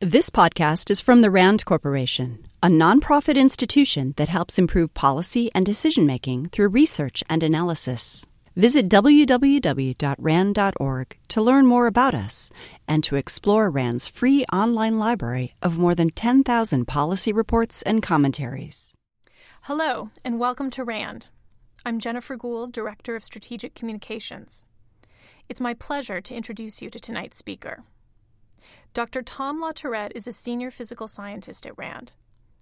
This 0.00 0.28
podcast 0.28 0.90
is 0.90 1.00
from 1.00 1.22
the 1.22 1.30
RAND 1.30 1.64
Corporation, 1.64 2.44
a 2.62 2.68
nonprofit 2.68 3.36
institution 3.36 4.12
that 4.18 4.28
helps 4.28 4.58
improve 4.58 4.92
policy 4.92 5.50
and 5.54 5.64
decision 5.64 6.04
making 6.04 6.50
through 6.50 6.68
research 6.68 7.24
and 7.30 7.42
analysis. 7.42 8.26
Visit 8.56 8.90
www.rand.org 8.90 9.96
to 11.28 11.40
learn 11.42 11.66
more 11.66 11.86
about 11.86 12.14
us 12.14 12.50
and 12.86 13.02
to 13.04 13.16
explore 13.16 13.70
RAND's 13.70 14.06
free 14.06 14.44
online 14.52 14.98
library 14.98 15.54
of 15.62 15.78
more 15.78 15.94
than 15.94 16.10
10,000 16.10 16.84
policy 16.84 17.32
reports 17.32 17.80
and 17.80 18.02
commentaries. 18.02 18.92
Hello, 19.62 20.10
and 20.22 20.38
welcome 20.38 20.68
to 20.72 20.84
RAND. 20.84 21.28
I'm 21.86 22.00
Jennifer 22.00 22.36
Gould, 22.36 22.72
Director 22.72 23.16
of 23.16 23.24
Strategic 23.24 23.74
Communications. 23.74 24.66
It's 25.48 25.58
my 25.62 25.72
pleasure 25.72 26.20
to 26.20 26.34
introduce 26.34 26.82
you 26.82 26.90
to 26.90 27.00
tonight's 27.00 27.38
speaker. 27.38 27.84
Dr. 28.96 29.20
Tom 29.20 29.60
LaTourette 29.60 30.12
is 30.14 30.26
a 30.26 30.32
senior 30.32 30.70
physical 30.70 31.06
scientist 31.06 31.66
at 31.66 31.76
RAND. 31.76 32.12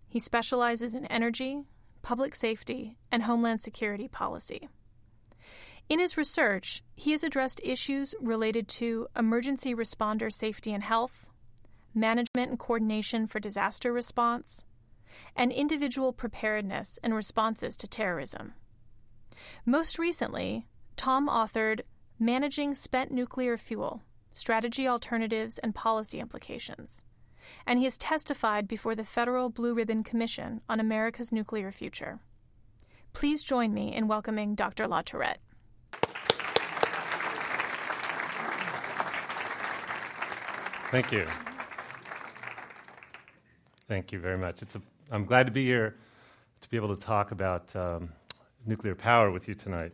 He 0.08 0.18
specializes 0.18 0.92
in 0.92 1.06
energy, 1.06 1.62
public 2.02 2.34
safety, 2.34 2.98
and 3.12 3.22
homeland 3.22 3.60
security 3.60 4.08
policy. 4.08 4.68
In 5.88 6.00
his 6.00 6.16
research, 6.16 6.82
he 6.96 7.12
has 7.12 7.22
addressed 7.22 7.60
issues 7.62 8.16
related 8.20 8.66
to 8.70 9.06
emergency 9.16 9.76
responder 9.76 10.32
safety 10.32 10.72
and 10.72 10.82
health, 10.82 11.28
management 11.94 12.50
and 12.50 12.58
coordination 12.58 13.28
for 13.28 13.38
disaster 13.38 13.92
response, 13.92 14.64
and 15.36 15.52
individual 15.52 16.12
preparedness 16.12 16.98
and 17.04 17.14
responses 17.14 17.76
to 17.76 17.86
terrorism. 17.86 18.54
Most 19.64 20.00
recently, 20.00 20.66
Tom 20.96 21.28
authored 21.28 21.82
Managing 22.18 22.74
Spent 22.74 23.12
Nuclear 23.12 23.56
Fuel 23.56 24.02
strategy 24.34 24.88
alternatives, 24.88 25.58
and 25.58 25.74
policy 25.74 26.18
implications. 26.18 27.04
And 27.66 27.78
he 27.78 27.84
has 27.84 27.96
testified 27.96 28.66
before 28.66 28.94
the 28.94 29.04
Federal 29.04 29.48
Blue 29.48 29.74
Ribbon 29.74 30.02
Commission 30.02 30.60
on 30.68 30.80
America's 30.80 31.30
Nuclear 31.30 31.70
Future. 31.70 32.18
Please 33.12 33.42
join 33.42 33.72
me 33.72 33.94
in 33.94 34.08
welcoming 34.08 34.54
Dr. 34.54 34.86
LaTourette. 34.86 35.36
Thank 40.90 41.12
you. 41.12 41.26
Thank 43.88 44.12
you 44.12 44.18
very 44.18 44.38
much. 44.38 44.62
It's 44.62 44.74
a, 44.74 44.82
I'm 45.10 45.24
glad 45.24 45.46
to 45.46 45.52
be 45.52 45.64
here 45.64 45.96
to 46.60 46.68
be 46.68 46.76
able 46.76 46.94
to 46.94 47.00
talk 47.00 47.30
about 47.30 47.74
um, 47.76 48.10
nuclear 48.66 48.94
power 48.94 49.30
with 49.30 49.46
you 49.46 49.54
tonight. 49.54 49.92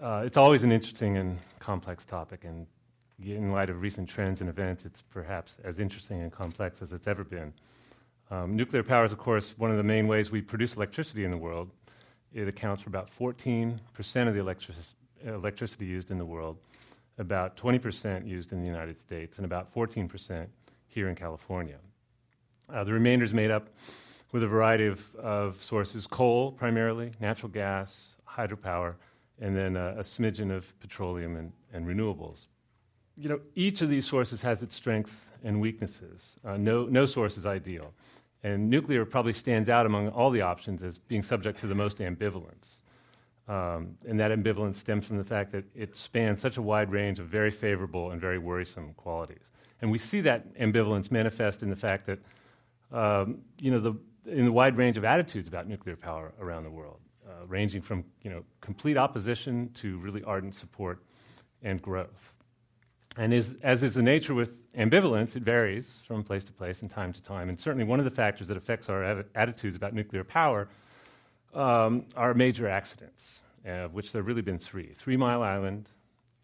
Uh, 0.00 0.22
it's 0.24 0.36
always 0.36 0.62
an 0.62 0.72
interesting 0.72 1.18
and 1.18 1.38
complex 1.58 2.04
topic, 2.04 2.44
and 2.44 2.66
in 3.24 3.52
light 3.52 3.70
of 3.70 3.80
recent 3.80 4.08
trends 4.08 4.40
and 4.40 4.48
events, 4.48 4.84
it's 4.84 5.02
perhaps 5.02 5.58
as 5.64 5.78
interesting 5.78 6.22
and 6.22 6.32
complex 6.32 6.82
as 6.82 6.92
it's 6.92 7.06
ever 7.06 7.24
been. 7.24 7.52
Um, 8.30 8.56
nuclear 8.56 8.82
power 8.82 9.04
is, 9.04 9.12
of 9.12 9.18
course, 9.18 9.54
one 9.58 9.70
of 9.70 9.76
the 9.76 9.82
main 9.82 10.06
ways 10.06 10.30
we 10.30 10.40
produce 10.40 10.76
electricity 10.76 11.24
in 11.24 11.30
the 11.30 11.36
world. 11.36 11.70
It 12.32 12.46
accounts 12.46 12.82
for 12.82 12.88
about 12.88 13.10
14% 13.18 13.78
of 14.28 14.34
the 14.34 14.40
electric- 14.40 14.76
electricity 15.24 15.84
used 15.84 16.10
in 16.10 16.18
the 16.18 16.24
world, 16.24 16.58
about 17.18 17.56
20% 17.56 18.26
used 18.26 18.52
in 18.52 18.60
the 18.60 18.66
United 18.66 19.00
States, 19.00 19.38
and 19.38 19.44
about 19.44 19.74
14% 19.74 20.46
here 20.86 21.08
in 21.08 21.16
California. 21.16 21.78
Uh, 22.72 22.84
the 22.84 22.92
remainder 22.92 23.24
is 23.24 23.34
made 23.34 23.50
up 23.50 23.68
with 24.32 24.44
a 24.44 24.46
variety 24.46 24.86
of, 24.86 25.14
of 25.16 25.62
sources 25.62 26.06
coal, 26.06 26.52
primarily, 26.52 27.10
natural 27.18 27.50
gas, 27.50 28.14
hydropower, 28.28 28.94
and 29.40 29.56
then 29.56 29.76
uh, 29.76 29.94
a 29.96 30.02
smidgen 30.02 30.52
of 30.52 30.78
petroleum 30.78 31.34
and, 31.34 31.52
and 31.72 31.84
renewables 31.86 32.46
you 33.16 33.28
know, 33.28 33.40
each 33.54 33.82
of 33.82 33.90
these 33.90 34.06
sources 34.06 34.42
has 34.42 34.62
its 34.62 34.74
strengths 34.74 35.30
and 35.44 35.60
weaknesses. 35.60 36.36
Uh, 36.44 36.56
no, 36.56 36.86
no 36.86 37.06
source 37.06 37.36
is 37.36 37.46
ideal. 37.46 37.92
And 38.42 38.70
nuclear 38.70 39.04
probably 39.04 39.34
stands 39.34 39.68
out 39.68 39.84
among 39.84 40.08
all 40.08 40.30
the 40.30 40.40
options 40.40 40.82
as 40.82 40.98
being 40.98 41.22
subject 41.22 41.60
to 41.60 41.66
the 41.66 41.74
most 41.74 41.98
ambivalence. 41.98 42.80
Um, 43.48 43.96
and 44.06 44.18
that 44.20 44.30
ambivalence 44.30 44.76
stems 44.76 45.04
from 45.06 45.18
the 45.18 45.24
fact 45.24 45.52
that 45.52 45.64
it 45.74 45.96
spans 45.96 46.40
such 46.40 46.56
a 46.56 46.62
wide 46.62 46.90
range 46.90 47.18
of 47.18 47.26
very 47.26 47.50
favorable 47.50 48.12
and 48.12 48.20
very 48.20 48.38
worrisome 48.38 48.94
qualities. 48.94 49.50
And 49.82 49.90
we 49.90 49.98
see 49.98 50.20
that 50.22 50.54
ambivalence 50.54 51.10
manifest 51.10 51.62
in 51.62 51.68
the 51.68 51.76
fact 51.76 52.06
that, 52.06 52.18
um, 52.92 53.38
you 53.58 53.70
know, 53.70 53.80
the, 53.80 53.94
in 54.26 54.44
the 54.44 54.52
wide 54.52 54.76
range 54.76 54.96
of 54.96 55.04
attitudes 55.04 55.48
about 55.48 55.66
nuclear 55.66 55.96
power 55.96 56.32
around 56.40 56.64
the 56.64 56.70
world, 56.70 57.00
uh, 57.28 57.46
ranging 57.46 57.82
from, 57.82 58.04
you 58.22 58.30
know, 58.30 58.44
complete 58.60 58.96
opposition 58.96 59.70
to 59.74 59.98
really 59.98 60.22
ardent 60.24 60.54
support 60.54 61.02
and 61.62 61.82
growth. 61.82 62.34
And 63.16 63.34
is, 63.34 63.56
as 63.62 63.82
is 63.82 63.94
the 63.94 64.02
nature 64.02 64.34
with 64.34 64.56
ambivalence, 64.74 65.36
it 65.36 65.42
varies 65.42 65.98
from 66.06 66.22
place 66.22 66.44
to 66.44 66.52
place 66.52 66.82
and 66.82 66.90
time 66.90 67.12
to 67.12 67.22
time. 67.22 67.48
And 67.48 67.60
certainly 67.60 67.84
one 67.84 67.98
of 67.98 68.04
the 68.04 68.10
factors 68.10 68.48
that 68.48 68.56
affects 68.56 68.88
our 68.88 69.24
attitudes 69.34 69.76
about 69.76 69.94
nuclear 69.94 70.24
power 70.24 70.68
um, 71.54 72.04
are 72.16 72.34
major 72.34 72.68
accidents, 72.68 73.42
uh, 73.66 73.70
of 73.70 73.94
which 73.94 74.12
there 74.12 74.20
have 74.22 74.26
really 74.26 74.42
been 74.42 74.58
three 74.58 74.92
Three 74.94 75.16
Mile 75.16 75.42
Island, 75.42 75.88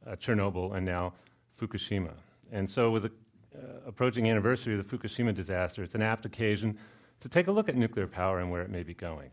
uh, 0.07 0.17
Chernobyl, 0.17 0.77
and 0.77 0.85
now 0.85 1.13
Fukushima. 1.61 2.13
And 2.53 2.69
so, 2.69 2.91
with 2.91 3.05
the 3.05 3.13
uh, 3.57 3.61
approaching 3.87 4.29
anniversary 4.29 4.79
of 4.79 4.89
the 4.89 4.97
Fukushima 4.97 5.35
disaster, 5.35 5.83
it's 5.83 5.95
an 5.95 6.03
apt 6.03 6.27
occasion 6.27 6.77
to 7.21 7.29
take 7.29 7.47
a 7.47 7.53
look 7.53 7.69
at 7.69 7.77
nuclear 7.77 8.07
power 8.07 8.41
and 8.41 8.51
where 8.51 8.63
it 8.63 8.71
may 8.71 8.83
be 8.83 8.95
going. 8.95 9.31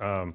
Um, 0.00 0.34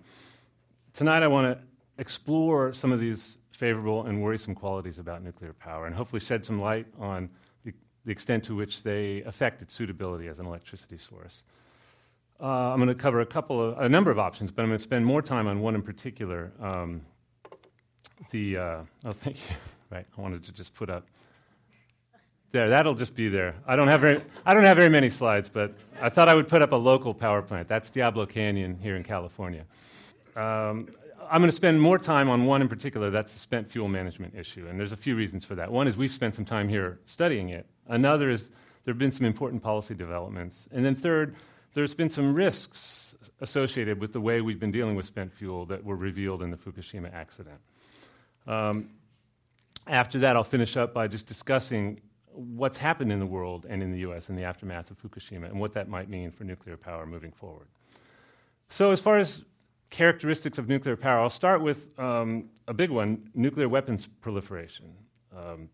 tonight, 0.93 1.23
I 1.23 1.27
want 1.27 1.57
to 1.57 1.63
explore 1.97 2.73
some 2.73 2.91
of 2.91 2.99
these 2.99 3.38
favorable 3.59 4.05
and 4.05 4.21
worrisome 4.23 4.55
qualities 4.55 4.99
about 4.99 5.21
nuclear 5.21 5.51
power 5.51 5.85
and 5.85 5.93
hopefully 5.93 6.21
shed 6.21 6.45
some 6.45 6.61
light 6.61 6.87
on 6.97 7.29
the, 7.65 7.73
the 8.05 8.11
extent 8.11 8.41
to 8.45 8.55
which 8.55 8.83
they 8.83 9.21
affect 9.23 9.61
its 9.61 9.75
suitability 9.75 10.29
as 10.29 10.39
an 10.39 10.45
electricity 10.45 10.97
source. 10.97 11.43
Uh, 12.41 12.45
I'm 12.45 12.77
going 12.77 12.87
to 12.87 12.95
cover 12.95 13.19
a 13.19 13.25
couple 13.25 13.61
of 13.61 13.77
a 13.79 13.89
number 13.89 14.11
of 14.11 14.17
options, 14.17 14.49
but 14.49 14.61
I'm 14.61 14.69
going 14.69 14.77
to 14.77 14.83
spend 14.83 15.05
more 15.05 15.21
time 15.21 15.45
on 15.45 15.59
one 15.59 15.75
in 15.75 15.81
particular. 15.81 16.53
Um, 16.61 17.01
the 18.31 18.57
uh, 18.57 18.81
oh, 19.05 19.13
thank 19.13 19.37
you. 19.49 19.55
Right, 19.91 20.05
I 20.15 20.21
wanted 20.21 20.43
to 20.43 20.51
just 20.51 20.75
put 20.75 20.91
up 20.91 21.07
there. 22.51 22.69
That'll 22.69 22.93
just 22.93 23.15
be 23.15 23.27
there. 23.27 23.55
I 23.65 23.75
don't 23.75 23.87
have 23.87 24.01
very 24.01 24.21
I 24.45 24.53
don't 24.53 24.63
have 24.63 24.77
very 24.77 24.87
many 24.87 25.09
slides, 25.09 25.49
but 25.49 25.73
I 25.99 26.09
thought 26.09 26.29
I 26.29 26.35
would 26.35 26.47
put 26.47 26.61
up 26.61 26.73
a 26.73 26.75
local 26.75 27.11
power 27.11 27.41
plant. 27.41 27.67
That's 27.67 27.89
Diablo 27.89 28.27
Canyon 28.27 28.77
here 28.79 28.95
in 28.95 29.03
California. 29.03 29.65
Um, 30.39 30.87
I'm 31.29 31.41
going 31.41 31.49
to 31.49 31.55
spend 31.55 31.81
more 31.81 31.99
time 31.99 32.29
on 32.29 32.45
one 32.45 32.61
in 32.61 32.69
particular. 32.69 33.09
That's 33.09 33.33
the 33.33 33.39
spent 33.39 33.69
fuel 33.69 33.87
management 33.87 34.35
issue. 34.35 34.67
And 34.67 34.79
there's 34.79 34.93
a 34.93 34.97
few 34.97 35.15
reasons 35.15 35.43
for 35.45 35.55
that. 35.55 35.71
One 35.71 35.87
is 35.87 35.97
we've 35.97 36.11
spent 36.11 36.33
some 36.33 36.45
time 36.45 36.69
here 36.69 36.99
studying 37.05 37.49
it. 37.49 37.67
Another 37.87 38.29
is 38.29 38.49
there 38.85 38.93
have 38.93 38.97
been 38.97 39.11
some 39.11 39.25
important 39.25 39.61
policy 39.61 39.93
developments. 39.93 40.67
And 40.71 40.83
then 40.83 40.95
third, 40.95 41.35
there's 41.73 41.93
been 41.93 42.09
some 42.09 42.33
risks 42.33 43.13
associated 43.41 43.99
with 43.99 44.13
the 44.13 44.21
way 44.21 44.41
we've 44.41 44.59
been 44.59 44.71
dealing 44.71 44.95
with 44.95 45.05
spent 45.05 45.31
fuel 45.33 45.65
that 45.67 45.83
were 45.83 45.95
revealed 45.95 46.41
in 46.41 46.51
the 46.51 46.57
Fukushima 46.57 47.13
accident. 47.13 47.59
Um, 48.47 48.89
after 49.87 50.19
that, 50.19 50.35
I'll 50.35 50.43
finish 50.43 50.77
up 50.77 50.93
by 50.93 51.07
just 51.07 51.27
discussing 51.27 51.99
what's 52.31 52.77
happened 52.77 53.11
in 53.11 53.19
the 53.19 53.25
world 53.25 53.65
and 53.69 53.83
in 53.83 53.91
the 53.91 53.99
US 53.99 54.29
in 54.29 54.35
the 54.35 54.43
aftermath 54.43 54.89
of 54.89 55.01
Fukushima 55.01 55.45
and 55.45 55.59
what 55.59 55.73
that 55.73 55.89
might 55.89 56.09
mean 56.09 56.31
for 56.31 56.45
nuclear 56.45 56.77
power 56.77 57.05
moving 57.05 57.31
forward. 57.31 57.67
So, 58.69 58.91
as 58.91 59.01
far 59.01 59.17
as 59.17 59.43
characteristics 59.89 60.57
of 60.57 60.67
nuclear 60.67 60.95
power. 60.95 61.19
I'll 61.19 61.29
start 61.29 61.61
with 61.61 61.97
um, 61.99 62.49
a 62.67 62.73
big 62.73 62.89
one 62.89 63.29
nuclear 63.33 63.67
weapons 63.67 64.07
proliferation. 64.21 64.93
Um, 65.35 65.69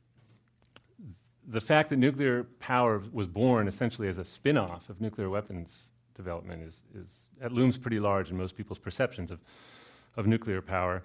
the 1.47 1.61
fact 1.61 1.89
that 1.89 1.97
nuclear 1.97 2.43
power 2.59 3.03
was 3.11 3.27
born 3.27 3.67
essentially 3.67 4.07
as 4.07 4.17
a 4.17 4.25
spin 4.25 4.57
off 4.57 4.89
of 4.89 4.99
nuclear 4.99 5.29
weapons 5.29 5.89
development 6.15 6.63
is, 6.63 6.81
is, 6.95 7.07
that 7.39 7.51
looms 7.51 7.77
pretty 7.77 7.99
large 7.99 8.31
in 8.31 8.37
most 8.37 8.55
people's 8.55 8.79
perceptions 8.79 9.29
of, 9.29 9.39
of 10.15 10.25
nuclear 10.25 10.61
power. 10.61 11.03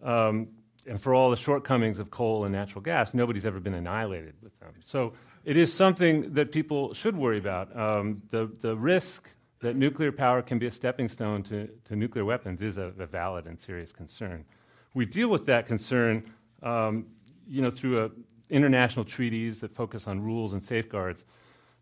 Um, 0.00 0.48
and 0.86 1.00
for 1.00 1.12
all 1.12 1.30
the 1.30 1.36
shortcomings 1.36 1.98
of 1.98 2.10
coal 2.10 2.44
and 2.44 2.52
natural 2.52 2.80
gas, 2.80 3.14
nobody's 3.14 3.44
ever 3.44 3.58
been 3.58 3.74
annihilated 3.74 4.34
with 4.42 4.58
them. 4.60 4.74
So 4.84 5.12
it 5.44 5.56
is 5.56 5.72
something 5.72 6.34
that 6.34 6.52
people 6.52 6.94
should 6.94 7.16
worry 7.16 7.38
about. 7.38 7.76
Um, 7.76 8.22
the, 8.30 8.50
the 8.60 8.76
risk 8.76 9.28
that 9.62 9.76
nuclear 9.76 10.12
power 10.12 10.42
can 10.42 10.58
be 10.58 10.66
a 10.66 10.70
stepping 10.70 11.08
stone 11.08 11.42
to, 11.44 11.68
to 11.84 11.96
nuclear 11.96 12.24
weapons 12.24 12.60
is 12.62 12.76
a, 12.76 12.92
a, 12.98 13.06
valid 13.06 13.46
and 13.46 13.58
serious 13.58 13.92
concern. 13.92 14.44
We 14.92 15.06
deal 15.06 15.28
with 15.28 15.46
that 15.46 15.66
concern, 15.66 16.24
um, 16.62 17.06
you 17.48 17.62
know, 17.62 17.70
through 17.70 18.04
a, 18.04 18.10
international 18.50 19.04
treaties 19.04 19.60
that 19.60 19.74
focus 19.74 20.06
on 20.06 20.20
rules 20.20 20.52
and 20.52 20.62
safeguards 20.62 21.24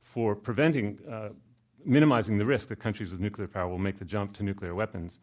for 0.02 0.36
preventing, 0.36 0.98
uh, 1.10 1.30
minimizing 1.84 2.36
the 2.36 2.44
risk 2.44 2.68
that 2.68 2.76
countries 2.76 3.10
with 3.10 3.18
nuclear 3.18 3.48
power 3.48 3.68
will 3.68 3.78
make 3.78 3.98
the 3.98 4.04
jump 4.04 4.34
to 4.34 4.42
nuclear 4.42 4.74
weapons. 4.74 5.18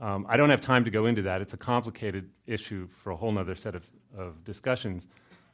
Um, 0.00 0.26
I 0.28 0.36
don't 0.36 0.50
have 0.50 0.60
time 0.60 0.84
to 0.84 0.90
go 0.90 1.06
into 1.06 1.22
that. 1.22 1.40
It's 1.40 1.54
a 1.54 1.58
complicated 1.58 2.28
issue 2.46 2.88
for 3.02 3.10
a 3.10 3.16
whole 3.16 3.38
other 3.38 3.54
set 3.54 3.74
of, 3.76 3.84
of 4.16 4.42
discussions. 4.44 5.06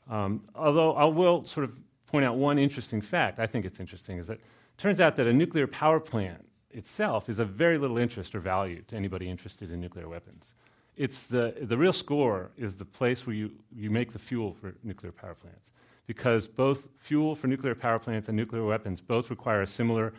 Um, 0.08 0.42
although 0.54 0.94
I 0.94 1.04
will 1.04 1.44
sort 1.44 1.64
of 1.64 1.76
point 2.06 2.24
out 2.24 2.36
one 2.36 2.58
interesting 2.58 3.00
fact, 3.02 3.40
I 3.40 3.46
think 3.46 3.66
it's 3.66 3.78
interesting, 3.78 4.18
is 4.18 4.28
that 4.28 4.38
Turns 4.78 5.00
out 5.00 5.16
that 5.16 5.26
a 5.26 5.32
nuclear 5.32 5.66
power 5.66 6.00
plant 6.00 6.44
itself 6.70 7.28
is 7.28 7.38
of 7.38 7.50
very 7.50 7.78
little 7.78 7.98
interest 7.98 8.34
or 8.34 8.40
value 8.40 8.82
to 8.88 8.96
anybody 8.96 9.30
interested 9.30 9.70
in 9.70 9.80
nuclear 9.80 10.08
weapons. 10.08 10.52
It's 10.96 11.22
the, 11.22 11.54
the 11.62 11.76
real 11.76 11.92
score 11.92 12.50
is 12.56 12.76
the 12.76 12.84
place 12.84 13.26
where 13.26 13.34
you, 13.34 13.52
you 13.74 13.90
make 13.90 14.12
the 14.12 14.18
fuel 14.18 14.54
for 14.54 14.74
nuclear 14.82 15.12
power 15.12 15.34
plants. 15.34 15.70
because 16.06 16.46
both 16.46 16.88
fuel 16.98 17.34
for 17.34 17.48
nuclear 17.48 17.74
power 17.74 17.98
plants 17.98 18.28
and 18.28 18.36
nuclear 18.36 18.64
weapons 18.64 19.00
both 19.00 19.28
require 19.30 19.62
a 19.62 19.66
similar, 19.66 20.12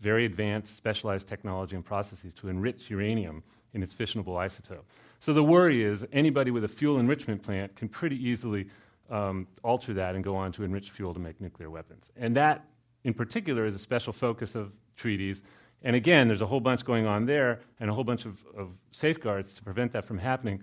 very 0.00 0.24
advanced, 0.24 0.76
specialized 0.76 1.28
technology 1.28 1.76
and 1.76 1.84
processes 1.84 2.32
to 2.34 2.48
enrich 2.48 2.90
uranium 2.90 3.42
in 3.74 3.82
its 3.82 3.94
fissionable 3.94 4.34
isotope. 4.34 4.84
So 5.20 5.32
the 5.32 5.44
worry 5.44 5.82
is 5.82 6.06
anybody 6.12 6.50
with 6.50 6.64
a 6.64 6.68
fuel 6.68 6.98
enrichment 6.98 7.42
plant 7.42 7.74
can 7.76 7.88
pretty 7.88 8.16
easily 8.16 8.68
um, 9.10 9.46
alter 9.62 9.92
that 9.94 10.14
and 10.14 10.24
go 10.24 10.34
on 10.34 10.52
to 10.52 10.64
enrich 10.64 10.90
fuel 10.90 11.12
to 11.12 11.20
make 11.20 11.40
nuclear 11.40 11.70
weapons. 11.70 12.10
And 12.16 12.34
that, 12.36 12.64
in 13.04 13.14
particular, 13.14 13.66
is 13.66 13.74
a 13.74 13.78
special 13.78 14.12
focus 14.12 14.54
of 14.54 14.72
treaties. 14.96 15.42
And 15.82 15.94
again, 15.94 16.26
there's 16.26 16.40
a 16.40 16.46
whole 16.46 16.60
bunch 16.60 16.84
going 16.84 17.06
on 17.06 17.26
there 17.26 17.60
and 17.78 17.90
a 17.90 17.92
whole 17.92 18.04
bunch 18.04 18.24
of, 18.24 18.38
of 18.56 18.70
safeguards 18.90 19.52
to 19.54 19.62
prevent 19.62 19.92
that 19.92 20.04
from 20.04 20.18
happening. 20.18 20.62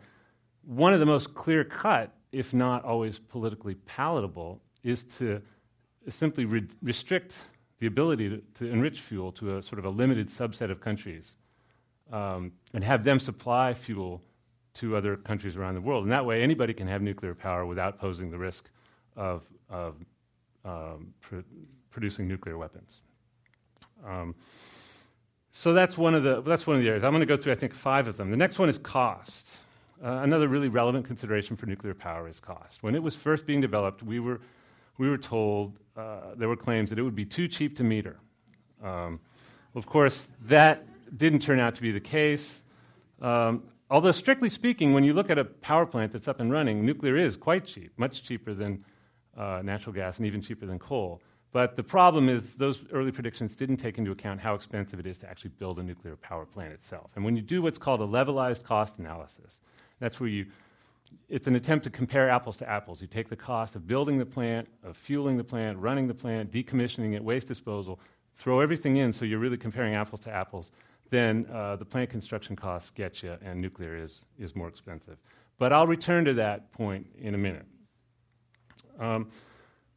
One 0.65 0.93
of 0.93 0.99
the 0.99 1.05
most 1.05 1.33
clear 1.33 1.63
cut, 1.63 2.11
if 2.31 2.53
not 2.53 2.83
always 2.83 3.19
politically 3.19 3.75
palatable, 3.75 4.59
is 4.83 5.03
to 5.17 5.41
simply 6.09 6.45
re- 6.45 6.67
restrict 6.81 7.35
the 7.79 7.87
ability 7.87 8.29
to, 8.29 8.41
to, 8.55 8.67
enrich 8.67 8.99
fuel 8.99 9.31
to 9.33 9.57
a 9.57 9.61
sort 9.61 9.79
of 9.79 9.85
a 9.85 9.89
limited 9.89 10.27
subset 10.27 10.71
of 10.71 10.81
countries 10.81 11.35
um, 12.11 12.51
and 12.73 12.83
have 12.83 13.03
them 13.03 13.19
supply 13.19 13.73
fuel 13.73 14.21
to 14.73 14.95
other 14.95 15.17
countries 15.17 15.55
around 15.55 15.75
the 15.75 15.81
world. 15.81 16.03
And 16.03 16.11
that 16.11 16.25
way, 16.25 16.41
anybody 16.41 16.73
can 16.73 16.87
have 16.87 17.01
nuclear 17.01 17.35
power 17.35 17.65
without 17.65 17.99
posing 17.99 18.31
the 18.31 18.37
risk 18.37 18.69
of, 19.15 19.43
of 19.69 19.95
um, 20.63 21.13
pr- 21.19 21.39
producing 21.91 22.27
nuclear 22.27 22.57
weapons. 22.57 23.01
Um, 24.05 24.35
so 25.51 25.73
that's 25.73 25.97
one 25.97 26.15
of 26.15 26.23
the 26.23 26.41
that's 26.41 26.65
one 26.65 26.77
of 26.77 26.81
the 26.81 26.87
areas. 26.87 27.03
I'm 27.03 27.11
going 27.11 27.21
to 27.21 27.25
go 27.25 27.37
through, 27.37 27.53
I 27.53 27.55
think, 27.55 27.73
five 27.73 28.07
of 28.07 28.17
them. 28.17 28.29
The 28.29 28.37
next 28.37 28.57
one 28.57 28.69
is 28.69 28.77
cost. 28.77 29.49
Uh, 30.03 30.21
another 30.23 30.47
really 30.47 30.69
relevant 30.69 31.05
consideration 31.05 31.55
for 31.55 31.67
nuclear 31.67 31.93
power 31.93 32.27
is 32.27 32.39
cost. 32.39 32.81
When 32.81 32.95
it 32.95 33.03
was 33.03 33.15
first 33.15 33.45
being 33.45 33.61
developed, 33.61 34.01
we 34.01 34.19
were 34.19 34.39
we 34.97 35.09
were 35.09 35.17
told 35.17 35.77
uh, 35.97 36.35
there 36.35 36.47
were 36.47 36.55
claims 36.55 36.89
that 36.89 36.99
it 36.99 37.03
would 37.03 37.15
be 37.15 37.25
too 37.25 37.47
cheap 37.47 37.77
to 37.77 37.83
meter. 37.83 38.17
Um, 38.83 39.19
of 39.75 39.85
course, 39.85 40.27
that 40.43 40.85
didn't 41.15 41.39
turn 41.39 41.59
out 41.59 41.75
to 41.75 41.81
be 41.81 41.91
the 41.91 41.99
case. 41.99 42.63
Um, 43.21 43.63
although, 43.89 44.11
strictly 44.11 44.49
speaking, 44.49 44.93
when 44.93 45.03
you 45.03 45.13
look 45.13 45.29
at 45.29 45.37
a 45.37 45.45
power 45.45 45.85
plant 45.85 46.13
that's 46.13 46.27
up 46.27 46.39
and 46.39 46.51
running, 46.51 46.85
nuclear 46.85 47.17
is 47.17 47.37
quite 47.37 47.65
cheap, 47.65 47.91
much 47.97 48.23
cheaper 48.23 48.53
than 48.53 48.83
uh, 49.37 49.61
natural 49.63 49.93
gas 49.93 50.17
and 50.17 50.25
even 50.25 50.41
cheaper 50.41 50.65
than 50.65 50.79
coal. 50.79 51.21
But 51.53 51.75
the 51.75 51.83
problem 51.83 52.29
is, 52.29 52.55
those 52.55 52.85
early 52.93 53.11
predictions 53.11 53.55
didn't 53.55 53.77
take 53.77 53.97
into 53.97 54.11
account 54.11 54.39
how 54.39 54.55
expensive 54.55 54.99
it 54.99 55.05
is 55.05 55.17
to 55.19 55.29
actually 55.29 55.51
build 55.59 55.79
a 55.79 55.83
nuclear 55.83 56.15
power 56.15 56.45
plant 56.45 56.71
itself. 56.71 57.11
And 57.15 57.25
when 57.25 57.35
you 57.35 57.41
do 57.41 57.61
what's 57.61 57.77
called 57.77 57.99
a 57.99 58.05
levelized 58.05 58.63
cost 58.63 58.97
analysis, 58.99 59.59
that's 59.99 60.19
where 60.19 60.29
you 60.29 60.45
it's 61.27 61.47
an 61.47 61.55
attempt 61.55 61.83
to 61.83 61.89
compare 61.89 62.29
apples 62.29 62.55
to 62.57 62.69
apples. 62.69 63.01
You 63.01 63.07
take 63.07 63.27
the 63.27 63.35
cost 63.35 63.75
of 63.75 63.85
building 63.85 64.17
the 64.17 64.25
plant, 64.25 64.67
of 64.81 64.95
fueling 64.95 65.35
the 65.35 65.43
plant, 65.43 65.77
running 65.77 66.07
the 66.07 66.13
plant, 66.13 66.51
decommissioning 66.51 67.15
it, 67.15 67.23
waste 67.23 67.47
disposal, 67.47 67.99
throw 68.37 68.61
everything 68.61 68.97
in 68.97 69.11
so 69.11 69.25
you're 69.25 69.39
really 69.39 69.57
comparing 69.57 69.93
apples 69.93 70.21
to 70.21 70.31
apples. 70.31 70.71
Then 71.09 71.45
uh, 71.51 71.75
the 71.75 71.85
plant 71.85 72.09
construction 72.09 72.55
costs 72.55 72.91
get 72.91 73.21
you, 73.21 73.37
and 73.43 73.59
nuclear 73.59 73.97
is, 73.97 74.23
is 74.39 74.55
more 74.55 74.69
expensive. 74.69 75.17
But 75.57 75.73
I'll 75.73 75.87
return 75.87 76.23
to 76.25 76.33
that 76.35 76.71
point 76.71 77.05
in 77.19 77.35
a 77.35 77.37
minute. 77.37 77.65
Um, 78.99 79.29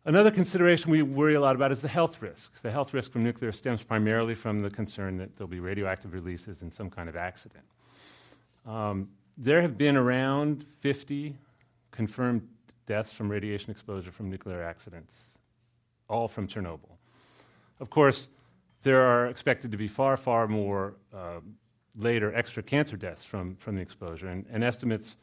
another 0.05 0.31
consideration 0.31 0.91
we 0.91 1.03
worry 1.03 1.35
a 1.35 1.41
lot 1.41 1.55
about 1.55 1.73
is 1.73 1.81
the 1.81 1.89
health 1.89 2.21
risk. 2.23 2.61
The 2.62 2.71
health 2.71 2.95
risk 2.95 3.11
from 3.12 3.25
nuclear 3.25 3.53
stems 3.53 3.83
primarily 3.83 4.35
from 4.35 4.61
the 4.61 4.71
concern 4.71 5.17
that 5.19 5.37
there'll 5.37 5.49
be 5.49 5.61
radioactive 5.61 6.12
releases 6.12 6.62
in 6.62 6.71
some 6.71 6.91
kind 6.91 7.09
of 7.09 7.17
accident. 7.17 7.65
Um, 8.67 9.09
there 9.37 9.61
have 9.61 9.77
been 9.77 9.97
around 9.97 10.65
50 10.81 11.37
confirmed 11.91 12.47
deaths 12.87 13.12
from 13.12 13.31
radiation 13.31 13.71
exposure 13.71 14.11
from 14.11 14.31
nuclear 14.31 14.62
accidents, 14.62 15.31
all 16.09 16.29
from 16.29 16.47
Chernobyl. 16.47 16.97
Of 17.81 17.91
course, 17.91 18.29
there 18.83 19.03
are 19.03 19.27
expected 19.27 19.71
to 19.73 19.77
be 19.77 19.89
far, 19.89 20.17
far 20.17 20.47
more 20.47 20.95
uh, 21.12 21.41
later 21.97 22.35
extra 22.35 22.62
cancer 22.62 22.97
deaths 22.97 23.25
from, 23.25 23.56
from 23.56 23.77
the 23.77 23.83
exposure, 23.83 24.29
and, 24.29 24.45
and 24.51 24.62
estimates 24.62 25.17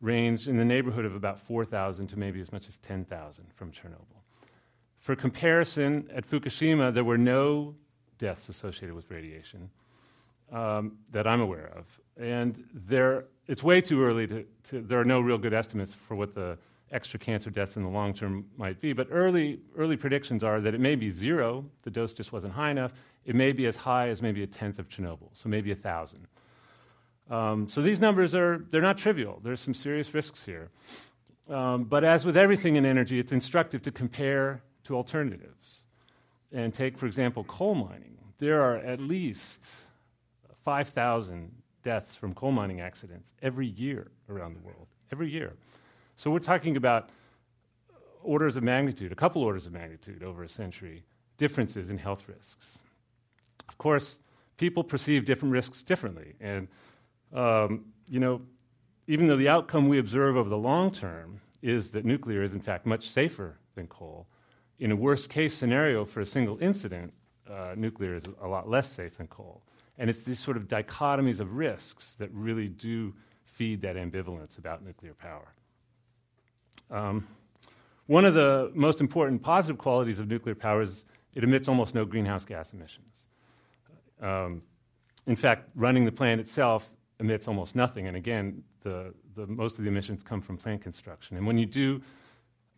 range 0.00 0.48
in 0.48 0.56
the 0.56 0.64
neighborhood 0.64 1.04
of 1.04 1.14
about 1.14 1.40
4,000 1.40 2.06
to 2.08 2.18
maybe 2.18 2.40
as 2.40 2.52
much 2.52 2.68
as 2.68 2.76
10,000 2.78 3.44
from 3.54 3.72
Chernobyl. 3.72 4.20
For 5.06 5.14
comparison, 5.14 6.10
at 6.12 6.28
Fukushima, 6.28 6.92
there 6.92 7.04
were 7.04 7.16
no 7.16 7.76
deaths 8.18 8.48
associated 8.48 8.92
with 8.92 9.08
radiation 9.08 9.70
um, 10.50 10.98
that 11.12 11.28
I'm 11.28 11.40
aware 11.40 11.70
of. 11.76 11.84
And 12.20 12.64
there 12.74 13.26
it's 13.46 13.62
way 13.62 13.80
too 13.80 14.02
early 14.02 14.26
to, 14.26 14.44
to, 14.70 14.80
there 14.80 14.98
are 14.98 15.04
no 15.04 15.20
real 15.20 15.38
good 15.38 15.54
estimates 15.54 15.94
for 15.94 16.16
what 16.16 16.34
the 16.34 16.58
extra 16.90 17.20
cancer 17.20 17.50
deaths 17.50 17.76
in 17.76 17.84
the 17.84 17.88
long 17.88 18.14
term 18.14 18.46
might 18.56 18.80
be. 18.80 18.92
But 18.94 19.06
early, 19.12 19.60
early 19.76 19.96
predictions 19.96 20.42
are 20.42 20.60
that 20.60 20.74
it 20.74 20.80
may 20.80 20.96
be 20.96 21.10
zero, 21.10 21.64
the 21.84 21.90
dose 21.92 22.12
just 22.12 22.32
wasn't 22.32 22.54
high 22.54 22.72
enough. 22.72 22.90
It 23.24 23.36
may 23.36 23.52
be 23.52 23.66
as 23.66 23.76
high 23.76 24.08
as 24.08 24.20
maybe 24.20 24.42
a 24.42 24.46
tenth 24.48 24.80
of 24.80 24.88
Chernobyl, 24.88 25.28
so 25.34 25.48
maybe 25.48 25.70
a 25.70 25.76
thousand. 25.76 26.26
Um, 27.30 27.68
so 27.68 27.80
these 27.80 28.00
numbers 28.00 28.34
are 28.34 28.58
they're 28.72 28.82
not 28.82 28.98
trivial. 28.98 29.38
There's 29.44 29.60
some 29.60 29.72
serious 29.72 30.12
risks 30.12 30.44
here. 30.44 30.68
Um, 31.48 31.84
but 31.84 32.02
as 32.02 32.26
with 32.26 32.36
everything 32.36 32.74
in 32.74 32.84
energy, 32.84 33.20
it's 33.20 33.30
instructive 33.30 33.84
to 33.84 33.92
compare 33.92 34.62
to 34.86 34.96
alternatives. 34.96 35.82
And 36.52 36.72
take, 36.72 36.96
for 36.96 37.06
example, 37.06 37.44
coal 37.44 37.74
mining. 37.74 38.16
There 38.38 38.62
are 38.62 38.76
at 38.76 39.00
least 39.00 39.64
5,000 40.64 41.50
deaths 41.82 42.16
from 42.16 42.34
coal 42.34 42.52
mining 42.52 42.80
accidents 42.80 43.34
every 43.42 43.66
year 43.66 44.08
around 44.28 44.54
the 44.54 44.60
world, 44.60 44.86
every 45.12 45.30
year. 45.30 45.52
So 46.16 46.30
we're 46.30 46.38
talking 46.38 46.76
about 46.76 47.10
orders 48.22 48.56
of 48.56 48.62
magnitude, 48.62 49.12
a 49.12 49.14
couple 49.14 49.42
orders 49.42 49.66
of 49.66 49.72
magnitude 49.72 50.22
over 50.22 50.42
a 50.42 50.48
century, 50.48 51.04
differences 51.38 51.90
in 51.90 51.98
health 51.98 52.28
risks. 52.28 52.78
Of 53.68 53.78
course, 53.78 54.18
people 54.56 54.82
perceive 54.82 55.24
different 55.24 55.52
risks 55.52 55.82
differently. 55.82 56.34
And, 56.40 56.68
um, 57.32 57.86
you 58.08 58.20
know, 58.20 58.40
even 59.06 59.26
though 59.26 59.36
the 59.36 59.48
outcome 59.48 59.88
we 59.88 59.98
observe 59.98 60.36
over 60.36 60.48
the 60.48 60.58
long 60.58 60.90
term 60.90 61.40
is 61.62 61.90
that 61.90 62.04
nuclear 62.04 62.42
is, 62.42 62.54
in 62.54 62.60
fact, 62.60 62.86
much 62.86 63.08
safer 63.08 63.58
than 63.74 63.86
coal, 63.86 64.26
in 64.78 64.90
a 64.90 64.96
worst 64.96 65.30
case 65.30 65.54
scenario 65.54 66.04
for 66.04 66.20
a 66.20 66.26
single 66.26 66.58
incident, 66.60 67.12
uh, 67.50 67.74
nuclear 67.76 68.14
is 68.14 68.24
a 68.42 68.46
lot 68.46 68.68
less 68.68 68.90
safe 68.90 69.16
than 69.16 69.26
coal. 69.28 69.62
And 69.98 70.10
it's 70.10 70.22
these 70.22 70.38
sort 70.38 70.56
of 70.56 70.68
dichotomies 70.68 71.40
of 71.40 71.54
risks 71.54 72.14
that 72.16 72.30
really 72.32 72.68
do 72.68 73.14
feed 73.44 73.80
that 73.82 73.96
ambivalence 73.96 74.58
about 74.58 74.84
nuclear 74.84 75.14
power. 75.14 75.54
Um, 76.90 77.26
one 78.06 78.24
of 78.24 78.34
the 78.34 78.70
most 78.74 79.00
important 79.00 79.42
positive 79.42 79.78
qualities 79.78 80.18
of 80.18 80.28
nuclear 80.28 80.54
power 80.54 80.82
is 80.82 81.04
it 81.34 81.42
emits 81.42 81.68
almost 81.68 81.94
no 81.94 82.04
greenhouse 82.04 82.44
gas 82.44 82.72
emissions. 82.72 83.14
Um, 84.20 84.62
in 85.26 85.36
fact, 85.36 85.68
running 85.74 86.04
the 86.04 86.12
plant 86.12 86.40
itself 86.40 86.88
emits 87.18 87.48
almost 87.48 87.74
nothing. 87.74 88.06
And 88.06 88.16
again, 88.16 88.62
the, 88.82 89.12
the, 89.34 89.46
most 89.46 89.78
of 89.78 89.84
the 89.84 89.90
emissions 89.90 90.22
come 90.22 90.40
from 90.40 90.56
plant 90.56 90.82
construction. 90.82 91.36
And 91.36 91.46
when 91.46 91.58
you 91.58 91.66
do 91.66 92.02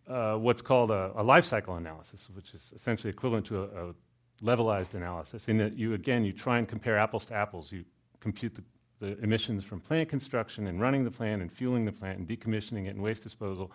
uh, 0.08 0.36
what's 0.36 0.62
called 0.62 0.90
a, 0.90 1.12
a, 1.16 1.22
life 1.22 1.44
cycle 1.44 1.76
analysis, 1.76 2.28
which 2.34 2.54
is 2.54 2.72
essentially 2.74 3.10
equivalent 3.10 3.46
to 3.46 3.62
a, 3.62 3.90
a 3.90 3.94
levelized 4.42 4.94
analysis 4.94 5.48
in 5.48 5.58
that 5.58 5.76
you, 5.76 5.94
again, 5.94 6.24
you 6.24 6.32
try 6.32 6.58
and 6.58 6.68
compare 6.68 6.98
apples 6.98 7.24
to 7.26 7.34
apples. 7.34 7.70
You 7.70 7.84
compute 8.20 8.54
the, 8.54 8.62
the 9.00 9.18
emissions 9.22 9.64
from 9.64 9.80
plant 9.80 10.08
construction 10.08 10.66
and 10.66 10.80
running 10.80 11.04
the 11.04 11.10
plant 11.10 11.42
and 11.42 11.52
fueling 11.52 11.84
the 11.84 11.92
plant 11.92 12.18
and 12.18 12.28
decommissioning 12.28 12.86
it 12.86 12.90
and 12.90 13.02
waste 13.02 13.22
disposal. 13.22 13.70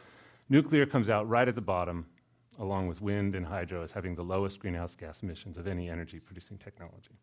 Nuclear 0.49 0.85
comes 0.85 1.09
out 1.09 1.27
right 1.29 1.47
at 1.47 1.55
the 1.55 1.61
bottom, 1.61 2.05
along 2.59 2.87
with 2.87 3.01
wind 3.01 3.35
and 3.35 3.45
hydro, 3.45 3.83
as 3.83 3.91
having 3.91 4.15
the 4.15 4.23
lowest 4.23 4.59
greenhouse 4.59 4.95
gas 4.95 5.23
emissions 5.23 5.57
of 5.57 5.67
any 5.67 5.89
energy 5.89 6.19
producing 6.19 6.57
technology. 6.57 7.17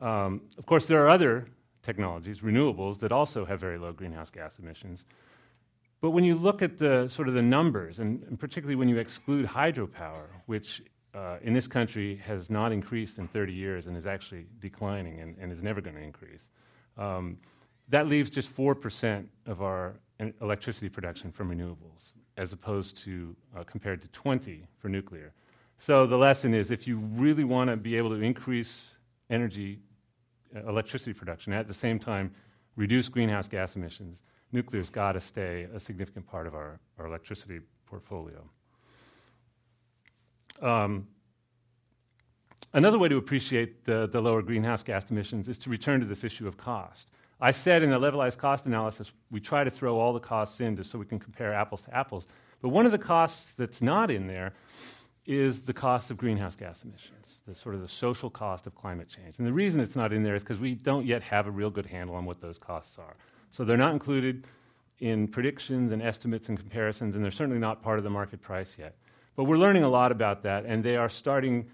Um, 0.00 0.42
of 0.58 0.66
course, 0.66 0.86
there 0.86 1.04
are 1.04 1.08
other 1.08 1.46
technologies, 1.82 2.40
renewables, 2.40 2.98
that 3.00 3.12
also 3.12 3.44
have 3.44 3.60
very 3.60 3.78
low 3.78 3.92
greenhouse 3.92 4.30
gas 4.30 4.58
emissions. 4.58 5.04
But 6.00 6.10
when 6.10 6.24
you 6.24 6.34
look 6.34 6.62
at 6.62 6.78
the 6.78 7.08
sort 7.08 7.28
of 7.28 7.34
the 7.34 7.42
numbers, 7.42 7.98
and, 7.98 8.22
and 8.24 8.38
particularly 8.38 8.76
when 8.76 8.88
you 8.88 8.98
exclude 8.98 9.46
hydropower, 9.46 10.26
which 10.46 10.82
uh, 11.14 11.36
in 11.42 11.52
this 11.52 11.68
country 11.68 12.16
has 12.24 12.48
not 12.48 12.72
increased 12.72 13.18
in 13.18 13.28
30 13.28 13.52
years 13.52 13.86
and 13.86 13.96
is 13.96 14.06
actually 14.06 14.46
declining 14.60 15.20
and, 15.20 15.36
and 15.38 15.52
is 15.52 15.62
never 15.62 15.80
going 15.80 15.96
to 15.96 16.02
increase. 16.02 16.48
Um, 16.96 17.38
that 17.88 18.06
leaves 18.06 18.30
just 18.30 18.54
4% 18.54 19.26
of 19.46 19.62
our 19.62 19.94
electricity 20.40 20.88
production 20.88 21.32
from 21.32 21.50
renewables, 21.50 22.12
as 22.36 22.52
opposed 22.52 22.96
to 22.98 23.34
uh, 23.56 23.64
compared 23.64 24.00
to 24.02 24.08
20 24.08 24.66
for 24.78 24.88
nuclear. 24.88 25.32
So 25.78 26.06
the 26.06 26.16
lesson 26.16 26.54
is 26.54 26.70
if 26.70 26.86
you 26.86 26.98
really 26.98 27.44
want 27.44 27.70
to 27.70 27.76
be 27.76 27.96
able 27.96 28.10
to 28.10 28.22
increase 28.22 28.94
energy, 29.28 29.80
uh, 30.54 30.68
electricity 30.68 31.12
production, 31.12 31.52
at 31.52 31.66
the 31.66 31.74
same 31.74 31.98
time 31.98 32.32
reduce 32.76 33.08
greenhouse 33.08 33.48
gas 33.48 33.76
emissions, 33.76 34.22
nuclear's 34.52 34.90
got 34.90 35.12
to 35.12 35.20
stay 35.20 35.68
a 35.74 35.80
significant 35.80 36.26
part 36.26 36.46
of 36.46 36.54
our, 36.54 36.80
our 36.98 37.06
electricity 37.06 37.60
portfolio. 37.86 38.42
Um, 40.60 41.06
another 42.72 42.98
way 42.98 43.08
to 43.08 43.16
appreciate 43.16 43.84
the, 43.84 44.08
the 44.08 44.20
lower 44.20 44.42
greenhouse 44.42 44.82
gas 44.82 45.10
emissions 45.10 45.48
is 45.48 45.58
to 45.58 45.70
return 45.70 46.00
to 46.00 46.06
this 46.06 46.24
issue 46.24 46.46
of 46.46 46.56
cost. 46.56 47.08
I 47.40 47.52
said 47.52 47.82
in 47.82 47.90
the 47.90 47.98
levelized 47.98 48.36
cost 48.36 48.66
analysis, 48.66 49.12
we 49.30 49.40
try 49.40 49.64
to 49.64 49.70
throw 49.70 49.98
all 49.98 50.12
the 50.12 50.20
costs 50.20 50.60
in 50.60 50.76
just 50.76 50.90
so 50.90 50.98
we 50.98 51.06
can 51.06 51.18
compare 51.18 51.54
apples 51.54 51.80
to 51.82 51.96
apples. 51.96 52.26
But 52.60 52.68
one 52.68 52.84
of 52.84 52.92
the 52.92 52.98
costs 52.98 53.54
that's 53.54 53.80
not 53.80 54.10
in 54.10 54.26
there 54.26 54.52
is 55.24 55.62
the 55.62 55.72
cost 55.72 56.10
of 56.10 56.16
greenhouse 56.16 56.56
gas 56.56 56.82
emissions, 56.82 57.40
the 57.46 57.54
sort 57.54 57.74
of 57.74 57.82
the 57.82 57.88
social 57.88 58.28
cost 58.28 58.66
of 58.66 58.74
climate 58.74 59.08
change. 59.08 59.38
And 59.38 59.46
the 59.46 59.52
reason 59.52 59.80
it's 59.80 59.96
not 59.96 60.12
in 60.12 60.22
there 60.22 60.34
is 60.34 60.42
because 60.42 60.58
we 60.58 60.74
don't 60.74 61.06
yet 61.06 61.22
have 61.22 61.46
a 61.46 61.50
real 61.50 61.70
good 61.70 61.86
handle 61.86 62.16
on 62.16 62.24
what 62.24 62.40
those 62.40 62.58
costs 62.58 62.98
are. 62.98 63.16
So 63.50 63.64
they're 63.64 63.76
not 63.76 63.92
included 63.92 64.46
in 65.00 65.26
predictions 65.28 65.92
and 65.92 66.02
estimates 66.02 66.48
and 66.48 66.58
comparisons, 66.58 67.16
and 67.16 67.24
they're 67.24 67.32
certainly 67.32 67.58
not 67.58 67.82
part 67.82 67.98
of 67.98 68.04
the 68.04 68.10
market 68.10 68.40
price 68.40 68.76
yet. 68.78 68.94
But 69.34 69.44
we're 69.44 69.56
learning 69.56 69.82
a 69.82 69.88
lot 69.88 70.12
about 70.12 70.42
that, 70.42 70.66
and 70.66 70.84
they 70.84 70.96
are 70.96 71.08
starting 71.08 71.66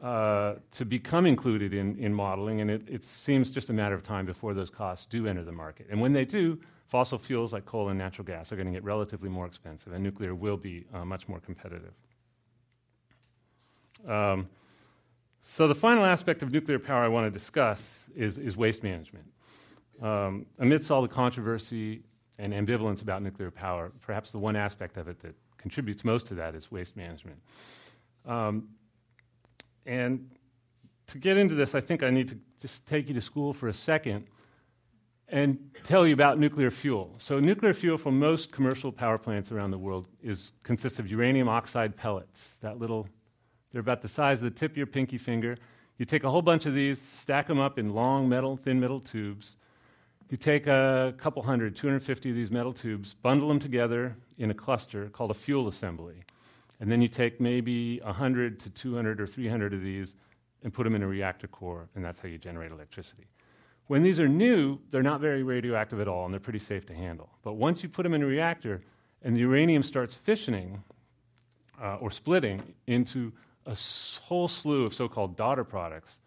uh, 0.00 0.56
to 0.72 0.84
become 0.84 1.24
included 1.24 1.72
in, 1.72 1.96
in 1.98 2.12
modeling, 2.12 2.60
and 2.60 2.70
it, 2.70 2.82
it 2.86 3.04
seems 3.04 3.50
just 3.50 3.70
a 3.70 3.72
matter 3.72 3.94
of 3.94 4.02
time 4.02 4.26
before 4.26 4.52
those 4.52 4.68
costs 4.68 5.06
do 5.06 5.26
enter 5.26 5.42
the 5.42 5.52
market. 5.52 5.86
And 5.90 6.00
when 6.00 6.12
they 6.12 6.26
do, 6.26 6.60
fossil 6.86 7.18
fuels 7.18 7.52
like 7.52 7.64
coal 7.64 7.88
and 7.88 7.98
natural 7.98 8.26
gas 8.26 8.52
are 8.52 8.56
going 8.56 8.66
to 8.66 8.72
get 8.72 8.84
relatively 8.84 9.30
more 9.30 9.46
expensive, 9.46 9.92
and 9.92 10.04
nuclear 10.04 10.34
will 10.34 10.58
be 10.58 10.84
uh, 10.92 11.04
much 11.04 11.26
more 11.28 11.40
competitive. 11.40 11.94
Um, 14.06 14.48
so, 15.40 15.66
the 15.66 15.74
final 15.74 16.04
aspect 16.04 16.42
of 16.42 16.52
nuclear 16.52 16.78
power 16.78 17.04
I 17.04 17.08
want 17.08 17.26
to 17.26 17.30
discuss 17.30 18.04
is, 18.14 18.38
is 18.38 18.56
waste 18.56 18.82
management. 18.82 19.24
Um, 20.02 20.46
amidst 20.58 20.90
all 20.90 21.02
the 21.02 21.08
controversy 21.08 22.02
and 22.38 22.52
ambivalence 22.52 23.02
about 23.02 23.22
nuclear 23.22 23.50
power, 23.50 23.92
perhaps 24.00 24.30
the 24.30 24.38
one 24.38 24.56
aspect 24.56 24.96
of 24.96 25.08
it 25.08 25.20
that 25.20 25.34
contributes 25.56 26.04
most 26.04 26.26
to 26.26 26.34
that 26.34 26.54
is 26.54 26.70
waste 26.70 26.96
management. 26.96 27.38
Um, 28.26 28.68
and 29.86 30.30
to 31.06 31.18
get 31.18 31.36
into 31.36 31.54
this, 31.54 31.74
I 31.74 31.80
think 31.80 32.02
I 32.02 32.10
need 32.10 32.28
to 32.28 32.38
just 32.60 32.86
take 32.86 33.08
you 33.08 33.14
to 33.14 33.20
school 33.20 33.52
for 33.52 33.68
a 33.68 33.74
second 33.74 34.26
and 35.28 35.58
tell 35.84 36.06
you 36.06 36.14
about 36.14 36.38
nuclear 36.38 36.70
fuel. 36.70 37.14
So, 37.18 37.38
nuclear 37.38 37.72
fuel 37.72 37.96
for 37.96 38.12
most 38.12 38.52
commercial 38.52 38.92
power 38.92 39.18
plants 39.18 39.52
around 39.52 39.70
the 39.70 39.78
world 39.78 40.06
is, 40.22 40.52
consists 40.62 40.98
of 40.98 41.08
uranium 41.08 41.48
oxide 41.48 41.96
pellets, 41.96 42.56
that 42.60 42.78
little 42.78 43.08
they're 43.74 43.80
about 43.80 44.02
the 44.02 44.08
size 44.08 44.38
of 44.38 44.44
the 44.44 44.56
tip 44.56 44.70
of 44.70 44.76
your 44.76 44.86
pinky 44.86 45.18
finger. 45.18 45.56
You 45.98 46.06
take 46.06 46.22
a 46.22 46.30
whole 46.30 46.42
bunch 46.42 46.64
of 46.64 46.74
these, 46.74 47.02
stack 47.02 47.48
them 47.48 47.58
up 47.58 47.76
in 47.76 47.92
long 47.92 48.28
metal, 48.28 48.56
thin 48.56 48.78
metal 48.78 49.00
tubes. 49.00 49.56
You 50.34 50.38
take 50.38 50.66
a 50.66 51.14
couple 51.16 51.44
hundred, 51.44 51.76
250 51.76 52.30
of 52.30 52.34
these 52.34 52.50
metal 52.50 52.72
tubes, 52.72 53.14
bundle 53.14 53.46
them 53.46 53.60
together 53.60 54.16
in 54.36 54.50
a 54.50 54.54
cluster 54.54 55.08
called 55.10 55.30
a 55.30 55.34
fuel 55.34 55.68
assembly. 55.68 56.24
And 56.80 56.90
then 56.90 57.00
you 57.00 57.06
take 57.06 57.40
maybe 57.40 58.00
100 58.00 58.58
to 58.58 58.70
200 58.70 59.20
or 59.20 59.28
300 59.28 59.72
of 59.74 59.80
these 59.80 60.16
and 60.64 60.74
put 60.74 60.82
them 60.82 60.96
in 60.96 61.04
a 61.04 61.06
reactor 61.06 61.46
core, 61.46 61.88
and 61.94 62.04
that's 62.04 62.18
how 62.18 62.26
you 62.26 62.36
generate 62.36 62.72
electricity. 62.72 63.28
When 63.86 64.02
these 64.02 64.18
are 64.18 64.26
new, 64.26 64.80
they're 64.90 65.04
not 65.04 65.20
very 65.20 65.44
radioactive 65.44 66.00
at 66.00 66.08
all, 66.08 66.24
and 66.24 66.34
they're 66.34 66.40
pretty 66.40 66.58
safe 66.58 66.84
to 66.86 66.94
handle. 66.94 67.30
But 67.44 67.52
once 67.52 67.84
you 67.84 67.88
put 67.88 68.02
them 68.02 68.12
in 68.12 68.20
a 68.20 68.26
reactor 68.26 68.82
and 69.22 69.36
the 69.36 69.40
uranium 69.42 69.84
starts 69.84 70.16
fissioning 70.16 70.80
uh, 71.80 71.98
or 72.00 72.10
splitting 72.10 72.60
into 72.88 73.32
a 73.66 73.76
whole 74.24 74.48
slew 74.48 74.84
of 74.84 74.94
so 74.94 75.08
called 75.08 75.36
daughter 75.36 75.62
products. 75.62 76.18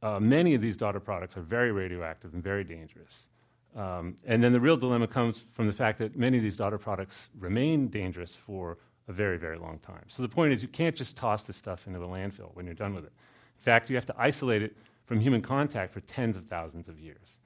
Uh, 0.00 0.20
many 0.20 0.54
of 0.54 0.60
these 0.60 0.76
daughter 0.76 1.00
products 1.00 1.36
are 1.36 1.42
very 1.42 1.72
radioactive 1.72 2.34
and 2.34 2.42
very 2.44 2.62
dangerous. 2.62 3.26
Um, 3.74 4.16
and 4.24 4.42
then 4.42 4.52
the 4.52 4.60
real 4.60 4.76
dilemma 4.76 5.06
comes 5.06 5.44
from 5.52 5.66
the 5.66 5.72
fact 5.72 5.98
that 5.98 6.16
many 6.16 6.36
of 6.36 6.42
these 6.42 6.56
daughter 6.56 6.78
products 6.78 7.30
remain 7.38 7.88
dangerous 7.88 8.34
for 8.34 8.78
a 9.08 9.12
very, 9.12 9.38
very 9.38 9.58
long 9.58 9.78
time. 9.78 10.04
So 10.08 10.22
the 10.22 10.28
point 10.28 10.52
is, 10.52 10.62
you 10.62 10.68
can't 10.68 10.94
just 10.94 11.16
toss 11.16 11.44
this 11.44 11.56
stuff 11.56 11.86
into 11.86 12.00
a 12.00 12.06
landfill 12.06 12.54
when 12.54 12.66
you're 12.66 12.74
done 12.74 12.94
with 12.94 13.04
it. 13.04 13.12
In 13.58 13.62
fact, 13.62 13.88
you 13.88 13.96
have 13.96 14.06
to 14.06 14.14
isolate 14.18 14.62
it 14.62 14.76
from 15.06 15.20
human 15.20 15.42
contact 15.42 15.92
for 15.92 16.00
tens 16.00 16.36
of 16.36 16.46
thousands 16.46 16.88
of 16.88 16.98
years. 16.98 17.38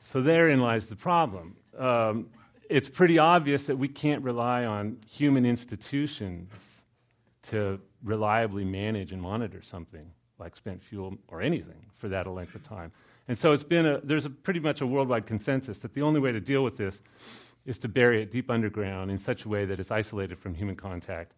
So 0.00 0.22
therein 0.22 0.60
lies 0.60 0.86
the 0.86 0.96
problem. 0.96 1.56
Um, 1.76 2.28
it's 2.68 2.88
pretty 2.88 3.18
obvious 3.18 3.64
that 3.64 3.76
we 3.76 3.88
can't 3.88 4.22
rely 4.22 4.64
on 4.64 4.98
human 5.08 5.46
institutions 5.46 6.82
to 7.44 7.80
reliably 8.04 8.64
manage 8.64 9.12
and 9.12 9.20
monitor 9.20 9.62
something 9.62 10.10
like 10.38 10.54
spent 10.54 10.82
fuel 10.82 11.16
or 11.28 11.40
anything 11.40 11.86
for 11.94 12.08
that 12.08 12.26
length 12.26 12.54
of 12.54 12.62
time. 12.62 12.92
And 13.28 13.38
so 13.38 13.52
it's 13.52 13.64
been 13.64 13.86
a, 13.86 14.00
there's 14.00 14.24
a 14.24 14.30
pretty 14.30 14.60
much 14.60 14.80
a 14.80 14.86
worldwide 14.86 15.26
consensus 15.26 15.78
that 15.78 15.94
the 15.94 16.02
only 16.02 16.18
way 16.18 16.32
to 16.32 16.40
deal 16.40 16.64
with 16.64 16.76
this 16.76 17.00
is 17.66 17.76
to 17.78 17.88
bury 17.88 18.22
it 18.22 18.32
deep 18.32 18.50
underground 18.50 19.10
in 19.10 19.18
such 19.18 19.44
a 19.44 19.48
way 19.48 19.66
that 19.66 19.78
it's 19.78 19.90
isolated 19.90 20.38
from 20.38 20.54
human 20.54 20.74
contact 20.74 21.34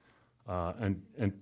uh, 0.48 0.72
and, 0.78 1.02
and 1.18 1.32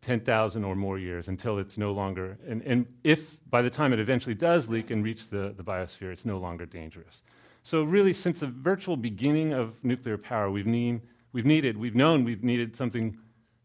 10,000 0.00 0.64
or 0.64 0.74
more 0.74 0.98
years 0.98 1.28
until 1.28 1.58
it's 1.58 1.76
no 1.76 1.92
longer, 1.92 2.38
and, 2.46 2.62
and 2.62 2.86
if 3.04 3.38
by 3.50 3.60
the 3.60 3.70
time 3.70 3.92
it 3.92 3.98
eventually 3.98 4.34
does 4.34 4.68
leak 4.68 4.90
and 4.90 5.04
reach 5.04 5.28
the, 5.28 5.52
the 5.56 5.62
biosphere, 5.62 6.12
it's 6.12 6.24
no 6.24 6.38
longer 6.38 6.64
dangerous. 6.64 7.22
So, 7.62 7.82
really, 7.82 8.12
since 8.12 8.40
the 8.40 8.46
virtual 8.46 8.96
beginning 8.96 9.52
of 9.52 9.74
nuclear 9.84 10.16
power, 10.16 10.50
we've, 10.50 10.66
need, 10.66 11.00
we've 11.32 11.44
needed, 11.44 11.76
we've 11.76 11.96
known 11.96 12.24
we've 12.24 12.44
needed 12.44 12.76
something 12.76 13.18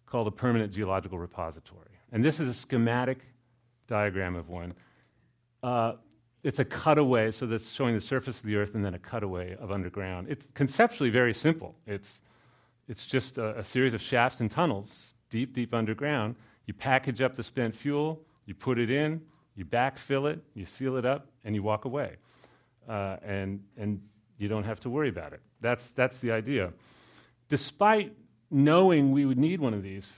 called 0.06 0.28
a 0.28 0.32
permanent 0.32 0.74
geological 0.74 1.20
repository. 1.20 1.88
And 2.12 2.26
this 2.26 2.40
is 2.40 2.50
a 2.50 2.54
schematic 2.54 3.20
diagram 3.88 4.36
of 4.36 4.50
one. 4.50 4.74
Uh, 5.62 5.94
it's 6.44 6.60
a 6.60 6.66
cutaway, 6.66 7.32
so 7.32 7.46
that's 7.46 7.72
showing 7.72 7.96
the 7.96 8.02
surface 8.02 8.40
of 8.40 8.46
the 8.46 8.56
Earth 8.56 8.76
and 8.76 8.84
then 8.84 8.94
a 8.94 9.00
cutaway 9.00 9.56
of 9.56 9.72
underground. 9.72 10.28
It's 10.30 10.48
conceptually 10.54 11.10
very 11.10 11.34
simple. 11.34 11.76
It's, 11.88 12.22
it's 12.88 13.06
just 13.06 13.38
a, 13.38 13.60
a 13.60 13.64
series 13.64 13.94
of 13.94 14.02
shafts 14.02 14.42
and 14.42 14.52
tunnels 14.52 15.14
deep, 15.30 15.54
deep 15.54 15.74
underground. 15.74 16.36
You 16.68 16.76
package 16.76 17.22
up 17.22 17.36
the 17.36 17.42
spent 17.42 17.76
fuel, 17.76 18.22
you 18.46 18.54
put 18.54 18.78
it 18.78 18.92
in, 18.92 19.20
you 19.56 19.66
backfill 19.66 20.32
it, 20.32 20.40
you 20.54 20.64
seal 20.64 20.96
it 20.98 21.06
up, 21.06 21.28
and 21.44 21.56
you 21.56 21.64
walk 21.64 21.86
away. 21.86 22.18
Uh, 22.88 23.18
and, 23.24 23.60
and 23.78 24.00
you 24.38 24.48
don't 24.48 24.64
have 24.64 24.80
to 24.82 24.90
worry 24.92 25.10
about 25.10 25.34
it. 25.34 25.42
That's, 25.60 25.90
that's 25.92 26.20
the 26.20 26.32
idea. 26.32 26.72
Despite 27.50 28.14
knowing 28.52 29.12
we 29.12 29.26
would 29.26 29.40
need 29.40 29.60
one 29.60 29.74
of 29.74 29.82
these 29.82 30.12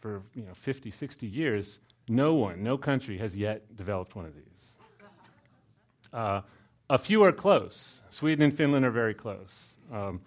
for 0.00 0.22
you 0.34 0.42
know, 0.44 0.54
50, 0.54 0.90
60 0.90 1.26
years, 1.26 1.80
no 2.08 2.34
one, 2.34 2.62
no 2.62 2.78
country 2.78 3.18
has 3.18 3.34
yet 3.34 3.76
developed 3.76 4.16
one 4.16 4.24
of 4.24 4.34
these. 4.34 4.53
Uh, 6.14 6.40
a 6.88 6.98
few 6.98 7.24
are 7.24 7.32
close. 7.32 8.02
Sweden 8.10 8.44
and 8.44 8.56
Finland 8.56 8.84
are 8.84 8.90
very 8.90 9.14
close. 9.14 9.76
Um, 9.92 10.20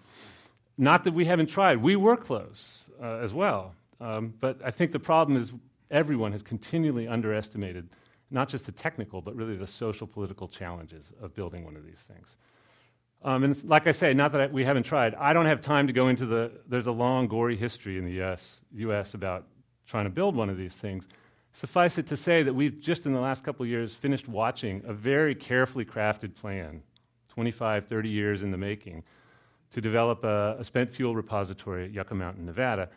not 0.76 1.04
that 1.04 1.14
we 1.14 1.24
haven't 1.24 1.48
tried, 1.48 1.78
we 1.78 1.96
were 1.96 2.16
close 2.16 2.88
uh, 3.02 3.16
as 3.16 3.32
well. 3.32 3.74
Um, 4.00 4.34
but 4.38 4.58
I 4.64 4.70
think 4.70 4.92
the 4.92 5.00
problem 5.00 5.36
is 5.36 5.52
everyone 5.90 6.32
has 6.32 6.42
continually 6.42 7.08
underestimated 7.08 7.88
not 8.30 8.48
just 8.48 8.66
the 8.66 8.72
technical, 8.72 9.22
but 9.22 9.34
really 9.34 9.56
the 9.56 9.66
social 9.66 10.06
political 10.06 10.46
challenges 10.48 11.12
of 11.20 11.34
building 11.34 11.64
one 11.64 11.76
of 11.76 11.84
these 11.84 12.02
things. 12.02 12.36
Um, 13.22 13.42
and 13.42 13.64
like 13.64 13.86
I 13.86 13.92
say, 13.92 14.12
not 14.12 14.32
that 14.32 14.40
I, 14.40 14.46
we 14.46 14.64
haven't 14.64 14.84
tried. 14.84 15.14
I 15.14 15.32
don't 15.32 15.46
have 15.46 15.60
time 15.60 15.86
to 15.86 15.92
go 15.92 16.08
into 16.08 16.26
the. 16.26 16.52
There's 16.68 16.86
a 16.86 16.92
long, 16.92 17.26
gory 17.26 17.56
history 17.56 17.98
in 17.98 18.04
the 18.04 18.22
US, 18.22 18.60
US 18.76 19.14
about 19.14 19.46
trying 19.86 20.04
to 20.04 20.10
build 20.10 20.36
one 20.36 20.50
of 20.50 20.56
these 20.56 20.76
things. 20.76 21.08
Suffice 21.52 21.98
it 21.98 22.06
to 22.08 22.16
say 22.16 22.42
that 22.42 22.54
we've 22.54 22.80
just 22.80 23.06
in 23.06 23.12
the 23.12 23.20
last 23.20 23.44
couple 23.44 23.64
years 23.66 23.94
finished 23.94 24.28
watching 24.28 24.82
a 24.86 24.92
very 24.92 25.34
carefully 25.34 25.84
crafted 25.84 26.34
plan, 26.34 26.82
25, 27.30 27.86
30 27.86 28.08
years 28.08 28.42
in 28.42 28.50
the 28.50 28.56
making, 28.56 29.02
to 29.72 29.80
develop 29.80 30.24
a, 30.24 30.56
a 30.58 30.64
spent 30.64 30.92
fuel 30.92 31.14
repository 31.14 31.84
at 31.84 31.92
Yucca 31.92 32.14
Mountain, 32.14 32.46
Nevada. 32.46 32.88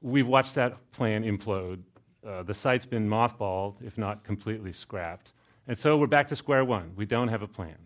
We've 0.00 0.26
watched 0.26 0.54
that 0.56 0.92
plan 0.92 1.24
implode. 1.24 1.80
Uh, 2.26 2.42
the 2.42 2.54
site's 2.54 2.86
been 2.86 3.08
mothballed, 3.08 3.74
if 3.84 3.98
not 3.98 4.24
completely 4.24 4.72
scrapped. 4.72 5.32
And 5.66 5.78
so 5.78 5.96
we're 5.96 6.06
back 6.06 6.28
to 6.28 6.36
square 6.36 6.64
one. 6.64 6.92
We 6.96 7.06
don't 7.06 7.28
have 7.28 7.42
a 7.42 7.48
plan. 7.48 7.76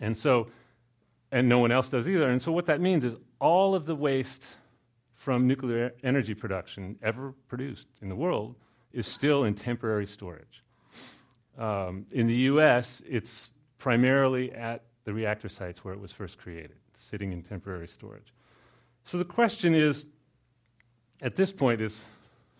And 0.00 0.16
so 0.16 0.48
and 1.34 1.48
no 1.48 1.58
one 1.58 1.72
else 1.72 1.88
does 1.88 2.08
either. 2.08 2.30
And 2.30 2.40
so, 2.40 2.52
what 2.52 2.66
that 2.66 2.80
means 2.80 3.04
is 3.04 3.16
all 3.40 3.74
of 3.74 3.86
the 3.86 3.96
waste 3.96 4.44
from 5.14 5.48
nuclear 5.48 5.92
energy 6.04 6.32
production 6.32 6.96
ever 7.02 7.34
produced 7.48 7.88
in 8.00 8.08
the 8.08 8.14
world 8.14 8.54
is 8.94 9.06
still 9.06 9.44
in 9.44 9.54
temporary 9.54 10.06
storage. 10.06 10.62
Um, 11.58 12.06
in 12.12 12.26
the 12.26 12.34
US, 12.52 13.02
it's 13.06 13.50
primarily 13.78 14.52
at 14.52 14.82
the 15.04 15.12
reactor 15.12 15.48
sites 15.48 15.84
where 15.84 15.92
it 15.92 16.00
was 16.00 16.12
first 16.12 16.38
created, 16.38 16.76
sitting 16.94 17.32
in 17.32 17.42
temporary 17.42 17.88
storage. 17.88 18.32
So 19.04 19.18
the 19.18 19.24
question 19.24 19.74
is, 19.74 20.06
at 21.20 21.36
this 21.36 21.52
point, 21.52 21.80
is 21.80 22.02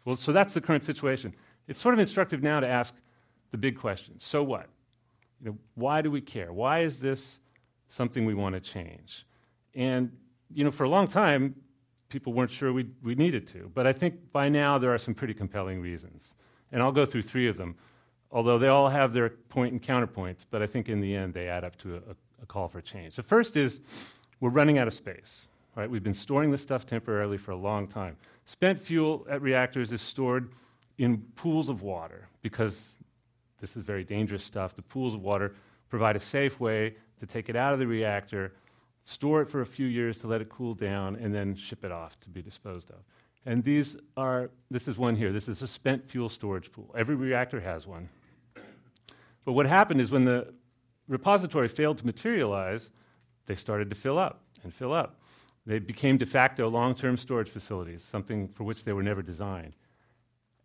well, 0.04 0.16
so 0.16 0.32
that's 0.32 0.52
the 0.52 0.60
current 0.60 0.84
situation. 0.84 1.34
It's 1.66 1.80
sort 1.80 1.94
of 1.94 1.98
instructive 1.98 2.42
now 2.42 2.60
to 2.60 2.68
ask 2.68 2.94
the 3.50 3.58
big 3.58 3.78
question 3.78 4.20
so 4.20 4.42
what? 4.42 4.68
You 5.40 5.50
know, 5.50 5.58
why 5.74 6.02
do 6.02 6.10
we 6.10 6.20
care? 6.20 6.52
Why 6.52 6.80
is 6.80 6.98
this 6.98 7.38
something 7.94 8.24
we 8.26 8.34
want 8.34 8.54
to 8.54 8.60
change. 8.60 9.26
And, 9.74 10.12
you 10.52 10.64
know, 10.64 10.70
for 10.70 10.84
a 10.84 10.88
long 10.88 11.06
time, 11.06 11.54
people 12.14 12.32
weren't 12.32 12.52
sure 12.52 12.72
we, 12.72 12.86
we 13.02 13.16
needed 13.16 13.48
to. 13.48 13.68
But 13.74 13.88
I 13.88 13.92
think 13.92 14.30
by 14.30 14.48
now 14.48 14.78
there 14.78 14.94
are 14.94 14.98
some 14.98 15.14
pretty 15.14 15.34
compelling 15.34 15.80
reasons. 15.80 16.34
And 16.70 16.80
I'll 16.80 16.92
go 16.92 17.04
through 17.04 17.22
three 17.22 17.48
of 17.48 17.56
them, 17.56 17.74
although 18.30 18.56
they 18.56 18.68
all 18.68 18.88
have 18.88 19.12
their 19.12 19.30
point 19.30 19.72
and 19.72 19.82
counterpoints, 19.82 20.44
but 20.48 20.62
I 20.62 20.68
think 20.68 20.88
in 20.88 21.00
the 21.00 21.16
end 21.16 21.34
they 21.34 21.48
add 21.48 21.64
up 21.64 21.76
to 21.78 21.96
a, 21.96 22.42
a 22.42 22.46
call 22.46 22.68
for 22.68 22.80
change. 22.80 23.16
The 23.16 23.24
first 23.24 23.56
is 23.56 23.80
we're 24.38 24.50
running 24.50 24.78
out 24.78 24.86
of 24.86 24.94
space. 24.94 25.48
Right? 25.74 25.90
We've 25.90 26.04
been 26.04 26.14
storing 26.14 26.52
this 26.52 26.62
stuff 26.62 26.86
temporarily 26.86 27.36
for 27.36 27.50
a 27.50 27.56
long 27.56 27.88
time. 27.88 28.16
Spent 28.44 28.80
fuel 28.80 29.26
at 29.28 29.42
reactors 29.42 29.90
is 29.90 30.00
stored 30.00 30.52
in 30.98 31.18
pools 31.34 31.68
of 31.68 31.82
water 31.82 32.28
because 32.42 32.92
this 33.60 33.76
is 33.76 33.82
very 33.82 34.04
dangerous 34.04 34.44
stuff. 34.44 34.76
The 34.76 34.82
pools 34.82 35.14
of 35.14 35.22
water 35.22 35.56
provide 35.88 36.14
a 36.14 36.20
safe 36.20 36.60
way 36.60 36.94
to 37.18 37.26
take 37.26 37.48
it 37.48 37.56
out 37.56 37.72
of 37.72 37.80
the 37.80 37.88
reactor, 37.88 38.52
store 39.04 39.42
it 39.42 39.48
for 39.48 39.60
a 39.60 39.66
few 39.66 39.86
years 39.86 40.18
to 40.18 40.26
let 40.26 40.40
it 40.40 40.48
cool 40.48 40.74
down, 40.74 41.16
and 41.16 41.32
then 41.32 41.54
ship 41.54 41.84
it 41.84 41.92
off 41.92 42.18
to 42.20 42.30
be 42.30 42.42
disposed 42.42 42.90
of. 42.90 42.96
And 43.46 43.62
these 43.62 43.96
are, 44.16 44.50
this 44.70 44.88
is 44.88 44.96
one 44.96 45.14
here. 45.14 45.30
This 45.30 45.48
is 45.48 45.60
a 45.60 45.66
spent 45.66 46.08
fuel 46.08 46.30
storage 46.30 46.72
pool. 46.72 46.92
Every 46.96 47.14
reactor 47.14 47.60
has 47.60 47.86
one. 47.86 48.08
But 49.44 49.52
what 49.52 49.66
happened 49.66 50.00
is 50.00 50.10
when 50.10 50.24
the 50.24 50.54
repository 51.06 51.68
failed 51.68 51.98
to 51.98 52.06
materialize, 52.06 52.90
they 53.44 53.54
started 53.54 53.90
to 53.90 53.96
fill 53.96 54.18
up 54.18 54.40
and 54.62 54.72
fill 54.72 54.94
up. 54.94 55.20
They 55.66 55.78
became 55.78 56.16
de 56.16 56.26
facto 56.26 56.68
long 56.68 56.94
term 56.94 57.18
storage 57.18 57.50
facilities, 57.50 58.02
something 58.02 58.48
for 58.48 58.64
which 58.64 58.84
they 58.84 58.94
were 58.94 59.02
never 59.02 59.22
designed. 59.22 59.74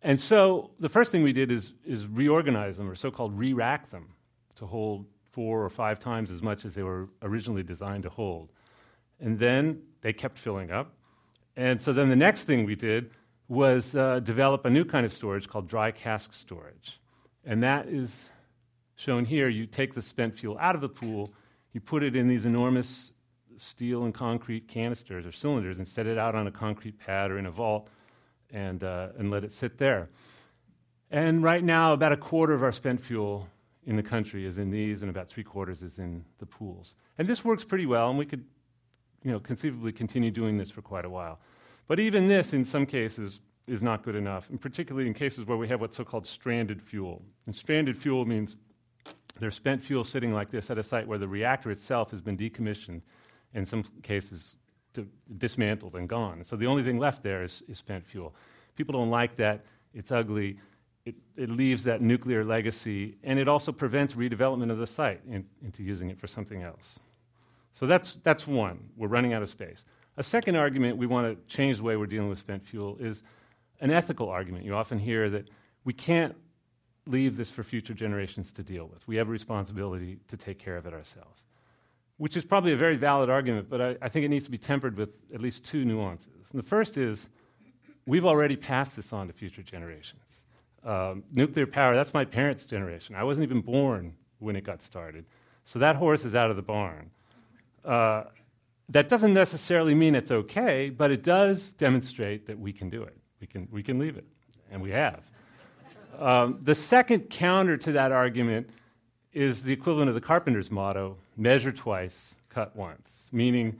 And 0.02 0.18
so 0.18 0.70
the 0.80 0.88
first 0.88 1.12
thing 1.12 1.22
we 1.22 1.34
did 1.34 1.50
is, 1.50 1.74
is 1.84 2.06
reorganize 2.06 2.78
them, 2.78 2.88
or 2.88 2.94
so 2.94 3.10
called 3.10 3.38
re 3.38 3.52
rack 3.52 3.90
them, 3.90 4.08
to 4.56 4.66
hold 4.66 5.04
four 5.30 5.64
or 5.64 5.70
five 5.70 5.98
times 5.98 6.30
as 6.30 6.42
much 6.42 6.64
as 6.64 6.74
they 6.74 6.82
were 6.82 7.08
originally 7.22 7.62
designed 7.62 8.02
to 8.02 8.10
hold. 8.10 8.50
And 9.20 9.38
then 9.38 9.82
they 10.00 10.12
kept 10.12 10.36
filling 10.36 10.70
up. 10.70 10.94
And 11.56 11.80
so 11.80 11.92
then 11.92 12.08
the 12.08 12.16
next 12.16 12.44
thing 12.44 12.64
we 12.64 12.74
did 12.74 13.10
was 13.48 13.96
uh, 13.96 14.20
develop 14.20 14.64
a 14.64 14.70
new 14.70 14.84
kind 14.84 15.04
of 15.04 15.12
storage 15.12 15.48
called 15.48 15.68
dry 15.68 15.90
cask 15.90 16.32
storage. 16.32 17.00
And 17.44 17.62
that 17.62 17.88
is 17.88 18.30
shown 18.96 19.24
here. 19.24 19.48
You 19.48 19.66
take 19.66 19.94
the 19.94 20.02
spent 20.02 20.38
fuel 20.38 20.56
out 20.60 20.74
of 20.74 20.80
the 20.80 20.88
pool, 20.88 21.32
you 21.72 21.80
put 21.80 22.02
it 22.02 22.16
in 22.16 22.28
these 22.28 22.44
enormous 22.44 23.12
steel 23.56 24.04
and 24.04 24.14
concrete 24.14 24.68
canisters 24.68 25.26
or 25.26 25.32
cylinders 25.32 25.78
and 25.78 25.86
set 25.86 26.06
it 26.06 26.16
out 26.16 26.34
on 26.34 26.46
a 26.46 26.50
concrete 26.50 26.98
pad 26.98 27.30
or 27.30 27.38
in 27.38 27.46
a 27.46 27.50
vault 27.50 27.88
and, 28.50 28.82
uh, 28.82 29.08
and 29.18 29.30
let 29.30 29.44
it 29.44 29.52
sit 29.52 29.78
there. 29.78 30.08
And 31.10 31.42
right 31.42 31.62
now, 31.62 31.92
about 31.92 32.12
a 32.12 32.16
quarter 32.16 32.54
of 32.54 32.62
our 32.62 32.72
spent 32.72 33.02
fuel 33.02 33.48
in 33.86 33.96
the 33.96 34.02
country 34.02 34.46
is 34.46 34.58
in 34.58 34.70
these, 34.70 35.02
and 35.02 35.10
about 35.10 35.28
three 35.28 35.44
quarters 35.44 35.82
is 35.82 35.98
in 35.98 36.24
the 36.38 36.46
pools. 36.46 36.94
And 37.18 37.26
this 37.26 37.44
works 37.44 37.64
pretty 37.64 37.86
well, 37.86 38.10
and 38.10 38.18
we 38.18 38.26
could 38.26 38.44
you 39.22 39.30
know, 39.30 39.40
conceivably 39.40 39.92
continue 39.92 40.30
doing 40.30 40.58
this 40.58 40.70
for 40.70 40.82
quite 40.82 41.04
a 41.04 41.10
while. 41.10 41.38
But 41.86 41.98
even 42.00 42.28
this, 42.28 42.52
in 42.52 42.64
some 42.64 42.86
cases, 42.86 43.40
is 43.66 43.82
not 43.82 44.02
good 44.02 44.16
enough, 44.16 44.48
and 44.50 44.60
particularly 44.60 45.06
in 45.06 45.14
cases 45.14 45.46
where 45.46 45.56
we 45.56 45.68
have 45.68 45.80
what's 45.80 45.96
so 45.96 46.04
called 46.04 46.26
stranded 46.26 46.82
fuel. 46.82 47.22
And 47.46 47.56
stranded 47.56 47.96
fuel 47.96 48.24
means 48.24 48.56
there's 49.38 49.54
spent 49.54 49.82
fuel 49.82 50.04
sitting 50.04 50.32
like 50.32 50.50
this 50.50 50.70
at 50.70 50.78
a 50.78 50.82
site 50.82 51.06
where 51.06 51.18
the 51.18 51.28
reactor 51.28 51.70
itself 51.70 52.10
has 52.10 52.20
been 52.20 52.36
decommissioned, 52.36 53.00
in 53.54 53.66
some 53.66 53.84
cases 54.02 54.56
dismantled 55.38 55.94
and 55.94 56.08
gone. 56.08 56.44
So 56.44 56.56
the 56.56 56.66
only 56.66 56.82
thing 56.82 56.98
left 56.98 57.22
there 57.22 57.42
is, 57.44 57.62
is 57.68 57.78
spent 57.78 58.04
fuel. 58.04 58.34
People 58.76 58.92
don't 58.92 59.10
like 59.10 59.36
that. 59.36 59.64
It's 59.94 60.12
ugly. 60.12 60.58
It, 61.06 61.14
it, 61.36 61.48
leaves 61.48 61.84
that 61.84 62.02
nuclear 62.02 62.44
legacy, 62.44 63.16
and 63.24 63.38
it 63.38 63.48
also 63.48 63.72
prevents 63.72 64.14
redevelopment 64.14 64.70
of 64.70 64.78
the 64.78 64.86
site 64.86 65.22
in, 65.28 65.46
into 65.64 65.82
using 65.82 66.10
it 66.10 66.20
for 66.20 66.26
something 66.26 66.62
else. 66.62 66.98
So 67.72 67.86
that's, 67.86 68.16
that's 68.22 68.46
one. 68.46 68.90
We're 68.96 69.08
running 69.08 69.32
out 69.32 69.42
of 69.42 69.48
space. 69.48 69.84
A 70.16 70.22
second 70.22 70.56
argument 70.56 70.98
we 70.98 71.06
want 71.06 71.26
to 71.26 71.54
change 71.54 71.78
the 71.78 71.84
way 71.84 71.96
we're 71.96 72.06
dealing 72.06 72.28
with 72.28 72.38
spent 72.38 72.66
fuel 72.66 72.98
is 73.00 73.22
an 73.80 73.90
ethical 73.90 74.28
argument. 74.28 74.64
You 74.64 74.74
often 74.74 74.98
hear 74.98 75.30
that 75.30 75.48
we 75.84 75.94
can't 75.94 76.34
leave 77.06 77.36
this 77.36 77.50
for 77.50 77.62
future 77.62 77.94
generations 77.94 78.50
to 78.52 78.62
deal 78.62 78.86
with. 78.86 79.06
We 79.08 79.16
have 79.16 79.28
a 79.28 79.30
responsibility 79.30 80.18
to 80.28 80.36
take 80.36 80.58
care 80.58 80.76
of 80.76 80.86
it 80.86 80.92
ourselves, 80.92 81.44
which 82.18 82.36
is 82.36 82.44
probably 82.44 82.72
a 82.72 82.76
very 82.76 82.96
valid 82.96 83.30
argument, 83.30 83.68
but 83.70 83.80
I, 83.80 83.96
I 84.02 84.08
think 84.08 84.24
it 84.24 84.28
needs 84.28 84.44
to 84.44 84.50
be 84.50 84.58
tempered 84.58 84.96
with 84.96 85.10
at 85.32 85.40
least 85.40 85.64
two 85.64 85.84
nuances. 85.84 86.50
And 86.50 86.58
the 86.58 86.66
first 86.66 86.96
is 86.96 87.28
we've 88.06 88.26
already 88.26 88.56
passed 88.56 88.96
this 88.96 89.12
on 89.12 89.26
to 89.28 89.32
future 89.32 89.62
generations. 89.62 90.20
Um, 90.84 91.24
nuclear 91.32 91.66
power, 91.66 91.94
that's 91.94 92.14
my 92.14 92.24
parents' 92.24 92.66
generation. 92.66 93.14
I 93.14 93.24
wasn't 93.24 93.44
even 93.44 93.60
born 93.60 94.14
when 94.38 94.56
it 94.56 94.64
got 94.64 94.82
started. 94.82 95.26
So 95.64 95.78
that 95.78 95.96
horse 95.96 96.24
is 96.24 96.34
out 96.34 96.50
of 96.50 96.56
the 96.56 96.62
barn. 96.62 97.10
Uh, 97.84 98.24
that 98.88 99.08
doesn't 99.08 99.34
necessarily 99.34 99.94
mean 99.94 100.14
it's 100.14 100.30
okay, 100.30 100.90
but 100.90 101.10
it 101.10 101.22
does 101.22 101.72
demonstrate 101.72 102.46
that 102.46 102.58
we 102.58 102.72
can 102.72 102.90
do 102.90 103.02
it. 103.02 103.16
We 103.40 103.46
can, 103.46 103.68
we 103.70 103.82
can 103.82 103.98
leave 103.98 104.16
it, 104.16 104.26
and 104.70 104.82
we 104.82 104.90
have. 104.90 105.22
Um, 106.18 106.58
the 106.62 106.74
second 106.74 107.30
counter 107.30 107.76
to 107.76 107.92
that 107.92 108.12
argument 108.12 108.68
is 109.32 109.62
the 109.62 109.72
equivalent 109.72 110.08
of 110.08 110.14
the 110.14 110.20
carpenter's 110.20 110.70
motto 110.70 111.16
measure 111.36 111.72
twice, 111.72 112.34
cut 112.48 112.74
once, 112.74 113.28
meaning 113.32 113.78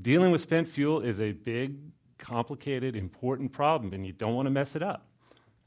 dealing 0.00 0.30
with 0.30 0.40
spent 0.40 0.66
fuel 0.66 1.00
is 1.00 1.20
a 1.20 1.32
big, 1.32 1.76
complicated, 2.18 2.96
important 2.96 3.52
problem, 3.52 3.92
and 3.92 4.04
you 4.04 4.12
don't 4.12 4.34
want 4.34 4.46
to 4.46 4.50
mess 4.50 4.74
it 4.74 4.82
up. 4.82 5.06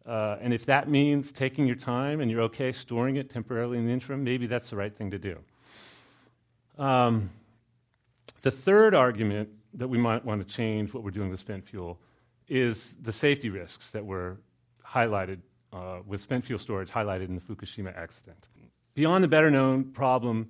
Uh, 0.05 0.37
and 0.39 0.53
if 0.53 0.65
that 0.67 0.87
means 0.87 1.31
taking 1.31 1.65
your 1.65 1.75
time 1.75 2.21
and 2.21 2.29
you're 2.29 2.41
okay 2.41 2.71
storing 2.71 3.15
it 3.15 3.29
temporarily 3.29 3.77
in 3.77 3.85
the 3.85 3.91
interim, 3.91 4.23
maybe 4.23 4.45
that's 4.45 4.69
the 4.69 4.75
right 4.75 4.95
thing 4.95 5.09
to 5.11 5.17
do. 5.17 5.39
Um, 6.77 7.31
the 8.41 8.51
third 8.51 8.93
argument 8.93 9.49
that 9.73 9.87
we 9.87 9.97
might 9.97 10.23
want 10.23 10.47
to 10.47 10.55
change 10.55 10.93
what 10.93 11.03
we're 11.03 11.11
doing 11.11 11.29
with 11.29 11.39
spent 11.39 11.67
fuel 11.67 11.99
is 12.47 12.95
the 13.01 13.11
safety 13.11 13.49
risks 13.49 13.91
that 13.91 14.05
were 14.05 14.37
highlighted 14.85 15.39
uh, 15.73 15.99
with 16.05 16.21
spent 16.21 16.45
fuel 16.45 16.59
storage 16.59 16.89
highlighted 16.89 17.27
in 17.27 17.35
the 17.35 17.41
Fukushima 17.41 17.95
accident. 17.97 18.47
Beyond 18.93 19.23
the 19.23 19.27
better 19.27 19.49
known 19.49 19.85
problem 19.85 20.47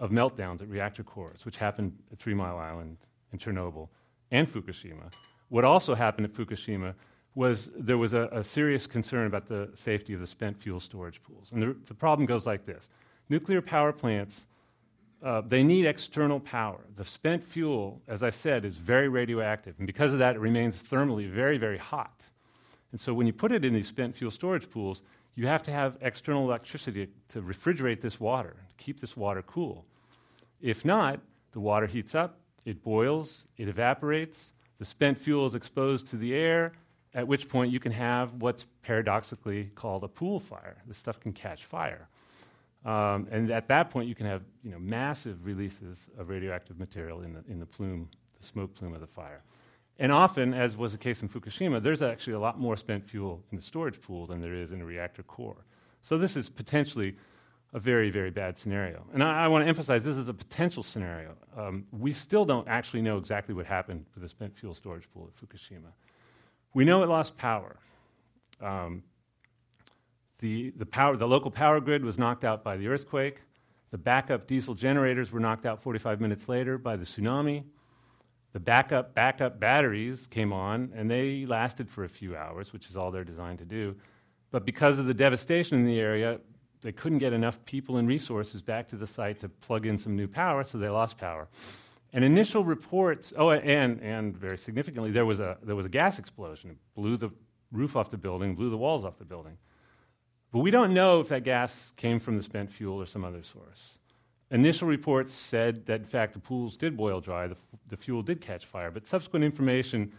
of 0.00 0.10
meltdowns 0.10 0.62
at 0.62 0.68
reactor 0.68 1.04
cores, 1.04 1.44
which 1.44 1.58
happened 1.58 1.96
at 2.10 2.18
Three 2.18 2.34
Mile 2.34 2.58
Island 2.58 2.96
and 3.30 3.40
Chernobyl 3.40 3.88
and 4.30 4.52
Fukushima, 4.52 5.12
what 5.48 5.64
also 5.64 5.94
happened 5.94 6.26
at 6.26 6.32
Fukushima 6.32 6.94
was 7.34 7.70
there 7.76 7.98
was 7.98 8.14
a, 8.14 8.28
a 8.32 8.44
serious 8.44 8.86
concern 8.86 9.26
about 9.26 9.46
the 9.46 9.70
safety 9.74 10.14
of 10.14 10.20
the 10.20 10.26
spent 10.26 10.56
fuel 10.56 10.80
storage 10.80 11.22
pools. 11.22 11.50
And 11.52 11.62
the, 11.62 11.76
the 11.86 11.94
problem 11.94 12.26
goes 12.26 12.46
like 12.46 12.64
this 12.64 12.88
nuclear 13.28 13.62
power 13.62 13.92
plants 13.92 14.46
uh, 15.24 15.40
they 15.40 15.62
need 15.62 15.86
external 15.86 16.38
power. 16.38 16.80
The 16.96 17.04
spent 17.04 17.42
fuel, 17.42 18.02
as 18.06 18.22
I 18.22 18.28
said, 18.28 18.66
is 18.66 18.74
very 18.74 19.08
radioactive, 19.08 19.74
and 19.78 19.86
because 19.86 20.12
of 20.12 20.18
that, 20.18 20.36
it 20.36 20.38
remains 20.38 20.82
thermally 20.82 21.28
very, 21.28 21.56
very 21.56 21.78
hot. 21.78 22.22
And 22.92 23.00
so 23.00 23.14
when 23.14 23.26
you 23.26 23.32
put 23.32 23.50
it 23.50 23.64
in 23.64 23.72
these 23.72 23.88
spent 23.88 24.14
fuel 24.14 24.30
storage 24.30 24.68
pools, 24.68 25.00
you 25.34 25.46
have 25.46 25.62
to 25.62 25.72
have 25.72 25.96
external 26.02 26.44
electricity 26.44 27.08
to 27.30 27.40
refrigerate 27.40 28.02
this 28.02 28.20
water, 28.20 28.54
to 28.68 28.74
keep 28.76 29.00
this 29.00 29.16
water 29.16 29.42
cool. 29.42 29.86
If 30.60 30.84
not, 30.84 31.20
the 31.52 31.60
water 31.60 31.86
heats 31.86 32.14
up, 32.14 32.38
it 32.66 32.82
boils, 32.82 33.46
it 33.56 33.66
evaporates, 33.66 34.52
the 34.78 34.84
spent 34.84 35.18
fuel 35.18 35.46
is 35.46 35.54
exposed 35.54 36.06
to 36.08 36.16
the 36.16 36.34
air, 36.34 36.72
at 37.14 37.26
which 37.26 37.48
point 37.48 37.72
you 37.72 37.80
can 37.80 37.92
have 37.92 38.34
what's 38.34 38.66
paradoxically 38.82 39.70
called 39.74 40.04
a 40.04 40.08
pool 40.08 40.40
fire. 40.40 40.76
This 40.86 40.98
stuff 40.98 41.20
can 41.20 41.32
catch 41.32 41.64
fire. 41.64 42.08
Um, 42.84 43.28
and 43.30 43.50
at 43.50 43.68
that 43.68 43.90
point, 43.90 44.08
you 44.08 44.14
can 44.14 44.26
have 44.26 44.42
you 44.62 44.70
know, 44.70 44.78
massive 44.78 45.44
releases 45.46 46.10
of 46.18 46.28
radioactive 46.28 46.78
material 46.78 47.22
in 47.22 47.32
the, 47.32 47.44
in 47.48 47.58
the 47.58 47.66
plume, 47.66 48.08
the 48.38 48.44
smoke 48.44 48.74
plume 48.74 48.94
of 48.94 49.00
the 49.00 49.06
fire. 49.06 49.42
And 49.98 50.10
often, 50.10 50.52
as 50.52 50.76
was 50.76 50.92
the 50.92 50.98
case 50.98 51.22
in 51.22 51.28
Fukushima, 51.28 51.82
there's 51.82 52.02
actually 52.02 52.32
a 52.34 52.38
lot 52.38 52.58
more 52.58 52.76
spent 52.76 53.08
fuel 53.08 53.42
in 53.52 53.56
the 53.56 53.62
storage 53.62 54.00
pool 54.02 54.26
than 54.26 54.40
there 54.40 54.54
is 54.54 54.72
in 54.72 54.80
a 54.80 54.84
reactor 54.84 55.22
core. 55.22 55.64
So 56.02 56.18
this 56.18 56.36
is 56.36 56.50
potentially 56.50 57.16
a 57.72 57.78
very, 57.78 58.10
very 58.10 58.30
bad 58.30 58.58
scenario. 58.58 59.04
And 59.14 59.22
I, 59.22 59.44
I 59.44 59.48
want 59.48 59.64
to 59.64 59.68
emphasize 59.68 60.04
this 60.04 60.16
is 60.16 60.28
a 60.28 60.34
potential 60.34 60.82
scenario. 60.82 61.34
Um, 61.56 61.86
we 61.92 62.12
still 62.12 62.44
don't 62.44 62.68
actually 62.68 63.02
know 63.02 63.18
exactly 63.18 63.54
what 63.54 63.66
happened 63.66 64.04
with 64.14 64.22
the 64.22 64.28
spent 64.28 64.56
fuel 64.56 64.74
storage 64.74 65.08
pool 65.12 65.28
at 65.28 65.48
Fukushima. 65.48 65.92
We 66.74 66.84
know 66.84 67.04
it 67.04 67.08
lost 67.08 67.36
power. 67.36 67.76
Um, 68.60 69.04
the, 70.40 70.70
the, 70.76 70.84
power, 70.84 71.16
the 71.16 71.28
local 71.28 71.50
power 71.50 71.80
grid 71.80 72.04
was 72.04 72.18
knocked 72.18 72.44
out 72.44 72.64
by 72.64 72.76
the 72.76 72.88
earthquake. 72.88 73.40
The 73.92 73.98
backup 73.98 74.48
diesel 74.48 74.74
generators 74.74 75.30
were 75.30 75.38
knocked 75.38 75.66
out 75.66 75.82
45 75.82 76.20
minutes 76.20 76.48
later 76.48 76.76
by 76.76 76.96
the 76.96 77.04
tsunami. 77.04 77.62
The 78.52 78.60
backup 78.60 79.14
backup 79.14 79.58
batteries 79.58 80.26
came 80.26 80.52
on, 80.52 80.92
and 80.94 81.10
they 81.10 81.46
lasted 81.46 81.88
for 81.88 82.04
a 82.04 82.08
few 82.08 82.36
hours, 82.36 82.72
which 82.72 82.88
is 82.88 82.96
all 82.96 83.10
they're 83.10 83.24
designed 83.24 83.58
to 83.60 83.64
do. 83.64 83.94
But 84.50 84.64
because 84.64 84.98
of 84.98 85.06
the 85.06 85.14
devastation 85.14 85.78
in 85.78 85.86
the 85.86 85.98
area, 85.98 86.40
they 86.82 86.92
couldn't 86.92 87.18
get 87.18 87.32
enough 87.32 87.64
people 87.64 87.96
and 87.96 88.06
resources 88.06 88.62
back 88.62 88.88
to 88.88 88.96
the 88.96 89.06
site 89.06 89.40
to 89.40 89.48
plug 89.48 89.86
in 89.86 89.96
some 89.96 90.14
new 90.14 90.28
power, 90.28 90.64
so 90.64 90.78
they 90.78 90.88
lost 90.88 91.18
power. 91.18 91.48
And 92.14 92.24
initial 92.24 92.64
reports, 92.64 93.32
oh, 93.36 93.50
and, 93.50 94.00
and 94.00 94.36
very 94.36 94.56
significantly, 94.56 95.10
there 95.10 95.26
was, 95.26 95.40
a, 95.40 95.58
there 95.64 95.74
was 95.74 95.84
a 95.84 95.88
gas 95.88 96.20
explosion. 96.20 96.70
It 96.70 96.76
blew 96.94 97.16
the 97.16 97.30
roof 97.72 97.96
off 97.96 98.08
the 98.08 98.16
building, 98.16 98.54
blew 98.54 98.70
the 98.70 98.76
walls 98.76 99.04
off 99.04 99.18
the 99.18 99.24
building. 99.24 99.58
But 100.52 100.60
we 100.60 100.70
don't 100.70 100.94
know 100.94 101.18
if 101.20 101.28
that 101.30 101.42
gas 101.42 101.92
came 101.96 102.20
from 102.20 102.36
the 102.36 102.42
spent 102.44 102.70
fuel 102.70 103.02
or 103.02 103.06
some 103.06 103.24
other 103.24 103.42
source. 103.42 103.98
Initial 104.52 104.86
reports 104.86 105.34
said 105.34 105.84
that, 105.86 105.98
in 106.00 106.06
fact, 106.06 106.34
the 106.34 106.38
pools 106.38 106.76
did 106.76 106.96
boil 106.96 107.20
dry, 107.20 107.48
the, 107.48 107.56
the 107.88 107.96
fuel 107.96 108.22
did 108.22 108.40
catch 108.40 108.64
fire, 108.64 108.92
but 108.92 109.04
subsequent 109.04 109.44
information 109.44 110.12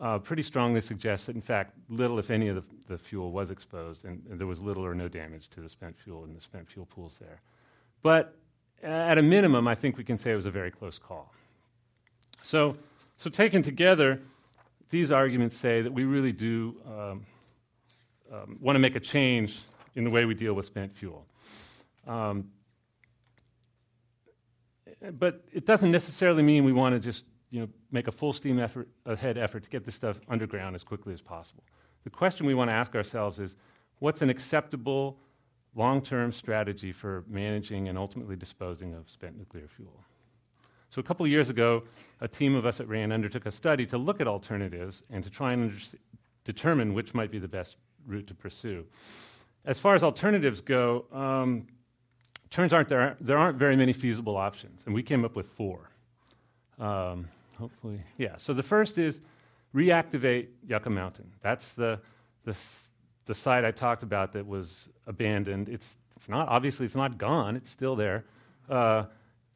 uh, 0.00 0.18
pretty 0.18 0.42
strongly 0.42 0.80
suggests 0.80 1.26
that, 1.26 1.36
in 1.36 1.42
fact, 1.42 1.74
little, 1.88 2.18
if 2.18 2.30
any, 2.30 2.48
of 2.48 2.56
the, 2.56 2.64
the 2.88 2.98
fuel 2.98 3.30
was 3.30 3.52
exposed, 3.52 4.04
and, 4.04 4.20
and, 4.28 4.40
there 4.40 4.48
was 4.48 4.58
little 4.58 4.84
or 4.84 4.96
no 4.96 5.06
damage 5.06 5.48
to 5.50 5.60
the 5.60 5.68
spent 5.68 5.96
fuel 5.96 6.24
in 6.24 6.34
the 6.34 6.40
spent 6.40 6.68
fuel 6.68 6.86
pools 6.86 7.18
there. 7.20 7.40
But 8.02 8.34
at 8.82 9.18
a 9.18 9.22
minimum, 9.22 9.68
I 9.68 9.74
think 9.74 9.96
we 9.96 10.04
can 10.04 10.18
say 10.18 10.32
it 10.32 10.36
was 10.36 10.46
a 10.46 10.50
very 10.50 10.70
close 10.70 10.98
call. 10.98 11.32
So, 12.42 12.76
so 13.16 13.30
taken 13.30 13.62
together, 13.62 14.20
these 14.88 15.12
arguments 15.12 15.56
say 15.56 15.82
that 15.82 15.92
we 15.92 16.04
really 16.04 16.32
do 16.32 16.76
um, 16.86 17.26
um, 18.32 18.58
want 18.60 18.76
to 18.76 18.80
make 18.80 18.96
a 18.96 19.00
change 19.00 19.60
in 19.94 20.04
the 20.04 20.10
way 20.10 20.24
we 20.24 20.34
deal 20.34 20.54
with 20.54 20.66
spent 20.66 20.96
fuel. 20.96 21.26
Um, 22.06 22.50
but 25.12 25.44
it 25.52 25.66
doesn't 25.66 25.90
necessarily 25.90 26.42
mean 26.42 26.64
we 26.64 26.72
want 26.72 26.94
to 26.94 27.00
just 27.00 27.24
you 27.50 27.60
know, 27.60 27.68
make 27.90 28.06
a 28.08 28.12
full 28.12 28.32
steam 28.32 28.58
effort, 28.58 28.88
ahead 29.06 29.36
effort 29.36 29.64
to 29.64 29.70
get 29.70 29.84
this 29.84 29.94
stuff 29.94 30.20
underground 30.28 30.76
as 30.76 30.84
quickly 30.84 31.12
as 31.12 31.20
possible. 31.20 31.64
The 32.04 32.10
question 32.10 32.46
we 32.46 32.54
want 32.54 32.70
to 32.70 32.74
ask 32.74 32.94
ourselves 32.94 33.38
is 33.38 33.54
what's 33.98 34.22
an 34.22 34.30
acceptable 34.30 35.18
long 35.74 36.02
term 36.02 36.32
strategy 36.32 36.92
for 36.92 37.24
managing 37.28 37.88
and 37.88 37.96
ultimately 37.96 38.36
disposing 38.36 38.94
of 38.94 39.08
spent 39.08 39.36
nuclear 39.36 39.68
fuel? 39.68 40.04
So, 40.90 41.00
a 41.00 41.04
couple 41.04 41.26
years 41.26 41.48
ago, 41.48 41.84
a 42.20 42.28
team 42.28 42.54
of 42.54 42.66
us 42.66 42.80
at 42.80 42.88
RAND 42.88 43.12
undertook 43.12 43.46
a 43.46 43.50
study 43.50 43.86
to 43.86 43.98
look 43.98 44.20
at 44.20 44.26
alternatives 44.26 45.02
and 45.10 45.22
to 45.22 45.30
try 45.30 45.52
and 45.52 45.72
determine 46.44 46.94
which 46.94 47.14
might 47.14 47.30
be 47.30 47.38
the 47.38 47.48
best 47.48 47.76
route 48.06 48.26
to 48.26 48.34
pursue. 48.34 48.84
As 49.64 49.78
far 49.78 49.94
as 49.94 50.02
alternatives 50.02 50.60
go, 50.60 51.04
um, 51.12 51.66
turns 52.50 52.72
out 52.72 52.88
there, 52.88 53.16
there 53.20 53.38
aren't 53.38 53.58
very 53.58 53.76
many 53.76 53.92
feasible 53.92 54.36
options, 54.36 54.82
and 54.84 54.94
we 54.94 55.02
came 55.02 55.24
up 55.24 55.36
with 55.36 55.46
four. 55.46 55.90
Um, 56.78 57.28
hopefully, 57.56 58.02
yeah. 58.18 58.36
So 58.38 58.52
the 58.52 58.62
first 58.62 58.98
is 58.98 59.20
reactivate 59.74 60.48
Yucca 60.66 60.90
Mountain. 60.90 61.30
That's 61.42 61.74
the, 61.74 62.00
the, 62.44 62.56
the 63.30 63.34
site 63.36 63.64
I 63.64 63.70
talked 63.70 64.02
about 64.02 64.32
that 64.32 64.44
was 64.44 64.88
abandoned. 65.06 65.68
It's, 65.68 65.96
it's 66.16 66.28
not, 66.28 66.48
obviously, 66.48 66.84
it's 66.84 66.96
not 66.96 67.16
gone, 67.16 67.54
it's 67.54 67.70
still 67.70 67.94
there. 67.94 68.24
Uh, 68.68 69.04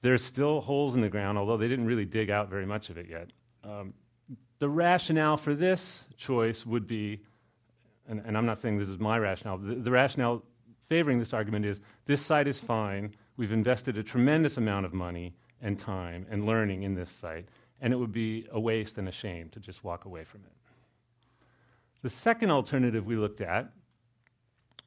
there's 0.00 0.22
still 0.22 0.60
holes 0.60 0.94
in 0.94 1.00
the 1.00 1.08
ground, 1.08 1.38
although 1.38 1.56
they 1.56 1.66
didn't 1.66 1.86
really 1.86 2.04
dig 2.04 2.30
out 2.30 2.48
very 2.48 2.66
much 2.66 2.88
of 2.88 2.98
it 2.98 3.08
yet. 3.10 3.30
Um, 3.64 3.92
the 4.60 4.68
rationale 4.68 5.36
for 5.36 5.56
this 5.56 6.04
choice 6.16 6.64
would 6.64 6.86
be, 6.86 7.22
and, 8.08 8.22
and, 8.24 8.38
I'm 8.38 8.46
not 8.46 8.58
saying 8.58 8.78
this 8.78 8.88
is 8.88 9.00
my 9.00 9.18
rationale, 9.18 9.58
the, 9.58 9.74
the 9.74 9.90
rationale 9.90 10.44
favoring 10.82 11.18
this 11.18 11.34
argument 11.34 11.66
is 11.66 11.80
this 12.06 12.22
site 12.22 12.46
is 12.46 12.60
fine. 12.60 13.12
We've 13.36 13.50
invested 13.50 13.98
a 13.98 14.04
tremendous 14.04 14.56
amount 14.56 14.86
of 14.86 14.94
money 14.94 15.34
and 15.60 15.76
time 15.76 16.26
and 16.30 16.46
learning 16.46 16.84
in 16.84 16.94
this 16.94 17.10
site, 17.10 17.48
and 17.80 17.92
it 17.92 17.96
would 17.96 18.12
be 18.12 18.46
a 18.52 18.60
waste 18.60 18.98
and 18.98 19.08
a 19.08 19.12
shame 19.12 19.48
to 19.48 19.58
just 19.58 19.82
walk 19.82 20.04
away 20.04 20.22
from 20.22 20.42
it. 20.44 20.52
The 22.04 22.10
second 22.10 22.50
alternative 22.50 23.06
we 23.06 23.16
looked 23.16 23.40
at 23.40 23.72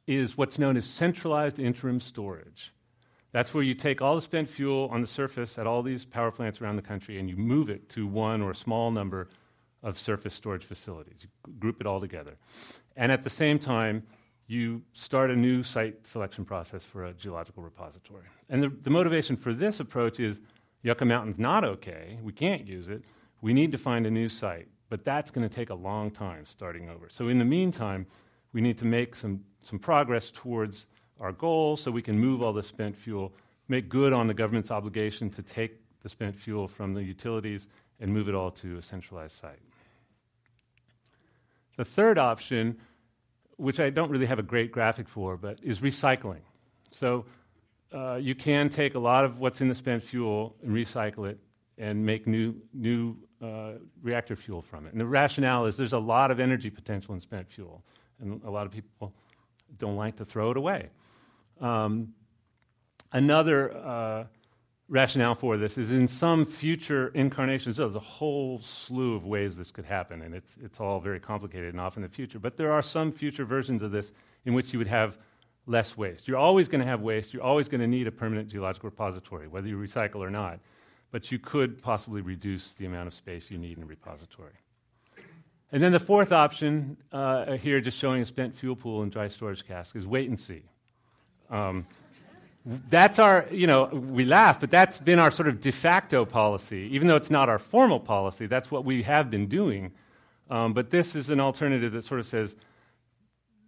is 0.06 0.38
what's 0.38 0.60
known 0.60 0.77
as 0.77 0.86
centralized 0.86 1.58
interim 1.58 1.99
storage. 1.99 2.71
That's 3.32 3.56
where 3.56 3.63
you 3.63 3.73
take 3.73 4.03
all 4.03 4.13
the 4.13 4.21
spent 4.21 4.47
fuel 4.47 4.88
on 4.91 5.01
the 5.01 5.08
surface 5.08 5.58
at 5.58 5.65
all 5.65 5.82
these 5.82 6.06
power 6.06 6.30
plants 6.30 6.62
around 6.62 6.75
the 6.75 6.84
country 6.84 7.17
and 7.17 7.27
you 7.27 7.36
move 7.36 7.71
it 7.71 7.89
to 7.89 8.06
one 8.06 8.43
or 8.43 8.51
a 8.51 8.56
small 8.56 8.91
number 8.91 9.30
of 9.82 9.97
surface 9.97 10.36
storage 10.36 10.65
facilities. 10.65 11.15
You 11.21 11.53
group 11.58 11.82
it 11.82 11.88
all 11.88 11.99
together. 11.99 12.38
And 12.95 13.12
at 13.12 13.23
the 13.23 13.32
same 13.32 13.58
time, 13.58 14.03
you 14.45 14.84
start 14.93 15.32
a 15.32 15.36
new 15.36 15.63
site 15.63 16.06
selection 16.06 16.45
process 16.45 16.86
for 16.86 17.06
a 17.06 17.13
geological 17.13 17.63
repository. 17.63 18.25
And 18.47 18.62
the, 18.62 18.69
the 18.69 18.91
motivation 18.91 19.38
for 19.38 19.56
this 19.56 19.80
approach 19.80 20.19
is 20.19 20.39
Yucca 20.84 21.03
Mountain's 21.03 21.39
not 21.39 21.63
okay. 21.63 22.19
We 22.21 22.32
can't 22.32 22.67
use 22.67 22.89
it. 22.89 23.01
We 23.41 23.53
need 23.53 23.71
to 23.71 23.80
find 23.80 24.06
a 24.06 24.12
new 24.12 24.30
site. 24.30 24.67
But 24.89 25.04
that's 25.04 25.32
going 25.32 25.47
to 25.47 25.54
take 25.54 25.69
a 25.69 25.76
long 25.76 26.12
time 26.12 26.45
starting 26.45 26.89
over. 26.89 27.08
So, 27.10 27.28
in 27.28 27.39
the 27.39 27.45
meantime, 27.45 28.08
we 28.54 28.62
need 28.62 28.78
to 28.80 28.86
make 28.86 29.15
some, 29.15 29.43
some 29.62 29.80
progress 29.80 30.32
towards 30.32 30.88
our 31.19 31.32
goal 31.32 31.76
so 31.78 31.91
we 31.91 32.02
can 32.02 32.17
move 32.17 32.41
all 32.41 32.54
the 32.54 32.63
spent 32.63 32.95
fuel, 32.95 33.34
make 33.67 33.89
good 33.89 34.13
on 34.13 34.28
the 34.28 34.34
government's 34.34 34.71
obligation 34.71 35.30
to 35.32 35.41
take 35.41 35.80
the 36.02 36.10
spent 36.10 36.36
fuel 36.36 36.67
from 36.67 36.93
the 36.93 37.04
utilities 37.04 37.67
and 38.00 38.13
move 38.13 38.30
it 38.30 38.36
all 38.36 38.52
to 38.52 38.78
a 38.78 38.82
centralized 38.82 39.36
site. 39.36 39.60
The 41.76 41.86
third 41.86 42.17
option, 42.17 42.78
which 43.58 43.80
I 43.80 43.89
don't 43.89 44.10
really 44.10 44.26
have 44.26 44.39
a 44.39 44.43
great 44.43 44.71
graphic 44.71 45.08
for, 45.08 45.38
but 45.38 45.60
is 45.63 45.82
recycling. 45.82 46.41
So 46.91 47.26
uh, 47.93 48.15
you 48.15 48.36
can 48.36 48.69
take 48.69 48.95
a 48.95 49.00
lot 49.00 49.26
of 49.26 49.39
what's 49.39 49.62
in 49.62 49.67
the 49.67 49.76
spent 49.76 50.04
fuel 50.04 50.56
and 50.63 50.71
recycle 50.71 51.30
it 51.30 51.39
and 51.78 52.06
make 52.06 52.26
new, 52.26 52.56
new 52.73 53.17
uh, 53.41 53.73
reactor 54.02 54.36
fuel 54.36 54.62
from 54.62 54.86
it. 54.86 54.91
And 54.91 55.02
the 55.02 55.06
rationale 55.06 55.65
is 55.65 55.78
there's 55.78 55.93
a 55.93 56.00
lot 56.00 56.32
of 56.32 56.39
energy 56.39 56.69
potential 56.69 57.13
in 57.13 57.21
spent 57.21 57.50
fuel, 57.50 57.84
and 58.19 58.41
a 58.43 58.50
lot 58.50 58.65
of 58.65 58.71
people 58.71 59.13
don't 59.78 59.95
like 59.95 60.15
to 60.17 60.26
throw 60.26 60.52
it 60.52 60.58
away. 60.58 60.89
Um, 61.60 62.13
another 63.12 63.76
uh, 63.76 64.23
rationale 64.89 65.36
for 65.36 65.58
this 65.58 65.78
is 65.78 65.91
in 65.91 66.08
some 66.08 66.45
future 66.45 67.10
incarnations, 67.10 67.78
there's 67.78 67.95
a 67.95 68.00
whole 68.00 68.60
slew 68.62 69.15
of 69.15 69.26
ways 69.26 69.58
this 69.58 69.71
could 69.71 69.86
happen, 69.86 70.21
and 70.21 70.34
it's, 70.34 70.58
it's 70.63 70.80
all 70.80 71.00
very 71.00 71.19
complicated 71.19 71.73
and 71.73 71.82
off 71.82 71.97
in 71.97 72.04
the 72.04 72.10
future. 72.10 72.39
But 72.39 72.58
there 72.58 72.71
are 72.71 72.82
some 72.82 73.12
future 73.12 73.45
versions 73.45 73.84
of 73.84 73.91
this 73.91 74.12
in 74.45 74.54
which 74.54 74.71
you 74.73 74.80
would 74.80 74.88
have 74.88 75.17
less 75.65 75.97
waste. 75.97 76.28
You're 76.28 76.38
always 76.38 76.69
going 76.69 76.82
to 76.82 76.88
have 76.88 77.02
waste. 77.02 77.34
You're 77.34 77.43
always 77.43 77.67
going 77.67 77.82
to 77.82 77.88
need 77.88 78.08
a 78.08 78.12
permanent 78.12 78.47
geological 78.47 78.89
repository, 78.89 79.47
whether 79.47 79.67
you 79.67 79.78
recycle 79.78 80.17
or 80.17 80.30
not. 80.30 80.60
But 81.11 81.31
you 81.31 81.39
could 81.39 81.81
possibly 81.81 82.21
reduce 82.21 82.73
the 82.73 82.85
amount 82.85 83.07
of 83.07 83.13
space 83.13 83.49
you 83.49 83.57
need 83.57 83.77
in 83.77 83.83
a 83.83 83.87
repository. 83.87 84.53
And 85.71 85.83
then 85.83 85.91
the 85.91 85.99
fourth 85.99 86.31
option 86.31 86.97
uh, 87.11 87.53
here, 87.57 87.81
just 87.81 87.97
showing 87.97 88.21
a 88.21 88.25
spent 88.25 88.55
fuel 88.55 88.75
pool 88.75 89.01
and 89.01 89.11
dry 89.11 89.27
storage 89.27 89.67
cask, 89.67 89.95
is 89.95 90.05
wait 90.05 90.29
and 90.29 90.39
see. 90.39 90.63
Um, 91.49 91.85
that's 92.89 93.19
our, 93.19 93.47
you 93.51 93.67
know, 93.67 93.85
we 93.85 94.25
laugh, 94.25 94.59
but 94.59 94.69
that's 94.69 94.97
been 94.97 95.19
our 95.19 95.31
sort 95.31 95.47
of 95.47 95.61
de 95.61 95.71
facto 95.71 96.25
policy. 96.25 96.89
Even 96.91 97.07
though 97.07 97.15
it's 97.15 97.31
not 97.31 97.47
our 97.47 97.59
formal 97.59 97.99
policy, 97.99 98.45
that's 98.45 98.69
what 98.69 98.83
we 98.83 99.03
have 99.03 99.29
been 99.29 99.47
doing. 99.47 99.91
Um, 100.49 100.73
but 100.73 100.89
this 100.89 101.15
is 101.15 101.29
an 101.29 101.39
alternative 101.39 101.93
that 101.93 102.03
sort 102.03 102.19
of 102.19 102.25
says, 102.25 102.55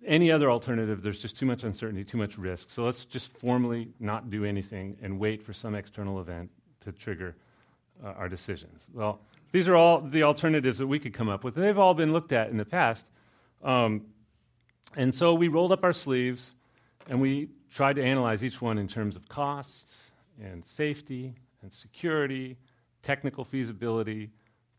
any 0.06 0.32
other 0.32 0.50
alternative, 0.50 1.02
there's 1.02 1.20
just 1.20 1.38
too 1.38 1.46
much 1.46 1.64
uncertainty, 1.64 2.04
too 2.04 2.18
much 2.18 2.38
risk. 2.38 2.70
So 2.70 2.86
let's 2.86 3.06
just 3.06 3.32
formally 3.32 3.90
not 4.00 4.30
do 4.30 4.46
anything 4.46 4.98
and 5.02 5.20
wait 5.20 5.44
for 5.44 5.54
some 5.54 5.76
external 5.76 6.20
event 6.20 6.50
to 6.82 6.92
trigger 6.92 7.36
uh, 8.04 8.10
our 8.10 8.30
decisions. 8.30 8.88
Well, 8.94 9.20
these 9.52 9.68
are 9.68 9.76
all 9.76 10.02
the 10.02 10.24
alternatives 10.24 10.78
that 10.78 10.88
we 10.88 11.00
could 11.00 11.14
come 11.14 11.30
up 11.30 11.44
with. 11.44 11.56
and 11.58 11.66
They've 11.66 11.78
all 11.78 11.94
been 11.94 12.14
looked 12.14 12.32
at 12.32 12.50
in 12.50 12.58
the 12.58 12.66
past. 12.66 13.06
Um, 13.64 14.06
and 14.96 15.14
so 15.14 15.34
we 15.34 15.48
rolled 15.48 15.72
up 15.72 15.84
our 15.84 15.94
sleeves 15.94 16.56
and 17.08 17.20
we 17.20 17.50
tried 17.72 17.96
to 17.98 18.04
analyze 18.04 18.44
each 18.44 18.62
one 18.62 18.78
in 18.78 18.88
terms 18.88 19.16
of 19.16 19.28
cost 19.28 19.92
and 20.42 20.64
safety 20.64 21.34
and 21.62 21.72
security, 21.74 22.58
technical 23.02 23.44
feasibility, 23.44 24.30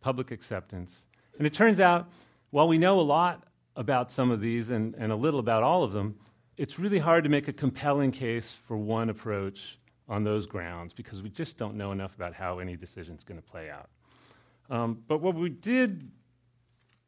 public 0.01 0.31
acceptance. 0.31 1.07
And 1.39 1.47
it 1.47 1.55
turns 1.55 1.81
out, 1.81 2.09
while 2.51 2.69
we 2.69 2.79
know 2.79 3.01
a 3.01 3.03
lot 3.03 3.45
about 3.77 4.11
some 4.11 4.31
of 4.31 4.41
these 4.41 4.71
and, 4.71 4.95
and 4.97 5.13
a 5.13 5.17
little 5.17 5.41
about 5.41 5.63
all 5.63 5.83
of 5.83 5.93
them, 5.93 6.17
it's 6.57 6.79
really 6.79 6.99
hard 6.99 7.25
to 7.25 7.31
make 7.31 7.49
a 7.49 7.53
compelling 7.53 8.11
case 8.11 8.57
for 8.67 8.77
one 8.77 9.09
approach 9.09 9.79
on 10.11 10.25
those 10.25 10.47
grounds 10.47 10.93
because 10.93 11.23
we 11.23 11.31
just 11.31 11.57
don't 11.57 11.77
know 11.77 11.93
enough 11.93 12.15
about 12.15 12.35
how 12.35 12.59
any 12.59 12.77
decision 12.77 13.17
is 13.17 13.25
going 13.25 13.41
to 13.41 13.49
play 13.49 13.71
out. 13.71 13.89
Um, 14.69 15.03
but 15.09 15.23
what 15.23 15.35
we 15.35 15.49
did 15.49 16.11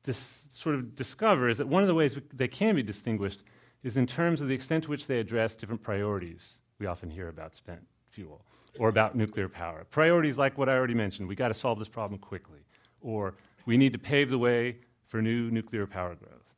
dis- 0.04 0.46
sort 0.48 0.76
of 0.76 0.94
discover 0.94 1.48
is 1.48 1.58
that 1.58 1.68
one 1.68 1.82
of 1.82 1.88
the 1.88 1.94
ways 1.94 2.18
they 2.32 2.48
can 2.48 2.74
be 2.74 2.82
distinguished 2.82 3.42
is 3.82 3.96
in 3.96 4.06
terms 4.06 4.40
of 4.40 4.48
the 4.48 4.54
extent 4.54 4.84
to 4.84 4.90
which 4.90 5.06
they 5.06 5.18
address 5.18 5.54
different 5.54 5.82
priorities 5.82 6.58
we 6.78 6.86
often 6.86 7.10
hear 7.10 7.28
about 7.28 7.54
spent 7.54 7.80
fuel 8.08 8.44
or 8.78 8.88
about 8.88 9.14
nuclear 9.14 9.48
power. 9.48 9.84
Priorities 9.90 10.38
like 10.38 10.56
what 10.56 10.68
I 10.68 10.72
already 10.74 10.94
mentioned 10.94 11.28
we 11.28 11.34
got 11.34 11.48
to 11.48 11.54
solve 11.54 11.78
this 11.78 11.88
problem 11.88 12.18
quickly, 12.18 12.60
or 13.00 13.34
we 13.66 13.76
need 13.76 13.92
to 13.92 13.98
pave 13.98 14.30
the 14.30 14.38
way 14.38 14.76
for 15.06 15.20
new 15.20 15.50
nuclear 15.50 15.86
power 15.86 16.14
growth 16.14 16.52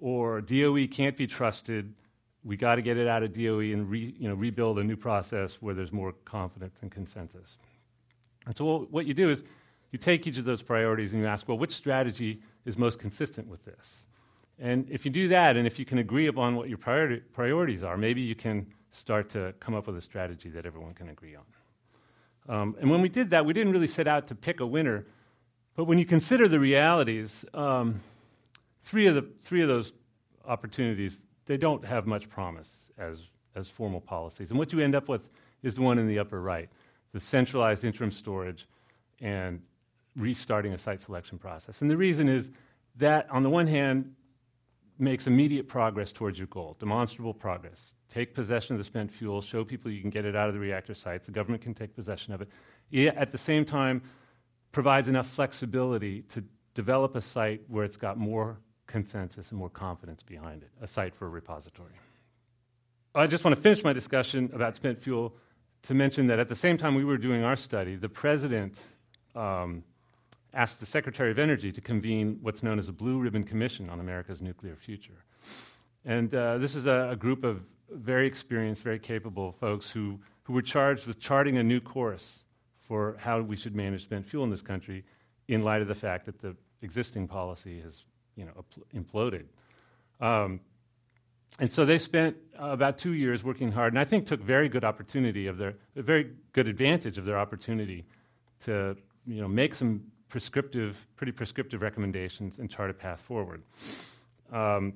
or 0.00 0.40
DOE 0.40 0.86
can't 0.86 1.16
be 1.16 1.26
trusted. 1.26 1.92
We 2.44 2.56
got 2.56 2.76
to 2.76 2.82
get 2.82 2.96
it 2.96 3.08
out 3.08 3.22
of 3.22 3.32
DOE 3.32 3.72
and 3.72 3.88
re, 3.90 4.14
you 4.18 4.28
know, 4.28 4.34
rebuild 4.34 4.78
a 4.78 4.84
new 4.84 4.96
process 4.96 5.56
where 5.56 5.74
there's 5.74 5.92
more 5.92 6.12
confidence 6.24 6.76
and 6.82 6.90
consensus. 6.90 7.58
And 8.46 8.56
so, 8.56 8.86
what, 8.90 9.06
you 9.06 9.14
do 9.14 9.30
is 9.30 9.44
you 9.90 9.98
take 9.98 10.26
each 10.26 10.38
of 10.38 10.44
those 10.44 10.62
priorities 10.62 11.12
and 11.12 11.22
you 11.22 11.28
ask, 11.28 11.48
well, 11.48 11.58
which 11.58 11.72
strategy 11.72 12.40
is 12.64 12.78
most 12.78 12.98
consistent 12.98 13.48
with 13.48 13.64
this? 13.64 14.06
And 14.58 14.88
if 14.90 15.04
you 15.04 15.10
do 15.10 15.28
that, 15.28 15.56
and 15.56 15.66
if 15.66 15.78
you 15.78 15.84
can 15.84 15.98
agree 15.98 16.26
upon 16.26 16.56
what 16.56 16.68
your 16.68 16.78
priori- 16.78 17.20
priorities 17.32 17.82
are, 17.82 17.96
maybe 17.96 18.20
you 18.20 18.34
can 18.34 18.66
start 18.90 19.30
to 19.30 19.54
come 19.60 19.74
up 19.74 19.86
with 19.86 19.96
a 19.96 20.00
strategy 20.00 20.48
that 20.50 20.66
everyone 20.66 20.94
can 20.94 21.10
agree 21.10 21.36
on. 21.36 21.44
Um, 22.48 22.76
and 22.80 22.90
when 22.90 23.02
we 23.02 23.08
did 23.08 23.30
that, 23.30 23.44
we 23.44 23.52
didn't 23.52 23.72
really 23.72 23.86
set 23.86 24.08
out 24.08 24.26
to 24.28 24.34
pick 24.34 24.60
a 24.60 24.66
winner. 24.66 25.06
But 25.76 25.84
when 25.84 25.98
you 25.98 26.06
consider 26.06 26.48
the 26.48 26.58
realities, 26.58 27.44
um, 27.54 28.00
three 28.82 29.06
of, 29.06 29.14
the, 29.14 29.22
three 29.38 29.62
of 29.62 29.68
those 29.68 29.92
opportunities, 30.46 31.22
they 31.48 31.56
don't 31.56 31.84
have 31.84 32.06
much 32.06 32.28
promise 32.28 32.90
as, 32.98 33.20
as 33.56 33.68
formal 33.68 34.00
policies. 34.00 34.50
And 34.50 34.58
what 34.58 34.72
you 34.72 34.80
end 34.80 34.94
up 34.94 35.08
with 35.08 35.30
is 35.62 35.76
the 35.76 35.82
one 35.82 35.98
in 35.98 36.06
the 36.06 36.20
upper 36.20 36.40
right 36.40 36.68
the 37.14 37.20
centralized 37.20 37.84
interim 37.86 38.10
storage 38.10 38.68
and 39.18 39.62
restarting 40.14 40.74
a 40.74 40.78
site 40.78 41.00
selection 41.00 41.38
process. 41.38 41.80
And 41.80 41.90
the 41.90 41.96
reason 41.96 42.28
is 42.28 42.50
that, 42.96 43.26
on 43.30 43.42
the 43.42 43.48
one 43.48 43.66
hand, 43.66 44.14
makes 44.98 45.26
immediate 45.26 45.68
progress 45.68 46.12
towards 46.12 46.38
your 46.38 46.48
goal, 46.48 46.76
demonstrable 46.78 47.32
progress. 47.32 47.94
Take 48.10 48.34
possession 48.34 48.74
of 48.74 48.78
the 48.78 48.84
spent 48.84 49.10
fuel, 49.10 49.40
show 49.40 49.64
people 49.64 49.90
you 49.90 50.02
can 50.02 50.10
get 50.10 50.26
it 50.26 50.36
out 50.36 50.48
of 50.48 50.54
the 50.54 50.60
reactor 50.60 50.92
sites, 50.92 51.24
the 51.24 51.32
government 51.32 51.62
can 51.62 51.72
take 51.72 51.96
possession 51.96 52.34
of 52.34 52.42
it. 52.42 53.08
at 53.16 53.32
the 53.32 53.38
same 53.38 53.64
time, 53.64 54.02
provides 54.70 55.08
enough 55.08 55.28
flexibility 55.28 56.20
to 56.34 56.44
develop 56.74 57.16
a 57.16 57.22
site 57.22 57.62
where 57.68 57.84
it's 57.84 57.96
got 57.96 58.18
more 58.18 58.58
consensus 58.88 59.50
and 59.50 59.58
more 59.58 59.70
confidence 59.70 60.24
behind 60.24 60.62
it, 60.62 60.70
a 60.80 60.88
site 60.88 61.14
for 61.14 61.26
a 61.26 61.28
repository. 61.28 61.92
I 63.14 63.28
just 63.28 63.44
want 63.44 63.54
to 63.54 63.62
finish 63.62 63.84
my 63.84 63.92
discussion 63.92 64.50
about 64.52 64.74
spent 64.74 65.00
fuel 65.00 65.34
to 65.82 65.94
mention 65.94 66.26
that 66.26 66.40
at 66.40 66.48
the 66.48 66.56
same 66.56 66.76
time 66.76 66.96
we 66.96 67.04
were 67.04 67.18
doing 67.18 67.44
our 67.44 67.54
study, 67.54 67.94
the 67.94 68.08
president 68.08 68.76
um, 69.36 69.84
asked 70.52 70.80
the 70.80 70.86
Secretary 70.86 71.30
of 71.30 71.38
Energy 71.38 71.70
to 71.70 71.80
convene 71.80 72.38
what's 72.42 72.62
known 72.62 72.78
as 72.78 72.88
a 72.88 72.92
Blue 72.92 73.18
Ribbon 73.18 73.44
Commission 73.44 73.88
on 73.88 74.00
America's 74.00 74.42
Nuclear 74.42 74.74
Future. 74.74 75.24
And 76.04 76.34
uh, 76.34 76.58
this 76.58 76.74
is 76.74 76.86
a, 76.86 77.10
a, 77.12 77.16
group 77.16 77.44
of 77.44 77.62
very 77.90 78.26
experienced, 78.26 78.82
very 78.82 78.98
capable 78.98 79.52
folks 79.52 79.90
who, 79.90 80.18
who 80.42 80.52
were 80.52 80.62
charged 80.62 81.06
with 81.06 81.20
charting 81.20 81.58
a 81.58 81.62
new 81.62 81.80
course 81.80 82.44
for 82.80 83.16
how 83.18 83.40
we 83.40 83.56
should 83.56 83.74
manage 83.74 84.02
spent 84.02 84.26
fuel 84.26 84.44
in 84.44 84.50
this 84.50 84.62
country 84.62 85.04
in 85.48 85.62
light 85.62 85.82
of 85.82 85.88
the 85.88 85.94
fact 85.94 86.26
that 86.26 86.40
the 86.40 86.56
existing 86.82 87.28
policy 87.28 87.80
has 87.80 88.04
you 88.38 88.44
know, 88.44 88.64
imploded. 88.94 89.44
Um, 90.20 90.60
and 91.58 91.70
so 91.70 91.84
they 91.84 91.98
spent 91.98 92.36
uh, 92.58 92.66
about 92.66 92.98
two 92.98 93.14
years 93.14 93.42
working 93.42 93.72
hard, 93.72 93.92
and 93.92 93.98
I 93.98 94.04
think 94.04 94.26
took 94.26 94.40
very 94.40 94.68
good 94.68 94.84
opportunity 94.84 95.48
of 95.48 95.58
their, 95.58 95.74
very 95.96 96.30
good 96.52 96.68
advantage 96.68 97.18
of 97.18 97.24
their 97.24 97.38
opportunity 97.38 98.04
to 98.60 98.96
you 99.26 99.40
know, 99.40 99.48
make 99.48 99.74
some 99.74 100.04
prescriptive, 100.28 101.04
pretty 101.16 101.32
prescriptive 101.32 101.82
recommendations 101.82 102.58
and 102.60 102.70
chart 102.70 102.90
a 102.90 102.94
path 102.94 103.20
forward. 103.20 103.62
Um, 104.52 104.94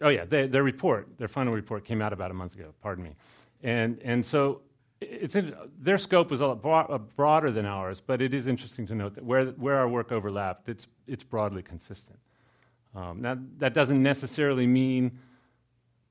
oh 0.00 0.08
yeah, 0.08 0.24
they, 0.24 0.46
their 0.46 0.62
report, 0.62 1.08
their 1.18 1.28
final 1.28 1.52
report 1.52 1.84
came 1.84 2.00
out 2.00 2.12
about 2.12 2.30
a 2.30 2.34
month 2.34 2.54
ago. 2.54 2.72
Pardon 2.82 3.04
me, 3.04 3.14
and 3.62 4.00
and 4.02 4.24
so 4.24 4.62
it's 5.00 5.36
their 5.78 5.98
scope 5.98 6.30
was 6.30 6.40
a 6.40 6.46
lot 6.46 6.90
uh, 6.90 6.98
broader 6.98 7.50
than 7.50 7.66
ours, 7.66 8.02
but 8.04 8.22
it 8.22 8.32
is 8.32 8.46
interesting 8.46 8.86
to 8.86 8.94
note 8.94 9.14
that 9.14 9.24
where 9.24 9.46
where 9.46 9.76
our 9.76 9.88
work 9.88 10.12
overlapped, 10.12 10.68
it's 10.68 10.86
it's 11.06 11.24
broadly 11.24 11.62
consistent. 11.62 12.18
Um, 12.94 13.20
now 13.20 13.38
that 13.58 13.74
doesn't 13.74 14.02
necessarily 14.02 14.66
mean 14.66 15.18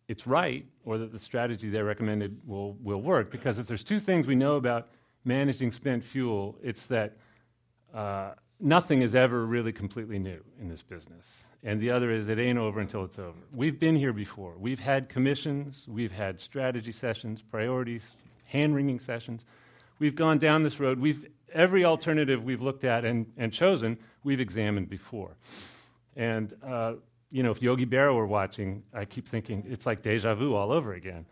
it's 0.08 0.28
right 0.28 0.66
or 0.84 0.98
that 0.98 1.12
the 1.12 1.20
strategy 1.20 1.70
they 1.70 1.82
recommended 1.82 2.38
will 2.46 2.78
will 2.84 3.02
work, 3.02 3.32
because 3.32 3.60
if 3.60 3.68
there's 3.68 3.84
two 3.84 4.00
things 4.00 4.28
we 4.28 4.36
know 4.36 4.56
about 4.56 4.90
managing 5.26 5.72
spent 5.72 6.04
fuel, 6.04 6.58
it's 6.62 6.88
that 6.88 7.14
uh, 7.94 8.34
nothing 8.60 9.02
is 9.02 9.16
ever 9.16 9.46
really 9.46 9.72
completely 9.72 10.20
new 10.20 10.44
in 10.60 10.68
this 10.68 10.84
business. 10.84 11.46
And 11.64 11.80
the 11.80 11.92
other 11.92 12.12
is 12.12 12.28
it 12.28 12.40
ain't 12.40 12.60
over 12.60 12.82
until 12.82 13.06
it's 13.06 13.18
over. 13.18 13.40
We've 13.54 13.80
been 13.80 13.96
here 13.96 14.12
before. 14.12 14.56
We've 14.58 14.80
had 14.80 15.08
commissions, 15.08 15.86
we've 15.88 16.12
had 16.12 16.40
strategy 16.42 16.92
sessions, 16.92 17.42
priorities, 17.42 18.16
hand 18.54 18.76
wringing 18.76 19.00
sessions. 19.00 19.46
We've 20.00 20.16
gone 20.16 20.38
down 20.38 20.64
this 20.64 20.80
road. 20.80 21.00
We've, 21.00 21.28
every 21.52 21.84
alternative 21.84 22.44
we've 22.44 22.62
looked 22.62 22.84
at 22.84 23.04
and, 23.04 23.26
and 23.36 23.52
chosen, 23.52 23.98
we've 24.24 24.40
examined 24.40 24.90
before. 24.90 25.36
And, 26.16 26.54
uh, 26.64 26.94
you 27.32 27.42
know, 27.42 27.52
if 27.52 27.62
Yogi 27.62 27.86
Berra 27.86 28.16
were 28.16 28.28
watching, 28.28 28.84
I 28.94 29.06
keep 29.06 29.28
thinking 29.28 29.66
it's 29.68 29.86
like 29.86 30.04
deja 30.04 30.36
vu 30.36 30.54
all 30.54 30.72
over 30.72 30.94
again. 30.94 31.26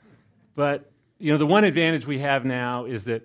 But, 0.55 0.91
you 1.19 1.31
know, 1.31 1.37
the 1.37 1.45
one 1.45 1.63
advantage 1.63 2.07
we 2.07 2.19
have 2.19 2.43
now 2.43 2.85
is 2.85 3.05
that 3.05 3.21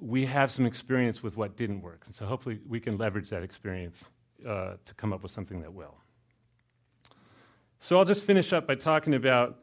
we 0.00 0.24
have 0.26 0.50
some 0.50 0.66
experience 0.66 1.22
with 1.22 1.36
what 1.36 1.56
didn't 1.56 1.82
work. 1.82 2.02
And 2.06 2.14
so 2.14 2.24
hopefully 2.24 2.58
we 2.66 2.80
can 2.80 2.96
leverage 2.96 3.28
that 3.30 3.42
experience 3.42 4.04
uh, 4.48 4.74
to 4.84 4.94
come 4.94 5.12
up 5.12 5.22
with 5.22 5.30
something 5.30 5.60
that 5.60 5.72
will. 5.72 5.96
So 7.80 7.98
I'll 7.98 8.06
just 8.06 8.24
finish 8.24 8.52
up 8.54 8.66
by 8.66 8.76
talking 8.76 9.14
about 9.14 9.58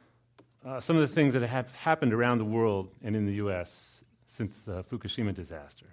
uh, 0.66 0.80
some 0.80 0.96
of 0.96 1.02
the 1.02 1.14
things 1.14 1.34
that 1.34 1.42
have 1.42 1.72
happened 1.74 2.14
around 2.14 2.38
the 2.38 2.46
world 2.46 2.90
and 3.04 3.16
in 3.16 3.26
the 3.26 3.34
US 3.34 4.04
since 4.28 4.60
the 4.60 4.84
Fukushima 4.84 5.34
disaster. 5.34 5.88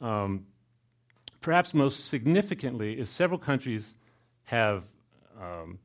Um, 0.00 0.46
perhaps 1.40 1.74
most 1.74 2.06
significantly 2.06 2.98
is 2.98 3.08
several 3.08 3.38
countries 3.38 3.94
have 4.44 4.84
um, 5.40 5.78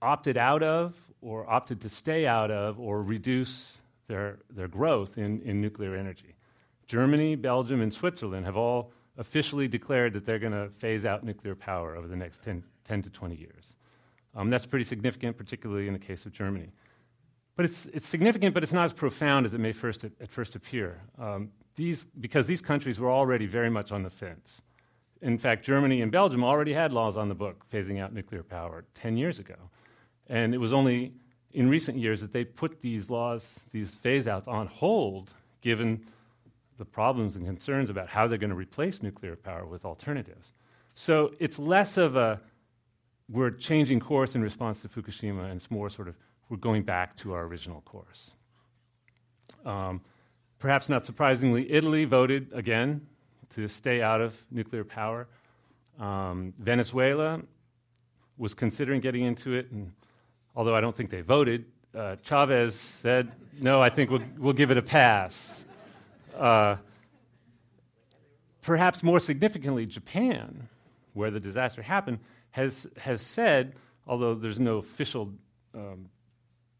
opted 0.00 0.36
out 0.36 0.62
of 0.62 0.94
or 1.20 1.48
opted 1.50 1.80
to 1.80 1.88
stay 1.88 2.26
out 2.26 2.50
of 2.50 2.78
or 2.78 3.02
reduce 3.02 3.78
their, 4.06 4.38
their 4.50 4.68
growth 4.68 5.18
in, 5.18 5.40
in 5.42 5.60
nuclear 5.60 5.96
energy. 5.96 6.34
Germany, 6.86 7.34
Belgium, 7.34 7.80
and 7.80 7.92
Switzerland 7.92 8.44
have 8.44 8.56
all 8.56 8.92
officially 9.16 9.68
declared 9.68 10.12
that 10.12 10.26
they're 10.26 10.38
going 10.38 10.52
to 10.52 10.68
phase 10.76 11.04
out 11.04 11.24
nuclear 11.24 11.54
power 11.54 11.96
over 11.96 12.06
the 12.06 12.16
next 12.16 12.42
10, 12.44 12.62
10 12.84 13.02
to 13.02 13.10
20 13.10 13.36
years. 13.36 13.72
Um, 14.34 14.50
that's 14.50 14.66
pretty 14.66 14.84
significant, 14.84 15.36
particularly 15.36 15.86
in 15.86 15.92
the 15.92 15.98
case 15.98 16.26
of 16.26 16.32
Germany. 16.32 16.72
But 17.56 17.66
it's, 17.66 17.86
it's 17.86 18.08
significant, 18.08 18.52
but 18.52 18.62
it's 18.62 18.72
not 18.72 18.84
as 18.84 18.92
profound 18.92 19.46
as 19.46 19.54
it 19.54 19.58
may 19.58 19.72
first 19.72 20.04
at, 20.04 20.12
at 20.20 20.30
first 20.30 20.56
appear. 20.56 21.00
Um, 21.18 21.50
these, 21.76 22.04
because 22.18 22.46
these 22.46 22.60
countries 22.60 22.98
were 22.98 23.10
already 23.10 23.46
very 23.46 23.70
much 23.70 23.92
on 23.92 24.02
the 24.02 24.10
fence. 24.10 24.60
In 25.22 25.38
fact, 25.38 25.64
Germany 25.64 26.02
and 26.02 26.10
Belgium 26.10 26.44
already 26.44 26.72
had 26.72 26.92
laws 26.92 27.16
on 27.16 27.28
the 27.28 27.34
book 27.34 27.64
phasing 27.72 28.00
out 28.00 28.12
nuclear 28.12 28.42
power 28.42 28.84
10 28.94 29.16
years 29.16 29.38
ago. 29.38 29.56
And 30.28 30.54
it 30.54 30.58
was 30.58 30.72
only 30.72 31.12
in 31.52 31.68
recent 31.68 31.96
years 31.96 32.20
that 32.20 32.32
they 32.32 32.44
put 32.44 32.80
these 32.80 33.08
laws, 33.08 33.60
these 33.72 33.94
phase 33.94 34.26
outs, 34.26 34.48
on 34.48 34.66
hold, 34.66 35.30
given 35.60 36.04
the 36.76 36.84
problems 36.84 37.36
and 37.36 37.46
concerns 37.46 37.88
about 37.88 38.08
how 38.08 38.26
they're 38.26 38.38
going 38.38 38.50
to 38.50 38.56
replace 38.56 39.02
nuclear 39.02 39.36
power 39.36 39.64
with 39.64 39.84
alternatives. 39.84 40.52
So 40.94 41.32
it's 41.38 41.58
less 41.58 41.96
of 41.96 42.16
a 42.16 42.40
we're 43.28 43.50
changing 43.50 44.00
course 44.00 44.34
in 44.34 44.42
response 44.42 44.80
to 44.82 44.88
Fukushima, 44.88 45.44
and 45.44 45.56
it's 45.56 45.70
more 45.70 45.88
sort 45.88 46.08
of 46.08 46.16
we're 46.48 46.56
going 46.56 46.82
back 46.82 47.16
to 47.16 47.32
our 47.32 47.44
original 47.44 47.80
course. 47.82 48.32
Um, 49.64 50.02
perhaps 50.58 50.88
not 50.88 51.06
surprisingly, 51.06 51.70
Italy 51.72 52.04
voted 52.04 52.48
again 52.52 53.06
to 53.50 53.68
stay 53.68 54.02
out 54.02 54.20
of 54.20 54.34
nuclear 54.50 54.84
power. 54.84 55.26
Um, 55.98 56.52
Venezuela 56.58 57.40
was 58.36 58.52
considering 58.54 59.00
getting 59.00 59.22
into 59.22 59.54
it, 59.54 59.70
and 59.70 59.92
although 60.54 60.74
I 60.74 60.80
don't 60.80 60.94
think 60.94 61.10
they 61.10 61.22
voted, 61.22 61.64
uh, 61.94 62.16
Chavez 62.24 62.74
said, 62.74 63.30
no, 63.60 63.80
I 63.80 63.88
think 63.88 64.10
we'll, 64.10 64.22
we'll 64.36 64.52
give 64.52 64.70
it 64.70 64.76
a 64.76 64.82
pass. 64.82 65.64
Uh, 66.36 66.76
perhaps 68.62 69.02
more 69.02 69.20
significantly, 69.20 69.86
Japan, 69.86 70.68
where 71.12 71.30
the 71.30 71.38
disaster 71.38 71.80
happened, 71.80 72.18
has, 72.54 72.86
has 72.96 73.20
said, 73.20 73.74
although 74.06 74.32
there's 74.32 74.60
no 74.60 74.76
official 74.76 75.32
um, 75.74 76.08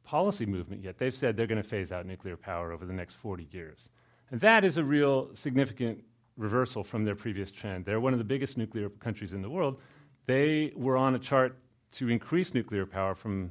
policy 0.05 0.47
movement 0.47 0.85
yet, 0.85 0.99
they've 0.99 1.13
said 1.13 1.37
they're 1.37 1.49
going 1.49 1.61
to 1.61 1.69
phase 1.69 1.91
out 1.91 2.07
nuclear 2.07 2.37
power 2.37 2.71
over 2.71 2.87
the 2.87 2.93
next 2.93 3.15
40 3.15 3.49
years. 3.51 3.89
And 4.31 4.41
that 4.41 4.65
is 4.65 4.77
a 4.77 4.85
real 4.85 5.35
significant 5.35 6.05
reversal 6.37 6.85
from 6.85 7.05
their 7.05 7.17
previous 7.17 7.51
trend. 7.51 7.87
They're 7.87 7.99
one 7.99 8.13
of 8.13 8.21
the 8.21 8.25
biggest 8.25 8.57
nuclear 8.57 8.89
countries 8.89 9.33
in 9.33 9.43
the 9.43 9.51
world. 9.51 9.81
They 10.27 10.73
were 10.77 10.97
on 10.97 11.17
a 11.17 11.19
chart 11.19 11.59
to 11.95 12.09
increase 12.09 12.55
nuclear 12.55 12.87
power 12.87 13.17
from 13.17 13.51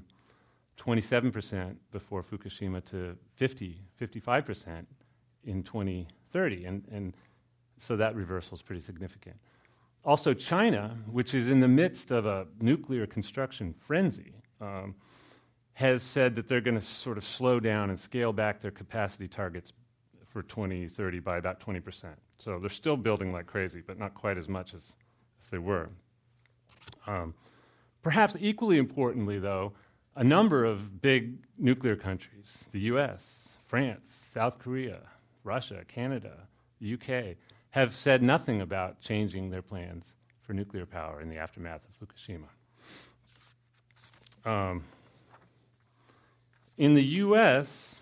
27% 0.78 1.76
before 1.92 2.24
Fukushima 2.24 2.86
to 2.86 3.18
50, 3.36 3.82
55% 4.02 4.86
in 5.44 5.62
2030. 5.62 6.66
And, 6.66 6.88
and 6.90 7.18
so 7.78 7.98
that 7.98 8.16
reversal 8.16 8.56
is 8.56 8.62
pretty 8.62 8.82
significant. 8.82 9.36
Also, 10.06 10.34
China, 10.34 10.98
which 11.10 11.34
is 11.34 11.48
in 11.48 11.62
the 11.62 11.68
midst 11.68 12.12
of 12.12 12.26
a 12.26 12.46
nuclear 12.60 13.08
construction 13.08 13.74
frenzy, 13.88 14.34
um, 14.60 14.96
has 15.74 16.04
said 16.04 16.36
that 16.36 16.48
they're 16.48 16.62
going 16.62 16.78
to 16.78 16.86
sort 16.86 17.18
of 17.18 17.24
slow 17.24 17.60
down 17.60 17.90
and 17.90 18.00
scale 18.00 18.34
back 18.34 18.60
their 18.60 18.72
capacity 18.72 19.28
targets 19.28 19.72
for 20.28 20.44
2030 20.44 21.20
by 21.20 21.38
about 21.38 21.60
20%. 21.60 22.06
So 22.38 22.60
they're 22.60 22.70
still 22.70 22.98
building 22.98 23.32
like 23.32 23.46
crazy, 23.46 23.82
but 23.86 23.98
not 23.98 24.14
quite 24.14 24.38
as 24.38 24.50
much 24.50 24.74
as, 24.74 24.94
as 25.42 25.50
they 25.50 25.58
were. 25.58 25.90
Um, 27.08 27.34
perhaps 28.02 28.36
equally 28.40 28.78
importantly, 28.78 29.40
though, 29.40 29.74
a 30.16 30.24
number 30.24 30.66
of 30.66 31.02
big 31.02 31.38
nuclear 31.58 31.96
countries 31.96 32.66
the 32.72 32.82
US, 32.82 33.50
France, 33.68 34.28
South 34.34 34.60
Korea, 34.60 35.00
Russia, 35.44 35.84
Canada, 35.88 36.48
the 36.82 36.94
UK 36.94 37.38
have 37.74 37.96
said 37.96 38.22
nothing 38.22 38.62
about 38.62 39.02
changing 39.02 39.50
their 39.50 39.64
plans 39.64 40.06
for 40.44 40.54
nuclear 40.54 40.86
power 40.86 41.22
in 41.22 41.30
the 41.30 41.40
aftermath 41.40 41.82
of 41.90 42.08
Fukushima. 42.08 42.46
Um, 44.46 44.84
in 46.78 46.94
the 46.94 47.04
US, 47.04 48.00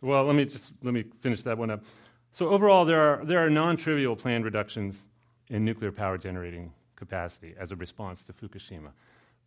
well, 0.00 0.24
let 0.24 0.36
me 0.36 0.44
just 0.44 0.72
let 0.84 0.94
me 0.94 1.04
finish 1.20 1.42
that 1.42 1.58
one 1.58 1.72
up. 1.72 1.82
So 2.30 2.48
overall, 2.50 2.84
there 2.84 3.00
are 3.00 3.24
there 3.24 3.44
are 3.44 3.50
non-trivial 3.50 4.14
planned 4.14 4.44
reductions 4.44 5.02
in 5.48 5.64
nuclear 5.64 5.90
power 5.90 6.16
generating 6.16 6.72
capacity 6.94 7.56
as 7.58 7.72
a 7.72 7.76
response 7.76 8.22
to 8.24 8.32
Fukushima. 8.32 8.92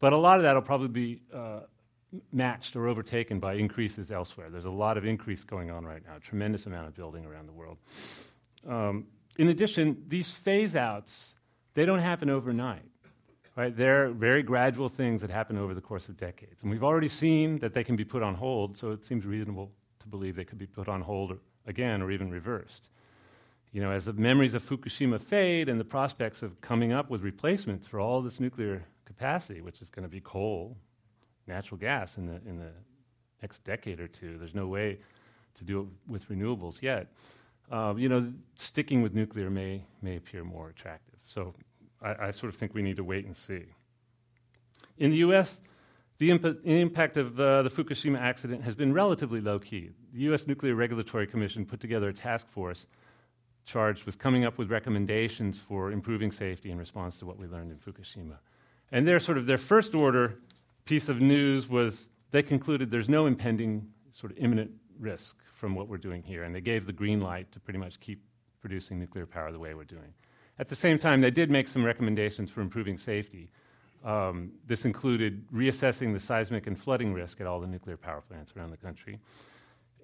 But 0.02 0.12
a 0.12 0.18
lot 0.18 0.36
of 0.38 0.44
that 0.44 0.56
will 0.56 0.62
probably 0.62 0.89
be 0.89 1.22
uh, 1.34 1.62
matched 2.32 2.75
or 2.75 2.88
overtaken 2.88 3.39
by 3.39 3.54
increases 3.54 4.12
elsewhere. 4.12 4.49
There's 4.49 4.65
a 4.65 4.69
lot 4.69 4.97
of 4.97 5.06
increase 5.06 5.43
going 5.43 5.71
on 5.71 5.86
right 5.86 6.01
now, 6.06 6.13
tremendous 6.21 6.65
amount 6.65 6.88
of 6.88 6.95
building 6.95 7.25
around 7.25 7.47
the 7.47 7.54
world. 7.54 7.78
Um, 8.67 9.08
in 9.38 9.49
addition, 9.49 10.04
these 10.08 10.32
phase 10.32 10.75
outs, 10.75 11.36
they 11.73 11.86
don't 11.86 11.99
happen 11.99 12.30
overnight. 12.30 12.84
Right? 13.56 13.75
They're 13.75 14.10
very 14.10 14.43
gradual 14.43 14.89
things 14.89 15.21
that 15.21 15.30
happen 15.30 15.58
over 15.58 15.73
the 15.73 15.82
course 15.82 16.10
of 16.10 16.17
decades. 16.17 16.62
And 16.62 16.69
we've 16.69 16.84
already 16.84 17.08
seen 17.08 17.58
that 17.60 17.73
they 17.73 17.86
can 17.86 17.95
be 17.95 18.04
put 18.04 18.21
on 18.21 18.36
hold, 18.36 18.78
so 18.78 18.91
it 18.91 19.06
seems 19.06 19.25
reasonable 19.25 19.71
to 19.99 20.08
believe 20.08 20.36
they 20.36 20.43
could 20.43 20.58
be 20.58 20.67
put 20.67 20.89
on 20.89 20.99
hold 21.01 21.32
or, 21.32 21.38
again 21.65 22.01
or 22.01 22.12
even 22.12 22.30
reversed. 22.30 22.89
You 23.71 23.82
know, 23.82 23.91
as 23.91 24.06
the 24.06 24.13
memories 24.13 24.56
of 24.56 24.63
Fukushima 24.63 25.21
fade 25.21 25.69
and 25.69 25.80
the 25.80 25.86
prospects 25.86 26.43
of 26.43 26.60
coming 26.60 26.91
up 26.91 27.10
with 27.10 27.21
replacements 27.21 27.88
for 27.88 27.99
all 27.99 28.21
this 28.21 28.41
nuclear 28.41 28.84
capacity, 29.06 29.62
which 29.62 29.82
is 29.82 29.89
going 29.89 30.04
to 30.04 30.10
be 30.10 30.19
coal, 30.19 30.75
natural 31.47 31.77
gas 31.77 32.17
in 32.17 32.25
the, 32.27 32.36
in 32.47 32.58
the 32.58 32.71
next 33.41 33.63
decade 33.63 33.99
or 33.99 34.08
two. 34.08 34.38
There's 34.38 34.55
no 34.55 34.67
way 34.67 34.97
to 35.55 35.63
do 35.63 35.81
it 35.81 36.12
with 36.12 36.27
renewables 36.29 36.81
yet. 36.81 37.08
Uh, 37.71 37.93
you 37.97 38.10
know, 38.10 38.31
sticking 38.55 39.01
with 39.01 39.13
nuclear 39.15 39.49
may 39.49 39.84
may 40.01 40.17
appear 40.17 40.43
more 40.43 40.69
attractive. 40.69 41.17
So 41.25 41.53
I, 42.01 42.27
I, 42.27 42.31
sort 42.31 42.53
of 42.53 42.60
think 42.60 42.75
we 42.75 42.84
need 42.84 42.97
to 42.97 43.03
wait 43.03 43.25
and 43.25 43.36
see. 43.36 43.63
In 44.99 45.10
the 45.10 45.17
U.S., 45.17 45.60
the 46.19 46.29
imp- 46.29 46.63
impact 46.63 47.17
of 47.17 47.39
uh, 47.39 47.63
the 47.63 47.69
Fukushima 47.69 48.19
accident 48.19 48.63
has 48.63 48.75
been 48.75 48.93
relatively 48.93 49.41
low 49.41 49.58
key. 49.58 49.89
The 50.13 50.21
U.S. 50.21 50.45
Nuclear 50.45 50.75
Regulatory 50.75 51.25
Commission 51.25 51.65
put 51.65 51.79
together 51.79 52.10
a 52.10 52.13
task 52.13 52.47
force 52.49 52.86
charged 53.65 54.05
with 54.05 54.19
coming 54.19 54.45
up 54.45 54.60
with 54.60 54.69
recommendations 54.69 55.58
for 55.58 55.91
improving 55.91 56.31
safety 56.31 56.69
in 56.69 56.77
response 56.77 57.17
to 57.17 57.25
what 57.25 57.39
we 57.39 57.47
learned 57.47 57.71
in 57.71 57.77
Fukushima. 57.77 58.38
And 58.91 59.08
their 59.08 59.19
sort 59.19 59.39
of 59.39 59.47
their 59.47 59.58
first 59.58 59.95
order 59.95 60.38
piece 60.86 61.10
of 61.10 61.19
news 61.19 61.67
was 61.67 62.10
they 62.32 62.43
concluded 62.43 62.91
there's 62.91 63.10
no 63.10 63.26
impending 63.26 63.88
sort 64.12 64.32
of 64.32 64.38
imminent 64.38 64.71
risk 65.00 65.36
from 65.56 65.76
what 65.76 65.88
we're 65.88 65.98
doing 65.98 66.21
here, 66.21 66.43
and 66.43 66.54
they 66.54 66.62
gave 66.62 66.86
the 66.86 66.93
green 66.93 67.19
light 67.19 67.52
to 67.52 67.60
pretty 67.60 67.80
much 67.80 68.00
keep 68.00 68.21
producing 68.62 69.00
nuclear 69.00 69.26
power 69.26 69.52
the 69.52 69.60
way 69.60 69.74
we're 69.74 69.84
doing. 69.84 70.13
At 70.60 70.69
the 70.69 70.76
same 70.76 70.98
time, 70.98 71.21
they 71.21 71.32
did 71.32 71.50
make 71.50 71.67
some 71.67 71.84
recommendations 71.84 72.50
for 72.50 72.62
improving 72.62 72.98
safety. 72.98 73.50
Um, 74.04 74.52
this 74.67 74.86
included 74.86 75.45
reassessing 75.52 76.13
the 76.13 76.19
seismic 76.19 76.67
and 76.67 76.80
flooding 76.80 77.13
risk 77.13 77.41
at 77.41 77.48
all 77.48 77.60
the 77.60 77.67
nuclear 77.67 77.98
power 77.98 78.21
plants 78.21 78.54
around 78.56 78.71
the 78.71 78.78
country. 78.78 79.19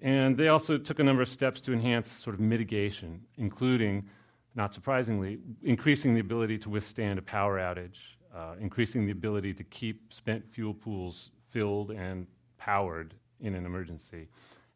And 0.02 0.36
they 0.36 0.48
also 0.48 0.78
took 0.78 0.98
a 0.98 1.04
number 1.04 1.22
of 1.22 1.28
steps 1.28 1.60
to 1.62 1.72
enhance 1.72 2.10
sort 2.10 2.34
of 2.34 2.40
mitigation, 2.40 3.22
including, 3.38 4.08
not 4.56 4.74
surprisingly, 4.74 5.38
increasing 5.62 6.14
the 6.14 6.20
ability 6.20 6.58
to 6.58 6.70
withstand 6.70 7.20
a 7.20 7.22
power 7.22 7.58
outage, 7.58 7.98
uh, 8.34 8.54
increasing 8.60 9.04
the 9.06 9.12
ability 9.12 9.54
to 9.54 9.64
keep 9.64 10.12
spent 10.12 10.48
fuel 10.50 10.74
pools 10.74 11.30
filled 11.50 11.90
and 11.90 12.26
powered 12.58 13.14
in 13.40 13.54
an 13.54 13.66
emergency, 13.66 14.28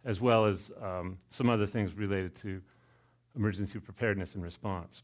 as 0.04 0.20
well 0.20 0.44
as 0.44 0.72
um, 0.82 1.18
some 1.30 1.48
other 1.48 1.66
things 1.66 1.94
related 1.94 2.34
to 2.36 2.60
emergency 3.36 3.78
preparedness 3.78 4.34
and 4.34 4.42
response. 4.42 5.02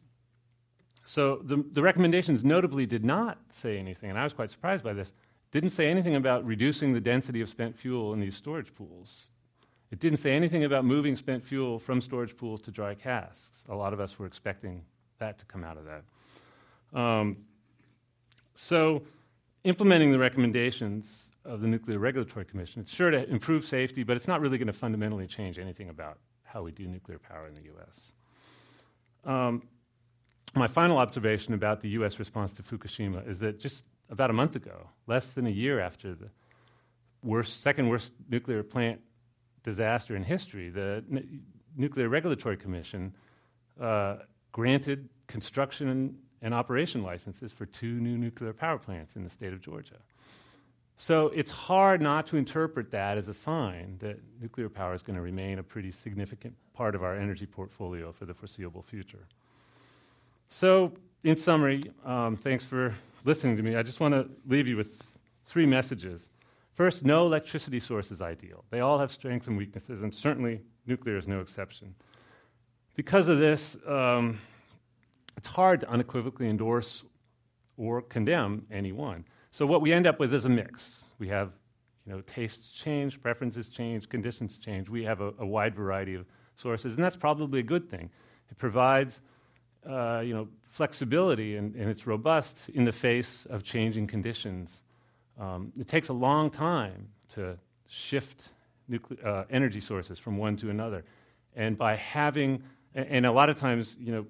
So 1.04 1.40
the, 1.42 1.64
the 1.72 1.82
recommendations 1.82 2.44
notably 2.44 2.86
did 2.86 3.04
not 3.04 3.38
say 3.50 3.78
anything, 3.78 4.10
and 4.10 4.18
I 4.18 4.24
was 4.24 4.32
quite 4.32 4.50
surprised 4.50 4.84
by 4.84 4.92
this, 4.92 5.12
didn't 5.50 5.70
say 5.70 5.88
anything 5.88 6.14
about 6.14 6.44
reducing 6.46 6.92
the 6.92 7.00
density 7.00 7.40
of 7.40 7.48
spent 7.48 7.76
fuel 7.76 8.14
in 8.14 8.20
these 8.20 8.36
storage 8.36 8.74
pools. 8.74 9.28
It 9.90 9.98
didn't 9.98 10.18
say 10.18 10.32
anything 10.32 10.64
about 10.64 10.86
moving 10.86 11.14
spent 11.14 11.44
fuel 11.44 11.78
from 11.78 12.00
storage 12.00 12.36
pools 12.36 12.62
to 12.62 12.70
dry 12.70 12.94
casks. 12.94 13.64
A 13.68 13.74
lot 13.74 13.92
of 13.92 14.00
us 14.00 14.18
were 14.18 14.26
expecting 14.26 14.82
that 15.18 15.38
to 15.38 15.44
come 15.44 15.64
out 15.64 15.76
of 15.76 15.84
that. 15.84 16.98
Um, 16.98 17.36
so, 18.54 19.02
implementing 19.64 20.12
the 20.12 20.18
recommendations 20.18 21.30
of 21.44 21.60
the 21.60 21.66
Nuclear 21.66 21.98
Regulatory 21.98 22.44
Commission, 22.44 22.82
it's 22.82 22.92
sure 22.92 23.10
to 23.10 23.28
improve 23.28 23.64
safety, 23.64 24.02
but 24.02 24.16
it's 24.16 24.28
not 24.28 24.40
really 24.40 24.58
going 24.58 24.66
to 24.66 24.72
fundamentally 24.72 25.26
change 25.26 25.58
anything 25.58 25.88
about 25.88 26.18
how 26.44 26.62
we 26.62 26.70
do 26.70 26.86
nuclear 26.86 27.18
power 27.18 27.46
in 27.46 27.54
the 27.54 27.62
U.S. 27.62 28.12
Um, 29.24 29.62
my 30.54 30.66
final 30.66 30.98
observation 30.98 31.54
about 31.54 31.80
the 31.80 31.88
U.S. 31.90 32.18
response 32.18 32.52
to 32.52 32.62
Fukushima 32.62 33.26
is 33.26 33.38
that 33.38 33.58
just 33.58 33.84
about 34.10 34.28
a 34.28 34.34
month 34.34 34.54
ago, 34.54 34.88
less 35.06 35.32
than 35.32 35.46
a 35.46 35.50
year 35.50 35.80
after 35.80 36.14
the 36.14 36.28
worst, 37.24 37.62
second 37.62 37.88
worst 37.88 38.12
nuclear 38.28 38.62
plant 38.62 39.00
disaster 39.62 40.14
in 40.14 40.22
history, 40.22 40.68
the 40.68 41.02
N- 41.10 41.42
Nuclear 41.76 42.08
Regulatory 42.08 42.56
Commission 42.56 43.14
uh, 43.80 44.16
granted 44.52 45.08
construction 45.26 46.18
and, 46.42 46.52
operation 46.52 47.02
licenses 47.02 47.52
for 47.52 47.66
two 47.66 48.00
new 48.00 48.18
nuclear 48.18 48.52
power 48.52 48.78
plants 48.78 49.16
in 49.16 49.24
the 49.24 49.30
state 49.30 49.52
of 49.52 49.60
Georgia. 49.60 49.98
So 50.96 51.28
it's 51.28 51.50
hard 51.50 52.00
not 52.00 52.26
to 52.28 52.36
interpret 52.36 52.90
that 52.90 53.18
as 53.18 53.28
a 53.28 53.34
sign 53.34 53.96
that 54.00 54.18
nuclear 54.40 54.68
power 54.68 54.94
is 54.94 55.02
going 55.02 55.16
to 55.16 55.22
remain 55.22 55.58
a 55.58 55.62
pretty 55.62 55.90
significant 55.90 56.54
part 56.74 56.94
of 56.94 57.02
our 57.02 57.16
energy 57.16 57.46
portfolio 57.46 58.12
for 58.12 58.24
the 58.24 58.34
foreseeable 58.34 58.82
future. 58.82 59.26
So, 60.48 60.92
in 61.24 61.36
summary, 61.36 61.82
um, 62.04 62.36
thanks 62.36 62.64
for 62.64 62.94
listening 63.24 63.56
to 63.56 63.62
me. 63.62 63.76
I 63.76 63.82
just 63.82 64.00
want 64.00 64.14
to 64.14 64.28
leave 64.46 64.68
you 64.68 64.76
with 64.76 65.16
three 65.46 65.66
messages. 65.66 66.28
First, 66.74 67.04
no 67.04 67.26
electricity 67.26 67.80
source 67.80 68.10
is 68.10 68.20
ideal. 68.20 68.64
They 68.70 68.80
all 68.80 68.98
have 68.98 69.10
strengths 69.10 69.46
and 69.46 69.56
weaknesses, 69.56 70.02
and 70.02 70.14
certainly 70.14 70.60
nuclear 70.86 71.16
is 71.16 71.26
no 71.26 71.40
exception. 71.40 71.94
Because 72.94 73.28
of 73.28 73.38
this, 73.38 73.76
um, 73.86 74.38
it's 75.42 75.48
hard 75.48 75.80
to 75.80 75.90
unequivocally 75.90 76.48
endorse 76.48 77.02
or 77.76 78.00
condemn 78.00 78.64
any 78.70 78.92
one. 78.92 79.24
So 79.50 79.66
what 79.66 79.80
we 79.80 79.92
end 79.92 80.06
up 80.06 80.20
with 80.20 80.32
is 80.32 80.44
a 80.44 80.48
mix. 80.48 81.02
We 81.18 81.26
have, 81.28 81.50
you 82.06 82.12
know, 82.12 82.20
tastes 82.20 82.70
change, 82.70 83.20
preferences 83.20 83.68
change, 83.68 84.08
conditions 84.08 84.56
change. 84.56 84.88
We 84.88 85.02
have 85.02 85.20
a, 85.20 85.34
a 85.40 85.44
wide 85.44 85.74
variety 85.74 86.14
of 86.14 86.26
sources, 86.54 86.94
and 86.94 87.02
that's 87.02 87.16
probably 87.16 87.58
a 87.58 87.64
good 87.64 87.90
thing. 87.90 88.08
It 88.52 88.58
provides 88.58 89.20
uh, 89.84 90.22
you 90.24 90.32
know, 90.32 90.46
flexibility 90.62 91.56
and, 91.56 91.74
and, 91.74 91.90
it's 91.90 92.06
robust 92.06 92.68
in 92.68 92.84
the 92.84 92.92
face 92.92 93.44
of 93.46 93.64
changing 93.64 94.06
conditions. 94.06 94.80
Um, 95.40 95.72
it 95.76 95.88
takes 95.88 96.08
a 96.08 96.12
long 96.12 96.50
time 96.50 97.08
to 97.30 97.58
shift 97.88 98.50
nucle- 98.88 99.26
uh, 99.26 99.42
energy 99.50 99.80
sources 99.80 100.20
from 100.20 100.38
one 100.38 100.56
to 100.58 100.70
another. 100.70 101.02
And 101.56 101.76
by 101.76 101.96
having, 101.96 102.62
and 102.94 103.26
a 103.26 103.32
lot 103.32 103.50
of 103.50 103.58
times, 103.58 103.96
you 103.98 104.12
know, 104.12 104.26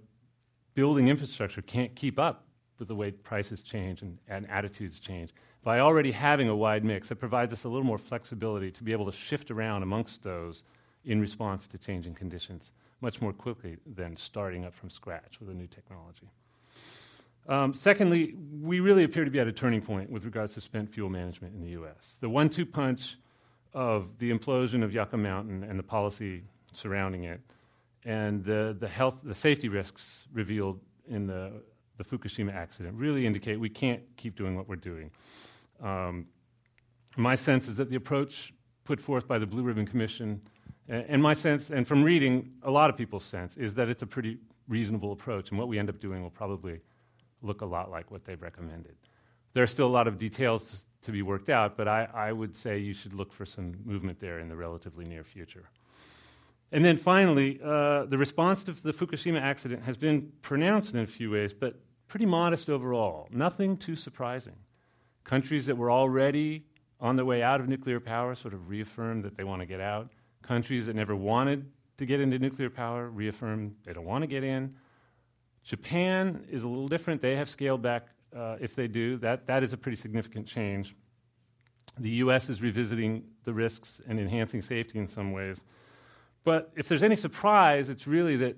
building 0.74 1.08
infrastructure 1.08 1.62
can't 1.62 1.94
keep 1.94 2.18
up 2.18 2.44
with 2.78 2.88
the 2.88 2.94
way 2.94 3.10
prices 3.10 3.62
change 3.62 4.02
and, 4.02 4.18
and 4.28 4.48
attitudes 4.50 4.98
change. 4.98 5.30
By 5.62 5.78
already 5.78 6.10
having 6.10 6.48
a 6.48 6.56
wide 6.56 6.84
mix, 6.84 7.10
it 7.10 7.16
provides 7.16 7.52
us 7.52 7.64
a 7.64 7.68
little 7.68 7.86
more 7.86 7.98
flexibility 7.98 8.70
to 8.72 8.82
be 8.82 8.92
able 8.92 9.06
to 9.06 9.12
shift 9.12 9.50
around 9.50 9.82
amongst 9.82 10.22
those 10.22 10.64
in 11.04 11.20
response 11.20 11.66
to 11.68 11.78
changing 11.78 12.14
conditions 12.14 12.72
much 13.00 13.20
more 13.20 13.32
quickly 13.32 13.76
than 13.94 14.16
starting 14.16 14.64
up 14.64 14.74
from 14.74 14.88
scratch 14.88 15.38
with 15.40 15.50
a 15.50 15.54
new 15.54 15.66
technology. 15.66 16.30
Um, 17.48 17.74
secondly, 17.74 18.34
we 18.60 18.80
really 18.80 19.02
appear 19.02 19.24
to 19.24 19.30
be 19.30 19.40
at 19.40 19.48
a 19.48 19.52
turning 19.52 19.82
point 19.82 20.10
with 20.10 20.24
regards 20.24 20.54
to 20.54 20.60
spent 20.60 20.92
fuel 20.92 21.10
management 21.10 21.54
in 21.54 21.60
the 21.60 21.70
U.S. 21.70 22.18
The 22.20 22.28
one 22.28 22.48
two 22.48 22.64
punch 22.64 23.16
of 23.74 24.18
the 24.18 24.32
implosion 24.32 24.84
of 24.84 24.92
Yucca 24.92 25.16
Mountain 25.16 25.64
and 25.64 25.78
the 25.78 25.82
policy 25.82 26.42
surrounding 26.72 27.24
it, 27.24 27.40
and 28.04 28.44
the, 28.44 28.76
the 28.78 28.88
health, 28.88 29.20
the 29.22 29.34
safety 29.34 29.68
risks 29.68 30.26
revealed 30.32 30.80
in 31.08 31.26
the, 31.26 31.52
the 31.98 32.04
Fukushima 32.04 32.54
accident 32.54 32.96
really 32.96 33.26
indicate 33.26 33.58
we 33.58 33.68
can't 33.68 34.02
keep 34.16 34.36
doing 34.36 34.56
what 34.56 34.68
we're 34.68 34.76
doing. 34.76 35.10
Um, 35.82 36.26
my 37.16 37.34
sense 37.34 37.68
is 37.68 37.76
that 37.76 37.90
the 37.90 37.96
approach 37.96 38.52
put 38.84 39.00
forth 39.00 39.28
by 39.28 39.38
the 39.38 39.46
Blue 39.46 39.62
Ribbon 39.62 39.86
Commission 39.86 40.40
and 40.88 41.22
my 41.22 41.32
sense, 41.32 41.70
and 41.70 41.86
from 41.86 42.02
reading, 42.02 42.52
a 42.64 42.70
lot 42.70 42.90
of 42.90 42.96
people's 42.96 43.24
sense, 43.24 43.56
is 43.56 43.74
that 43.76 43.88
it's 43.88 44.02
a 44.02 44.06
pretty 44.06 44.38
reasonable 44.68 45.12
approach, 45.12 45.50
and 45.50 45.58
what 45.58 45.68
we 45.68 45.78
end 45.78 45.88
up 45.88 46.00
doing 46.00 46.22
will 46.22 46.30
probably 46.30 46.80
look 47.40 47.60
a 47.60 47.66
lot 47.66 47.90
like 47.90 48.10
what 48.10 48.24
they've 48.24 48.40
recommended. 48.42 48.96
There 49.54 49.62
are 49.62 49.68
still 49.68 49.86
a 49.86 49.94
lot 49.94 50.08
of 50.08 50.18
details 50.18 50.64
to, 50.64 51.06
to 51.06 51.12
be 51.12 51.22
worked 51.22 51.50
out, 51.50 51.76
but 51.76 51.88
I, 51.88 52.08
I, 52.12 52.32
would 52.32 52.54
say 52.56 52.78
you 52.78 52.94
should 52.94 53.14
look 53.14 53.32
for 53.32 53.44
some 53.44 53.74
movement 53.84 54.18
there 54.18 54.38
in 54.38 54.48
the 54.48 54.56
relatively 54.56 55.04
near 55.04 55.24
future. 55.24 55.68
And 56.72 56.82
then 56.82 56.96
finally, 56.96 57.60
uh, 57.62 58.06
the 58.06 58.16
response 58.16 58.64
to 58.64 58.72
the 58.72 58.92
Fukushima 58.92 59.40
accident 59.40 59.82
has 59.82 59.98
been 59.98 60.32
pronounced 60.40 60.94
in 60.94 61.00
a 61.00 61.06
few 61.06 61.30
ways, 61.30 61.52
but 61.52 61.78
pretty 62.08 62.24
modest 62.24 62.70
overall. 62.70 63.28
Nothing 63.30 63.76
too 63.76 63.94
surprising. 63.94 64.56
Countries 65.24 65.66
that 65.66 65.76
were 65.76 65.90
already 65.90 66.64
on 66.98 67.16
their 67.16 67.26
way 67.26 67.42
out 67.42 67.60
of 67.60 67.68
nuclear 67.68 68.00
power 68.00 68.34
sort 68.34 68.54
of 68.54 68.70
reaffirmed 68.70 69.22
that 69.24 69.36
they 69.36 69.44
want 69.44 69.60
to 69.60 69.66
get 69.66 69.80
out. 69.80 70.10
Countries 70.42 70.86
that 70.86 70.96
never 70.96 71.14
wanted 71.14 71.70
to 71.98 72.06
get 72.06 72.20
into 72.20 72.38
nuclear 72.38 72.70
power 72.70 73.10
reaffirm 73.10 73.76
they 73.84 73.92
don't 73.92 74.06
want 74.06 74.22
to 74.22 74.26
get 74.26 74.42
in. 74.42 74.74
Japan 75.62 76.44
is 76.50 76.64
a 76.64 76.68
little 76.68 76.88
different. 76.88 77.20
They 77.20 77.36
have 77.36 77.48
scaled 77.48 77.82
back 77.82 78.08
uh, 78.34 78.56
if 78.60 78.74
they 78.74 78.88
do. 78.88 79.18
That, 79.18 79.46
that 79.46 79.62
is 79.62 79.74
a 79.74 79.76
pretty 79.76 79.96
significant 79.96 80.46
change. 80.46 80.96
The 81.98 82.10
US 82.10 82.48
is 82.48 82.62
revisiting 82.62 83.24
the 83.44 83.52
risks 83.52 84.00
and 84.08 84.18
enhancing 84.18 84.62
safety 84.62 84.98
in 84.98 85.06
some 85.06 85.32
ways. 85.32 85.64
But 86.44 86.72
if 86.76 86.88
there's 86.88 87.02
any 87.02 87.16
surprise, 87.16 87.88
it's 87.88 88.06
really 88.06 88.36
that, 88.36 88.56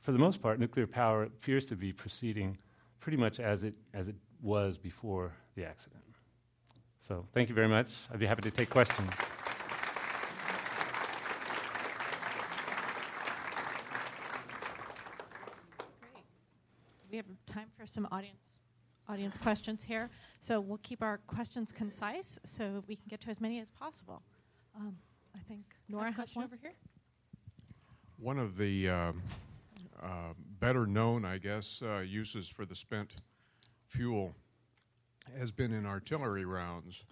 for 0.00 0.12
the 0.12 0.18
most 0.18 0.40
part, 0.40 0.60
nuclear 0.60 0.86
power 0.86 1.24
appears 1.24 1.64
to 1.66 1.76
be 1.76 1.92
proceeding 1.92 2.58
pretty 3.00 3.18
much 3.18 3.40
as 3.40 3.64
it, 3.64 3.74
as 3.92 4.08
it 4.08 4.16
was 4.40 4.78
before 4.78 5.32
the 5.56 5.64
accident. 5.64 6.02
So, 7.00 7.26
thank 7.34 7.48
you 7.48 7.54
very 7.54 7.68
much. 7.68 7.92
I'd 8.12 8.18
be 8.18 8.26
happy 8.26 8.42
to 8.42 8.50
take 8.50 8.70
questions. 8.70 9.12
we 17.14 17.18
have 17.18 17.26
time 17.46 17.68
for 17.78 17.86
some 17.86 18.08
audience 18.10 18.54
audience 19.08 19.36
questions 19.36 19.84
here. 19.84 20.10
So 20.40 20.60
we'll 20.60 20.80
keep 20.82 21.00
our 21.00 21.18
questions 21.28 21.70
concise 21.70 22.40
so 22.44 22.82
we 22.88 22.96
can 22.96 23.04
get 23.08 23.20
to 23.20 23.30
as 23.30 23.40
many 23.40 23.60
as 23.60 23.70
possible. 23.70 24.22
Um, 24.74 24.96
I 25.32 25.38
think 25.46 25.62
Nora 25.88 26.10
has 26.10 26.34
one 26.34 26.44
over 26.44 26.56
here. 26.60 26.72
One 28.18 28.38
of 28.38 28.56
the 28.56 28.88
uh, 28.88 29.12
uh, 30.02 30.32
better 30.60 30.86
known, 30.86 31.24
I 31.24 31.38
guess, 31.38 31.82
uh, 31.82 31.98
uses 31.98 32.48
for 32.48 32.64
the 32.64 32.74
spent 32.74 33.12
fuel 33.88 34.34
has 35.38 35.50
been 35.50 35.72
in 35.72 35.84
artillery 35.84 36.44
rounds. 36.44 37.04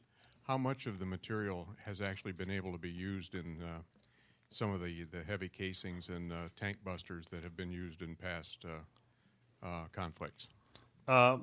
how 0.46 0.58
much 0.58 0.86
of 0.86 0.98
the 0.98 1.06
material 1.06 1.68
has 1.84 2.00
actually 2.00 2.32
been 2.32 2.50
able 2.50 2.72
to 2.72 2.78
be 2.78 2.90
used 2.90 3.34
in 3.34 3.58
uh, 3.62 3.78
some 4.50 4.72
of 4.72 4.80
the, 4.80 5.04
the 5.04 5.22
heavy 5.22 5.48
casings 5.48 6.08
and 6.08 6.32
uh, 6.32 6.36
tank 6.56 6.76
busters 6.84 7.26
that 7.30 7.42
have 7.42 7.56
been 7.56 7.70
used 7.70 8.02
in 8.02 8.14
past 8.14 8.64
uh, 9.62 9.68
conflicts? 9.92 10.48
Uh, 11.08 11.38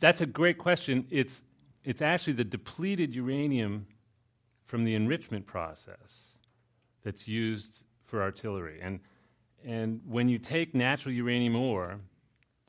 that's 0.00 0.20
a 0.20 0.26
great 0.26 0.58
question. 0.58 1.06
It's, 1.10 1.42
it's 1.84 2.02
actually 2.02 2.34
the 2.34 2.44
depleted 2.44 3.14
uranium 3.14 3.86
from 4.66 4.84
the 4.84 4.94
enrichment 4.94 5.46
process 5.46 6.30
that's 7.04 7.28
used 7.28 7.84
for 8.10 8.22
artillery. 8.22 8.80
And, 8.82 9.00
and 9.64 10.00
when 10.06 10.28
you 10.28 10.38
take 10.38 10.74
natural 10.74 11.14
uranium 11.14 11.56
ore 11.56 11.98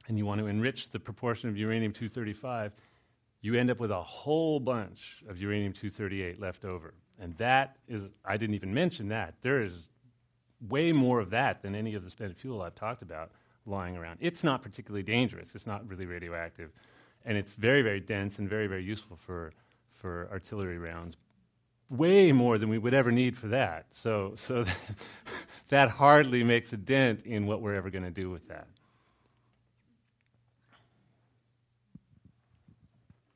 and 0.08 0.18
you 0.18 0.26
want 0.26 0.39
to 0.39 0.48
enrich 0.48 0.89
the 0.89 1.00
proportion 1.00 1.50
of 1.50 1.58
uranium 1.58 1.92
235, 1.92 2.72
you 3.42 3.56
end 3.56 3.72
up 3.72 3.80
with 3.80 3.92
a 3.92 4.02
whole 4.02 4.60
bunch 4.60 5.24
of 5.28 5.38
uranium 5.39 5.74
238 5.74 6.39
left 6.39 6.64
over. 6.64 6.94
And 7.20 7.36
that 7.38 7.78
is, 7.88 8.10
I 8.24 8.38
didn't 8.38 8.56
even 8.56 8.74
mention 8.74 9.10
that. 9.10 9.34
There 9.42 9.62
is 9.62 9.89
way 10.70 10.92
more 10.92 11.20
of 11.20 11.32
that 11.32 11.62
than 11.62 11.76
any 11.76 11.96
of 11.96 12.04
the 12.04 12.10
spent 12.10 12.38
fuel 12.38 12.62
I've 12.62 12.76
talked 12.76 13.02
about 13.02 13.32
lying 13.66 13.98
around. 13.98 14.18
It's 14.22 14.44
not 14.44 14.62
particularly 14.62 15.04
dangerous, 15.04 15.56
it's 15.56 15.68
not 15.68 15.88
really 15.88 16.06
radioactive, 16.06 16.72
and 17.26 17.38
it's 17.38 17.56
very, 17.56 17.82
very 17.82 18.00
dense 18.00 18.39
and 18.39 18.50
very, 18.50 18.68
very 18.68 18.84
useful 18.84 19.18
for, 19.18 19.54
for 19.94 20.28
artillery 20.32 20.78
rounds. 20.78 21.18
Way 21.92 22.32
more 22.32 22.58
than 22.58 22.70
we 22.70 22.78
would 22.78 22.94
ever 22.94 23.12
need 23.12 23.38
for 23.38 23.48
that. 23.50 23.86
So, 23.92 24.32
so 24.38 24.64
that 25.68 25.89
hardly 25.89 26.44
makes 26.44 26.72
a 26.72 26.78
dent 26.78 27.26
in 27.26 27.46
what 27.46 27.62
we're 27.62 27.76
ever 27.76 27.89
going 27.89 28.06
to 28.06 28.12
do 28.12 28.30
with 28.30 28.48
that. 28.48 28.68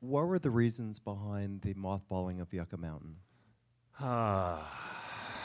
What 0.00 0.26
were 0.26 0.38
the 0.38 0.50
reasons 0.50 0.98
behind 0.98 1.60
the 1.60 1.74
mothballing 1.74 2.40
of 2.40 2.52
Yucca 2.52 2.78
Mountain? 2.78 3.16
Ah. 4.00 4.66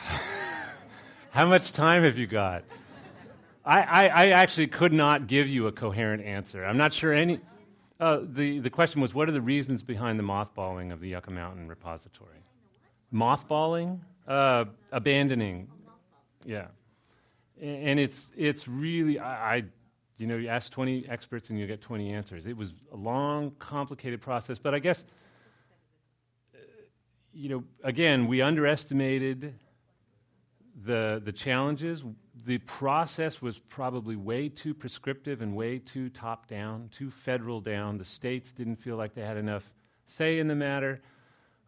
How 1.31 1.47
much 1.47 1.73
time 1.73 2.03
have 2.03 2.17
you 2.17 2.27
got? 2.27 2.63
I, 3.65 3.81
I, 3.81 4.07
I, 4.07 4.27
actually 4.29 4.67
could 4.67 4.93
not 4.93 5.27
give 5.27 5.47
you 5.47 5.67
a 5.67 5.71
coherent 5.71 6.23
answer. 6.23 6.65
I'm 6.65 6.77
not 6.77 6.93
sure 6.93 7.13
any. 7.13 7.39
Uh, 7.99 8.21
the, 8.23 8.59
the 8.59 8.69
question 8.69 9.01
was 9.01 9.13
what 9.13 9.29
are 9.29 9.31
the 9.31 9.41
reasons 9.41 9.83
behind 9.83 10.17
the 10.17 10.23
mothballing 10.23 10.91
of 10.91 10.99
the 10.99 11.09
Yucca 11.09 11.31
Mountain 11.31 11.67
repository? 11.67 12.40
Mothballing? 13.13 13.99
Uh, 14.27 14.65
abandoning. 14.91 15.67
Yeah. 16.45 16.67
And 17.61 17.99
it's, 17.99 18.25
it's 18.35 18.67
really, 18.67 19.19
I, 19.19 19.55
I 19.55 19.63
you 20.17 20.27
know, 20.27 20.37
you 20.37 20.47
ask 20.47 20.71
20 20.71 21.07
experts 21.09 21.49
and 21.49 21.59
you 21.59 21.67
get 21.67 21.81
20 21.81 22.13
answers. 22.13 22.45
It 22.45 22.55
was 22.55 22.73
a 22.91 22.95
long, 22.95 23.51
complicated 23.59 24.21
process, 24.21 24.57
but 24.57 24.73
I 24.73 24.79
guess, 24.79 25.03
uh, 26.53 26.57
you 27.33 27.49
know, 27.49 27.63
again, 27.83 28.27
we 28.27 28.41
underestimated 28.41 29.55
the, 30.85 31.21
the 31.23 31.31
challenges. 31.31 32.03
The 32.45 32.59
process 32.59 33.41
was 33.41 33.59
probably 33.59 34.15
way 34.15 34.49
too 34.49 34.73
prescriptive 34.73 35.41
and 35.41 35.55
way 35.55 35.79
too 35.79 36.09
top 36.09 36.47
down, 36.47 36.89
too 36.91 37.11
federal 37.11 37.61
down. 37.61 37.97
The 37.97 38.05
states 38.05 38.51
didn't 38.51 38.77
feel 38.77 38.95
like 38.95 39.13
they 39.13 39.21
had 39.21 39.37
enough 39.37 39.63
say 40.05 40.39
in 40.39 40.47
the 40.47 40.55
matter. 40.55 41.01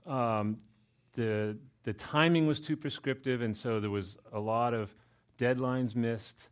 Um, 0.05 0.57
the, 1.13 1.57
the 1.83 1.93
timing 1.93 2.47
was 2.47 2.59
too 2.59 2.75
prescriptive, 2.75 3.41
and 3.41 3.55
so 3.55 3.79
there 3.79 3.89
was 3.89 4.17
a 4.31 4.39
lot 4.39 4.73
of 4.73 4.93
deadlines 5.37 5.95
missed. 5.95 6.49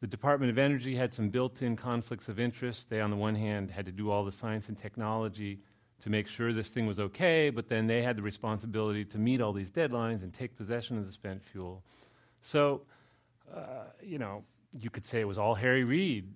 The 0.00 0.06
Department 0.06 0.50
of 0.50 0.58
Energy 0.58 0.94
had 0.96 1.12
some 1.12 1.28
built 1.28 1.62
in 1.62 1.76
conflicts 1.76 2.28
of 2.28 2.40
interest. 2.40 2.88
They, 2.88 3.00
on 3.00 3.10
the 3.10 3.16
one 3.16 3.34
hand, 3.34 3.70
had 3.70 3.86
to 3.86 3.92
do 3.92 4.10
all 4.10 4.24
the 4.24 4.32
science 4.32 4.68
and 4.68 4.78
technology 4.78 5.60
to 6.00 6.10
make 6.10 6.26
sure 6.26 6.52
this 6.52 6.68
thing 6.68 6.86
was 6.86 6.98
okay, 6.98 7.50
but 7.50 7.68
then 7.68 7.86
they 7.86 8.02
had 8.02 8.16
the 8.16 8.22
responsibility 8.22 9.04
to 9.04 9.18
meet 9.18 9.40
all 9.40 9.52
these 9.52 9.70
deadlines 9.70 10.22
and 10.22 10.32
take 10.32 10.56
possession 10.56 10.96
of 10.98 11.04
the 11.04 11.12
spent 11.12 11.42
fuel. 11.44 11.84
So, 12.40 12.82
uh, 13.54 13.84
you 14.02 14.18
know, 14.18 14.42
you 14.72 14.88
could 14.88 15.04
say 15.04 15.20
it 15.20 15.28
was 15.28 15.36
all 15.36 15.54
Harry 15.54 15.84
Reid. 15.84 16.32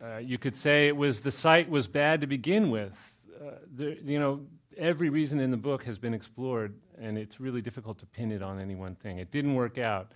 Uh, 0.00 0.18
you 0.18 0.38
could 0.38 0.54
say 0.54 0.86
it 0.86 0.96
was 0.96 1.20
the 1.20 1.32
site 1.32 1.68
was 1.68 1.88
bad 1.88 2.20
to 2.20 2.28
begin 2.28 2.70
with. 2.70 2.92
Uh, 3.40 3.50
there, 3.74 3.94
you 4.04 4.20
know, 4.20 4.40
every 4.78 5.10
reason 5.10 5.40
in 5.40 5.50
the 5.50 5.56
book 5.56 5.84
has 5.84 5.98
been 5.98 6.14
explored, 6.14 6.74
and 6.98 7.18
it's 7.18 7.40
really 7.40 7.60
difficult 7.60 7.98
to 7.98 8.06
pin 8.06 8.32
it 8.32 8.42
on 8.42 8.60
any 8.60 8.74
one 8.74 8.94
thing. 8.94 9.18
It 9.18 9.30
didn't 9.30 9.54
work 9.54 9.76
out. 9.78 10.12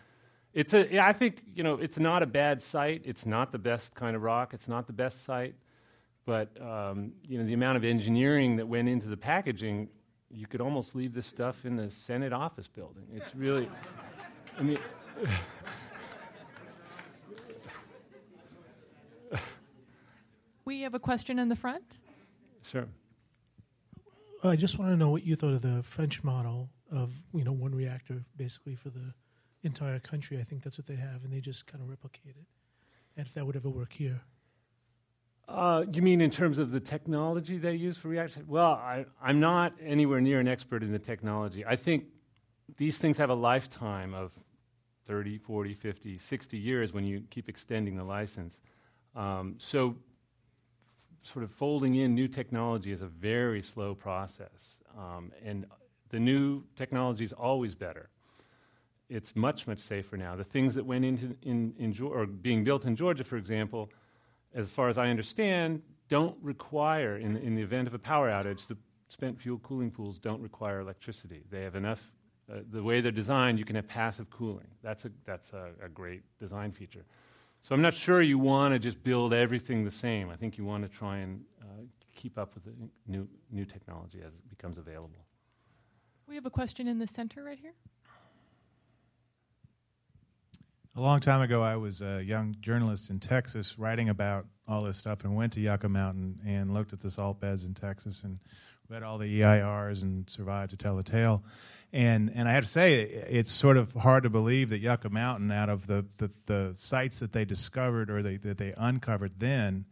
It's 0.55 0.73
a, 0.75 1.03
I 1.03 1.13
think, 1.13 1.43
you 1.55 1.63
know, 1.63 1.75
it's 1.75 1.99
not 1.99 2.23
a 2.23 2.27
bad 2.27 2.63
site. 2.63 3.03
It's 3.05 3.27
not 3.27 3.53
the 3.53 3.59
best 3.59 3.95
kind 3.95 4.15
of 4.15 4.23
rock. 4.23 4.55
It's 4.55 4.69
not 4.69 4.87
the 4.87 4.93
best 4.93 5.25
site. 5.25 5.55
But, 6.25 6.51
um, 6.61 7.13
you 7.27 7.39
know, 7.39 7.45
the 7.45 7.55
amount 7.55 7.79
of 7.79 7.85
engineering 7.85 8.57
that 8.57 8.69
went 8.69 8.89
into 8.89 9.09
the 9.09 9.17
packaging, 9.17 9.89
you 10.31 10.47
could 10.47 10.61
almost 10.61 10.95
leave 10.95 11.15
this 11.15 11.27
stuff 11.27 11.65
in 11.65 11.77
the 11.77 11.91
Senate 11.91 12.33
office 12.33 12.69
building. 12.69 13.05
It's 13.13 13.35
really, 13.35 13.69
I 14.59 14.63
mean, 14.63 14.79
we 20.65 20.83
have 20.83 20.95
a 20.95 21.01
question 21.01 21.39
in 21.39 21.49
the 21.49 21.57
front. 21.57 21.99
Sure. 22.63 22.87
I 24.45 24.57
just 24.57 24.79
want 24.79 24.91
to 24.91 24.97
know 24.97 25.11
what 25.11 25.25
you 25.25 25.37
thought 25.37 25.53
of 25.53 25.63
the 25.63 25.83
French 25.83 26.25
model 26.25 26.69
of, 26.91 27.13
you 27.33 27.45
know, 27.45 27.53
one 27.53 27.75
reactor 27.75 28.25
basically 28.37 28.75
for 28.75 28.91
the 28.91 29.15
entire 29.63 30.01
country. 30.01 30.41
I 30.41 30.45
think 30.45 30.65
that's 30.65 30.79
what 30.79 30.87
they 30.87 30.97
have, 30.97 31.23
and 31.23 31.33
they 31.33 31.41
just 31.41 31.67
kind 31.67 31.83
of 31.83 31.89
replicate 31.89 32.35
it. 32.37 32.47
And 33.17 33.27
if 33.27 33.35
that 33.35 33.47
would 33.47 33.55
ever 33.55 33.71
work 33.71 33.93
here. 33.93 34.21
Uh, 35.49 35.85
you 35.93 36.03
mean 36.03 36.21
in 36.21 36.31
terms 36.31 36.59
of 36.59 36.71
the 36.71 36.81
technology 36.81 37.59
they 37.59 37.75
use 37.75 37.97
for 37.97 38.09
reaction? 38.09 38.45
Well, 38.49 38.73
I, 38.73 39.07
I'm 39.23 39.39
not 39.39 39.75
anywhere 39.81 40.21
near 40.21 40.41
an 40.41 40.49
expert 40.49 40.83
in 40.83 40.93
the 40.93 40.99
technology. 40.99 41.65
I 41.65 41.77
think 41.77 42.07
these 42.77 42.99
things 42.99 43.19
have 43.19 43.31
a 43.31 43.35
lifetime 43.35 44.15
of 44.15 44.33
30, 45.07 45.39
40, 45.39 45.75
50, 45.75 46.19
60 46.19 46.59
years 46.59 46.93
when 46.93 47.07
you 47.07 47.23
keep 47.31 47.49
extending 47.49 47.97
the 47.97 48.05
license. 48.05 48.61
Um, 49.15 49.57
so, 49.59 49.97
sort 51.23 51.45
of 51.45 51.51
folding 51.51 51.95
in 51.97 52.15
new 52.15 52.29
technology 52.29 52.93
is 52.93 53.03
a 53.03 53.07
very 53.07 53.63
slow 53.63 53.95
process. 53.95 54.79
Um, 54.99 55.33
and 55.45 55.67
the 56.11 56.19
new 56.19 56.65
technology 56.77 57.25
is 57.25 57.33
always 57.33 57.75
better 57.75 58.11
it's 59.13 59.37
much 59.37 59.67
much 59.67 59.79
safer 59.79 60.17
now. 60.17 60.35
The 60.37 60.45
things 60.45 60.75
that 60.75 60.85
went 60.85 61.05
into 61.05 61.37
in, 61.43 61.75
in 61.79 61.95
or 62.03 62.27
being 62.27 62.65
built 62.65 62.87
in 62.87 62.97
Georgia, 62.97 63.25
for 63.25 63.37
example, 63.37 63.91
as 64.55 64.71
far 64.71 64.89
as 64.89 64.97
I 64.97 65.09
understand, 65.11 65.83
don't 66.09 66.37
require 66.43 67.19
in 67.19 67.37
in 67.37 67.55
the 67.55 67.63
event 67.63 67.89
of 67.89 67.95
a 67.95 67.99
power 67.99 68.31
outage, 68.31 68.67
the 68.67 68.77
spent 69.09 69.39
fuel 69.39 69.59
cooling 69.59 69.91
pools 69.91 70.19
don't 70.19 70.41
require 70.41 70.81
electricity. 70.81 71.43
They 71.51 71.63
have 71.63 71.77
enough. 71.77 72.03
Uh, 72.51 72.61
the 72.71 72.83
way 72.83 73.01
they're 73.01 73.13
designed, 73.13 73.59
you 73.59 73.65
can 73.65 73.77
have 73.77 73.87
passive 73.87 74.31
cooling. 74.31 74.69
That's 74.83 75.05
a 75.05 75.11
that's 75.27 75.53
a, 75.53 75.71
a 75.85 75.89
great 75.89 76.23
design 76.39 76.73
feature. 76.73 77.05
So 77.63 77.75
I'm 77.75 77.83
not 77.83 77.95
sure 77.95 78.21
you 78.21 78.39
want 78.39 78.75
to 78.75 78.79
just 78.79 79.03
build 79.05 79.33
everything 79.33 79.85
the 79.85 79.91
same. 79.91 80.31
I 80.31 80.37
think 80.37 80.59
you 80.59 80.65
want 80.65 80.83
to 80.83 80.89
try 80.89 81.19
and 81.19 81.43
uh, 81.61 81.83
keep 82.15 82.37
up 82.37 82.55
with 82.55 82.65
the 82.65 82.73
new 83.07 83.29
new 83.51 83.65
technology 83.65 84.19
as 84.19 84.35
it 84.35 84.49
becomes 84.51 84.79
available. 84.79 85.25
We 86.27 86.35
have 86.35 86.47
a 86.47 86.51
question 86.51 86.89
in 86.89 86.99
the 86.99 87.07
center 87.07 87.43
right 87.45 87.59
here. 87.59 87.75
A 90.95 91.01
long 91.01 91.21
time 91.21 91.41
ago, 91.41 91.63
I 91.63 91.77
was 91.77 92.03
a 92.03 92.23
young 92.23 92.55
journalist 92.61 93.09
in 93.09 93.19
Texas 93.19 93.79
writing 93.79 94.11
about 94.11 94.47
all 94.69 94.83
this 94.83 94.99
stuff 94.99 95.25
and 95.25 95.35
went 95.35 95.55
to 95.55 95.61
Yucca 95.61 95.89
Mountain 95.89 96.41
and 96.47 96.75
looked 96.75 96.93
at 96.93 97.01
the 97.01 97.11
salt 97.11 97.41
beds 97.41 97.65
in 97.65 97.73
Texas 97.73 98.25
and 98.25 98.39
read 98.89 99.03
all 99.03 99.19
the 99.19 99.41
EIRs 99.41 100.03
and 100.03 100.29
survived 100.29 100.71
to 100.71 100.77
tell 100.77 100.97
the 100.97 101.03
tale. 101.03 101.43
And, 101.93 102.33
and 102.35 102.49
I 102.49 102.53
have 102.53 102.65
to 102.65 102.71
say, 102.71 103.03
it's 103.03 103.53
sort 103.53 103.77
of 103.77 103.93
hard 103.93 104.23
to 104.23 104.31
believe 104.31 104.71
that 104.71 104.79
Yucca 104.79 105.11
Mountain, 105.11 105.51
out 105.53 105.69
of 105.69 105.87
the, 105.87 106.07
the, 106.17 106.31
the 106.47 106.73
sites 106.77 107.21
that 107.21 107.33
they 107.33 107.45
discovered 107.45 108.11
or 108.11 108.23
they, 108.23 108.37
that 108.39 108.59
they 108.59 108.73
uncovered 108.77 109.33
then, 109.39 109.85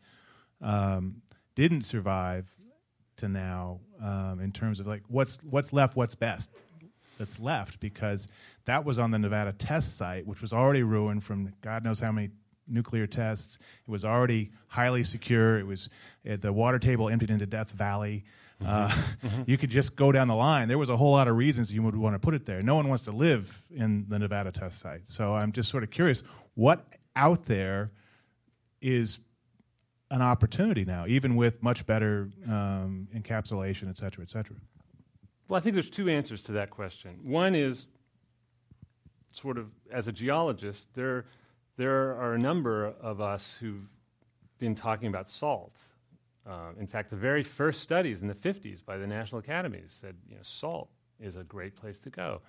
um, 0.62 1.22
didn't 1.54 1.82
survive 1.82 2.46
to 3.18 3.28
now 3.28 3.80
um, 4.02 4.40
in 4.40 4.50
terms 4.50 4.80
of 4.80 4.86
like 4.86 5.02
what's, 5.08 5.38
what's 5.42 5.72
left, 5.72 5.94
what's 5.94 6.14
best 6.14 6.50
that's 7.18 7.38
left 7.38 7.80
because 7.80 8.28
that 8.64 8.84
was 8.84 8.98
on 8.98 9.10
the 9.10 9.18
Nevada 9.18 9.52
test 9.52 9.98
site, 9.98 10.26
which 10.26 10.40
was 10.40 10.54
already 10.54 10.82
ruined 10.82 11.22
from 11.22 11.52
God 11.60 11.84
knows 11.84 12.00
how 12.00 12.12
many 12.12 12.30
nuclear 12.66 13.06
tests. 13.06 13.58
It 13.86 13.90
was 13.90 14.04
already 14.04 14.52
highly 14.68 15.04
secure. 15.04 15.58
It 15.58 15.66
was 15.66 15.90
uh, 16.28 16.36
the 16.40 16.52
water 16.52 16.78
table 16.78 17.10
emptied 17.10 17.30
into 17.30 17.46
Death 17.46 17.72
Valley. 17.72 18.24
Mm-hmm. 18.62 18.66
Uh, 18.66 18.88
mm-hmm. 18.88 19.42
You 19.50 19.58
could 19.58 19.70
just 19.70 19.96
go 19.96 20.12
down 20.12 20.28
the 20.28 20.34
line. 20.34 20.68
There 20.68 20.78
was 20.78 20.90
a 20.90 20.96
whole 20.96 21.12
lot 21.12 21.28
of 21.28 21.36
reasons 21.36 21.72
you 21.72 21.82
would 21.82 21.96
want 21.96 22.14
to 22.14 22.18
put 22.18 22.34
it 22.34 22.46
there. 22.46 22.62
No 22.62 22.74
one 22.74 22.88
wants 22.88 23.04
to 23.04 23.12
live 23.12 23.62
in 23.70 24.06
the 24.08 24.18
Nevada 24.18 24.52
test 24.52 24.80
site. 24.80 25.06
So 25.06 25.34
I'm 25.34 25.52
just 25.52 25.68
sort 25.68 25.82
of 25.82 25.90
curious 25.90 26.22
what 26.54 26.86
out 27.16 27.44
there 27.44 27.90
is 28.80 29.18
an 30.10 30.22
opportunity 30.22 30.84
now, 30.84 31.06
even 31.06 31.36
with 31.36 31.62
much 31.62 31.86
better 31.86 32.30
um, 32.46 33.08
encapsulation, 33.14 33.88
et 33.88 33.96
cetera, 33.96 34.22
et 34.22 34.30
cetera. 34.30 34.56
Well, 35.48 35.58
I 35.58 35.60
think 35.60 35.74
there's 35.74 35.90
two 35.90 36.08
answers 36.08 36.42
to 36.44 36.52
that 36.52 36.70
question. 36.70 37.18
One 37.22 37.54
is 37.54 37.86
sort 39.32 39.58
of 39.58 39.70
as 39.90 40.08
a 40.08 40.12
geologist, 40.12 40.92
there, 40.94 41.26
there 41.76 42.16
are 42.16 42.34
a 42.34 42.38
number 42.38 42.86
of 43.00 43.20
us 43.20 43.56
who've 43.60 43.88
been 44.58 44.74
talking 44.74 45.08
about 45.08 45.28
salt. 45.28 45.80
Uh, 46.50 46.72
in 46.80 46.86
fact, 46.86 47.10
the 47.10 47.16
very 47.16 47.44
first 47.44 47.80
studies 47.80 48.22
in 48.22 48.28
the 48.28 48.34
50s 48.34 48.84
by 48.84 48.96
the 48.96 49.06
National 49.06 49.38
Academies 49.38 49.96
said 50.00 50.16
you 50.28 50.34
know, 50.34 50.42
salt 50.42 50.90
is 51.20 51.36
a 51.36 51.44
great 51.44 51.76
place 51.76 51.98
to 52.00 52.10
go. 52.10 52.40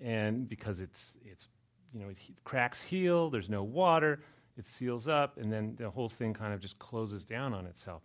And 0.00 0.48
because 0.48 0.78
it's, 0.78 1.16
it's 1.24 1.48
you 1.92 2.00
know, 2.00 2.08
it 2.08 2.18
he- 2.18 2.36
cracks 2.44 2.80
heal, 2.80 3.30
there's 3.30 3.50
no 3.50 3.64
water, 3.64 4.20
it 4.56 4.68
seals 4.68 5.08
up, 5.08 5.38
and 5.38 5.52
then 5.52 5.74
the 5.76 5.90
whole 5.90 6.08
thing 6.08 6.32
kind 6.32 6.54
of 6.54 6.60
just 6.60 6.78
closes 6.78 7.24
down 7.24 7.52
on 7.52 7.66
itself. 7.66 8.02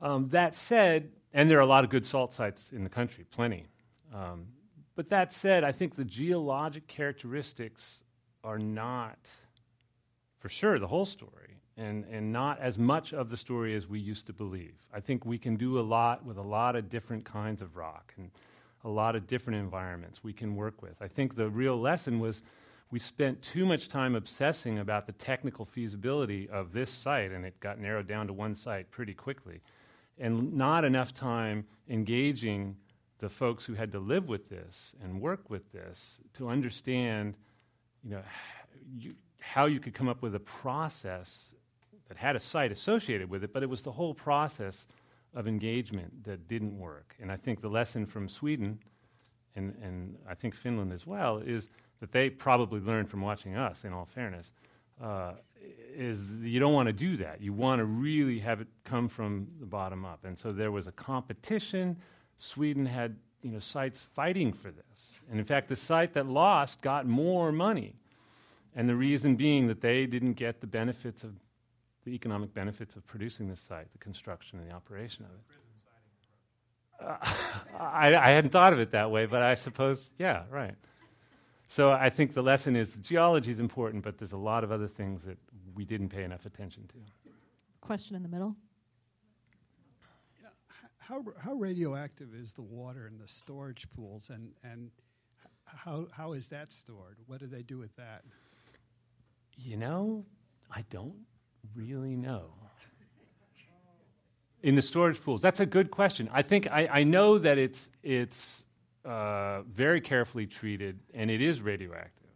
Um, 0.00 0.28
that 0.28 0.54
said, 0.54 1.10
and 1.32 1.50
there 1.50 1.58
are 1.58 1.62
a 1.62 1.66
lot 1.66 1.82
of 1.82 1.90
good 1.90 2.04
salt 2.04 2.32
sites 2.32 2.72
in 2.72 2.84
the 2.84 2.90
country, 2.90 3.24
plenty. 3.30 3.66
Um, 4.14 4.46
but 4.94 5.08
that 5.10 5.32
said, 5.32 5.64
I 5.64 5.72
think 5.72 5.96
the 5.96 6.04
geologic 6.04 6.86
characteristics 6.86 8.04
are 8.44 8.58
not, 8.58 9.18
for 10.38 10.48
sure, 10.48 10.78
the 10.78 10.86
whole 10.86 11.06
story, 11.06 11.55
and, 11.76 12.04
and 12.10 12.32
not 12.32 12.60
as 12.60 12.78
much 12.78 13.12
of 13.12 13.30
the 13.30 13.36
story 13.36 13.74
as 13.74 13.86
we 13.86 13.98
used 13.98 14.26
to 14.26 14.32
believe. 14.32 14.74
I 14.92 15.00
think 15.00 15.24
we 15.26 15.38
can 15.38 15.56
do 15.56 15.78
a 15.78 15.82
lot 15.82 16.24
with 16.24 16.38
a 16.38 16.42
lot 16.42 16.74
of 16.76 16.88
different 16.88 17.24
kinds 17.24 17.60
of 17.60 17.76
rock 17.76 18.14
and 18.16 18.30
a 18.84 18.88
lot 18.88 19.16
of 19.16 19.26
different 19.26 19.58
environments 19.58 20.22
we 20.22 20.32
can 20.32 20.56
work 20.56 20.80
with. 20.80 20.94
I 21.00 21.08
think 21.08 21.34
the 21.34 21.50
real 21.50 21.78
lesson 21.78 22.20
was 22.20 22.42
we 22.90 22.98
spent 22.98 23.42
too 23.42 23.66
much 23.66 23.88
time 23.88 24.14
obsessing 24.14 24.78
about 24.78 25.06
the 25.06 25.12
technical 25.12 25.64
feasibility 25.64 26.48
of 26.48 26.72
this 26.72 26.90
site, 26.90 27.32
and 27.32 27.44
it 27.44 27.58
got 27.58 27.80
narrowed 27.80 28.06
down 28.06 28.28
to 28.28 28.32
one 28.32 28.54
site 28.54 28.90
pretty 28.90 29.12
quickly, 29.12 29.60
and 30.18 30.54
not 30.54 30.84
enough 30.84 31.12
time 31.12 31.66
engaging 31.88 32.76
the 33.18 33.28
folks 33.28 33.64
who 33.64 33.74
had 33.74 33.90
to 33.92 33.98
live 33.98 34.28
with 34.28 34.48
this 34.48 34.94
and 35.02 35.20
work 35.20 35.50
with 35.50 35.72
this 35.72 36.18
to 36.34 36.48
understand, 36.48 37.36
you 38.04 38.10
know, 38.10 38.22
you, 38.98 39.14
how 39.40 39.66
you 39.66 39.80
could 39.80 39.94
come 39.94 40.08
up 40.08 40.22
with 40.22 40.34
a 40.34 40.40
process 40.40 41.54
that 42.08 42.16
had 42.16 42.36
a 42.36 42.40
site 42.40 42.72
associated 42.72 43.28
with 43.28 43.44
it, 43.44 43.52
but 43.52 43.62
it 43.62 43.68
was 43.68 43.82
the 43.82 43.92
whole 43.92 44.14
process 44.14 44.86
of 45.34 45.46
engagement 45.46 46.24
that 46.24 46.48
didn't 46.48 46.76
work. 46.78 47.14
And 47.20 47.30
I 47.30 47.36
think 47.36 47.60
the 47.60 47.68
lesson 47.68 48.06
from 48.06 48.28
Sweden, 48.28 48.78
and, 49.54 49.74
and 49.82 50.16
I 50.28 50.34
think 50.34 50.54
Finland 50.54 50.92
as 50.92 51.06
well, 51.06 51.38
is 51.38 51.68
that 52.00 52.12
they 52.12 52.30
probably 52.30 52.80
learned 52.80 53.10
from 53.10 53.20
watching 53.20 53.56
us, 53.56 53.84
in 53.84 53.92
all 53.92 54.06
fairness, 54.06 54.52
uh, 55.02 55.32
is 55.94 56.32
you 56.42 56.60
don't 56.60 56.72
want 56.72 56.86
to 56.86 56.92
do 56.92 57.16
that. 57.18 57.40
You 57.40 57.52
want 57.52 57.80
to 57.80 57.84
really 57.84 58.38
have 58.38 58.60
it 58.60 58.68
come 58.84 59.08
from 59.08 59.48
the 59.60 59.66
bottom 59.66 60.04
up. 60.04 60.24
And 60.24 60.38
so 60.38 60.52
there 60.52 60.70
was 60.70 60.86
a 60.86 60.92
competition. 60.92 61.96
Sweden 62.36 62.86
had 62.86 63.16
you 63.42 63.50
know, 63.50 63.58
sites 63.58 64.00
fighting 64.00 64.52
for 64.52 64.70
this. 64.70 65.20
And 65.30 65.38
in 65.38 65.44
fact, 65.44 65.68
the 65.68 65.76
site 65.76 66.14
that 66.14 66.26
lost 66.26 66.80
got 66.80 67.06
more 67.06 67.52
money. 67.52 67.94
And 68.74 68.88
the 68.88 68.94
reason 68.94 69.36
being 69.36 69.68
that 69.68 69.80
they 69.80 70.06
didn't 70.06 70.34
get 70.34 70.60
the 70.60 70.66
benefits 70.66 71.24
of 71.24 71.32
the 72.06 72.14
economic 72.14 72.54
benefits 72.54 72.94
of 72.94 73.04
producing 73.04 73.48
this 73.48 73.60
site, 73.60 73.90
the 73.92 73.98
construction 73.98 74.60
and 74.60 74.70
the 74.70 74.72
operation 74.72 75.26
of 75.26 75.30
it. 75.32 75.42
Uh, 77.04 77.78
I, 77.78 78.14
I 78.14 78.28
hadn't 78.30 78.50
thought 78.50 78.72
of 78.72 78.78
it 78.78 78.92
that 78.92 79.10
way, 79.10 79.26
but 79.26 79.42
I 79.42 79.54
suppose, 79.54 80.12
yeah, 80.16 80.44
right. 80.48 80.76
So 81.66 81.90
I 81.90 82.08
think 82.10 82.32
the 82.32 82.42
lesson 82.42 82.76
is 82.76 82.90
the 82.90 83.00
geology 83.00 83.50
is 83.50 83.58
important, 83.58 84.04
but 84.04 84.18
there's 84.18 84.32
a 84.32 84.38
lot 84.38 84.62
of 84.62 84.70
other 84.70 84.86
things 84.86 85.24
that 85.24 85.36
we 85.74 85.84
didn't 85.84 86.10
pay 86.10 86.22
enough 86.22 86.46
attention 86.46 86.88
to. 86.88 87.30
Question 87.80 88.14
in 88.14 88.22
the 88.22 88.28
middle. 88.28 88.54
How, 90.98 91.24
how 91.40 91.54
radioactive 91.54 92.34
is 92.34 92.52
the 92.52 92.62
water 92.62 93.08
in 93.08 93.18
the 93.18 93.28
storage 93.28 93.88
pools, 93.90 94.30
and, 94.30 94.52
and 94.62 94.90
how, 95.64 96.06
how 96.12 96.34
is 96.34 96.48
that 96.48 96.70
stored? 96.70 97.16
What 97.26 97.40
do 97.40 97.48
they 97.48 97.62
do 97.62 97.78
with 97.78 97.94
that? 97.96 98.22
You 99.56 99.76
know, 99.76 100.24
I 100.70 100.84
don't 100.88 101.26
really 101.74 102.16
know. 102.16 102.52
In 104.62 104.74
the 104.74 104.82
storage 104.82 105.20
pools, 105.22 105.40
that's 105.40 105.60
a 105.60 105.66
good 105.66 105.90
question. 105.90 106.28
I 106.32 106.42
think 106.42 106.66
I, 106.66 106.88
I 106.90 107.04
know 107.04 107.38
that 107.38 107.58
it's 107.58 107.88
it's 108.02 108.64
uh, 109.04 109.62
very 109.62 110.00
carefully 110.00 110.46
treated 110.46 110.98
and 111.14 111.30
it 111.30 111.40
is 111.40 111.62
radioactive. 111.62 112.30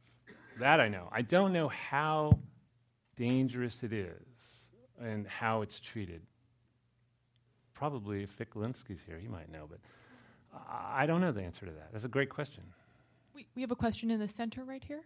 That 0.61 0.81
I 0.81 0.89
know. 0.89 1.09
I 1.11 1.23
don't 1.23 1.53
know 1.53 1.69
how 1.69 2.39
dangerous 3.17 3.83
it 3.83 3.93
is 3.93 4.69
and 5.01 5.27
how 5.27 5.63
it's 5.63 5.81
treated. 5.81 6.23
Probably 7.75 8.23
if 8.23 8.31
Vic 8.31 8.55
Gilinsky's 8.55 9.01
here, 9.07 9.19
he 9.19 9.27
might 9.27 9.51
know, 9.51 9.67
but 9.69 9.81
I 10.69 11.07
don't 11.07 11.21
know 11.21 11.33
the 11.33 11.43
answer 11.43 11.67
to 11.67 11.73
that. 11.73 11.89
That's 11.93 12.05
a 12.05 12.09
great 12.09 12.29
question. 12.29 12.63
We, 13.35 13.47
we 13.55 13.63
have 13.63 13.71
a 13.71 13.77
question 13.77 14.11
in 14.11 14.21
the 14.21 14.29
center 14.29 14.65
right 14.65 14.85
here. 14.85 15.03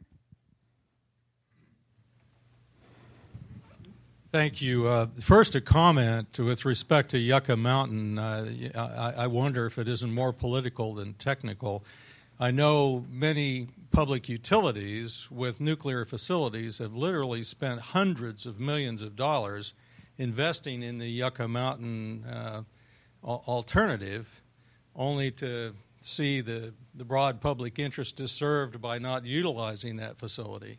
Thank 4.34 4.60
you. 4.60 4.88
Uh, 4.88 5.06
first, 5.20 5.54
a 5.54 5.60
comment 5.60 6.40
with 6.40 6.64
respect 6.64 7.12
to 7.12 7.18
Yucca 7.18 7.56
Mountain. 7.56 8.18
Uh, 8.18 8.50
I, 8.74 9.22
I, 9.22 9.26
wonder 9.28 9.64
if 9.64 9.78
it 9.78 9.86
isn't 9.86 10.12
more 10.12 10.32
political 10.32 10.92
than 10.92 11.14
technical. 11.14 11.84
I 12.40 12.50
know 12.50 13.06
many 13.08 13.68
public 13.92 14.28
utilities 14.28 15.30
with 15.30 15.60
nuclear 15.60 16.04
facilities 16.04 16.78
have 16.78 16.96
literally 16.96 17.44
spent 17.44 17.78
hundreds 17.80 18.44
of 18.44 18.58
millions 18.58 19.02
of 19.02 19.14
dollars 19.14 19.72
investing 20.18 20.82
in 20.82 20.98
the 20.98 21.08
Yucca 21.08 21.46
Mountain 21.46 22.24
uh, 22.24 22.62
alternative, 23.22 24.42
only 24.96 25.30
to 25.30 25.76
see 26.00 26.40
the, 26.40 26.74
the 26.96 27.04
broad 27.04 27.40
public 27.40 27.78
interest 27.78 28.16
disturbed 28.16 28.80
by 28.80 28.98
not 28.98 29.24
utilizing 29.24 29.94
that 29.98 30.18
facility. 30.18 30.78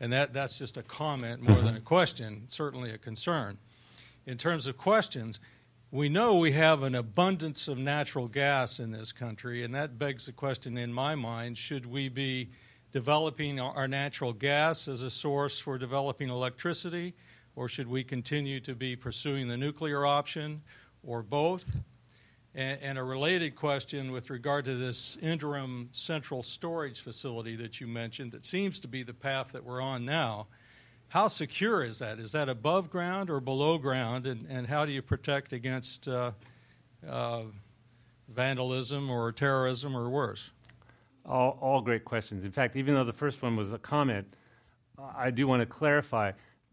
And 0.00 0.12
that, 0.12 0.32
that's 0.32 0.58
just 0.58 0.76
a 0.76 0.82
comment 0.82 1.42
more 1.42 1.56
than 1.56 1.68
a 1.68 1.78
mm-hmm. 1.78 1.84
question, 1.84 2.44
certainly 2.48 2.90
a 2.92 2.98
concern. 2.98 3.58
In 4.26 4.38
terms 4.38 4.66
of 4.66 4.76
questions, 4.76 5.40
we 5.90 6.08
know 6.08 6.36
we 6.36 6.52
have 6.52 6.82
an 6.82 6.94
abundance 6.94 7.66
of 7.66 7.78
natural 7.78 8.28
gas 8.28 8.78
in 8.78 8.90
this 8.90 9.10
country, 9.10 9.64
and 9.64 9.74
that 9.74 9.98
begs 9.98 10.26
the 10.26 10.32
question 10.32 10.76
in 10.76 10.92
my 10.92 11.14
mind 11.14 11.56
should 11.56 11.86
we 11.86 12.08
be 12.08 12.50
developing 12.92 13.58
our 13.58 13.88
natural 13.88 14.32
gas 14.32 14.86
as 14.86 15.02
a 15.02 15.10
source 15.10 15.58
for 15.58 15.78
developing 15.78 16.28
electricity, 16.28 17.14
or 17.56 17.68
should 17.68 17.88
we 17.88 18.04
continue 18.04 18.60
to 18.60 18.74
be 18.74 18.96
pursuing 18.96 19.48
the 19.48 19.56
nuclear 19.56 20.06
option, 20.06 20.62
or 21.02 21.22
both? 21.22 21.64
And, 22.54 22.80
and, 22.82 22.98
a 22.98 23.02
related 23.02 23.54
question 23.56 24.10
with 24.10 24.30
regard 24.30 24.64
to 24.64 24.74
this 24.74 25.18
interim 25.20 25.90
central 25.92 26.42
storage 26.42 27.02
facility 27.02 27.56
that 27.56 27.80
you 27.80 27.86
mentioned, 27.86 28.32
that 28.32 28.44
seems 28.44 28.80
to 28.80 28.88
be 28.88 29.02
the 29.02 29.14
path 29.14 29.52
that 29.52 29.64
we're 29.64 29.82
on 29.82 30.04
now. 30.04 30.46
How 31.08 31.28
secure 31.28 31.84
is 31.84 31.98
that? 32.00 32.18
Is 32.18 32.32
that 32.32 32.48
above 32.48 32.90
ground 32.90 33.30
or 33.30 33.40
below 33.40 33.78
ground? 33.78 34.26
And, 34.26 34.46
and 34.48 34.66
how 34.66 34.86
do 34.86 34.92
you 34.92 35.02
protect 35.02 35.52
against 35.52 36.08
uh, 36.08 36.32
uh, 37.06 37.42
vandalism 38.28 39.10
or 39.10 39.30
terrorism 39.32 39.96
or 39.96 40.08
worse? 40.08 40.50
All, 41.24 41.58
all 41.60 41.80
great 41.80 42.04
questions. 42.04 42.44
In 42.44 42.52
fact, 42.52 42.76
even 42.76 42.94
though 42.94 43.04
the 43.04 43.12
first 43.12 43.42
one 43.42 43.56
was 43.56 43.72
a 43.72 43.78
comment, 43.78 44.26
I 45.16 45.30
do 45.30 45.46
want 45.46 45.60
to 45.60 45.66
clarify 45.66 46.32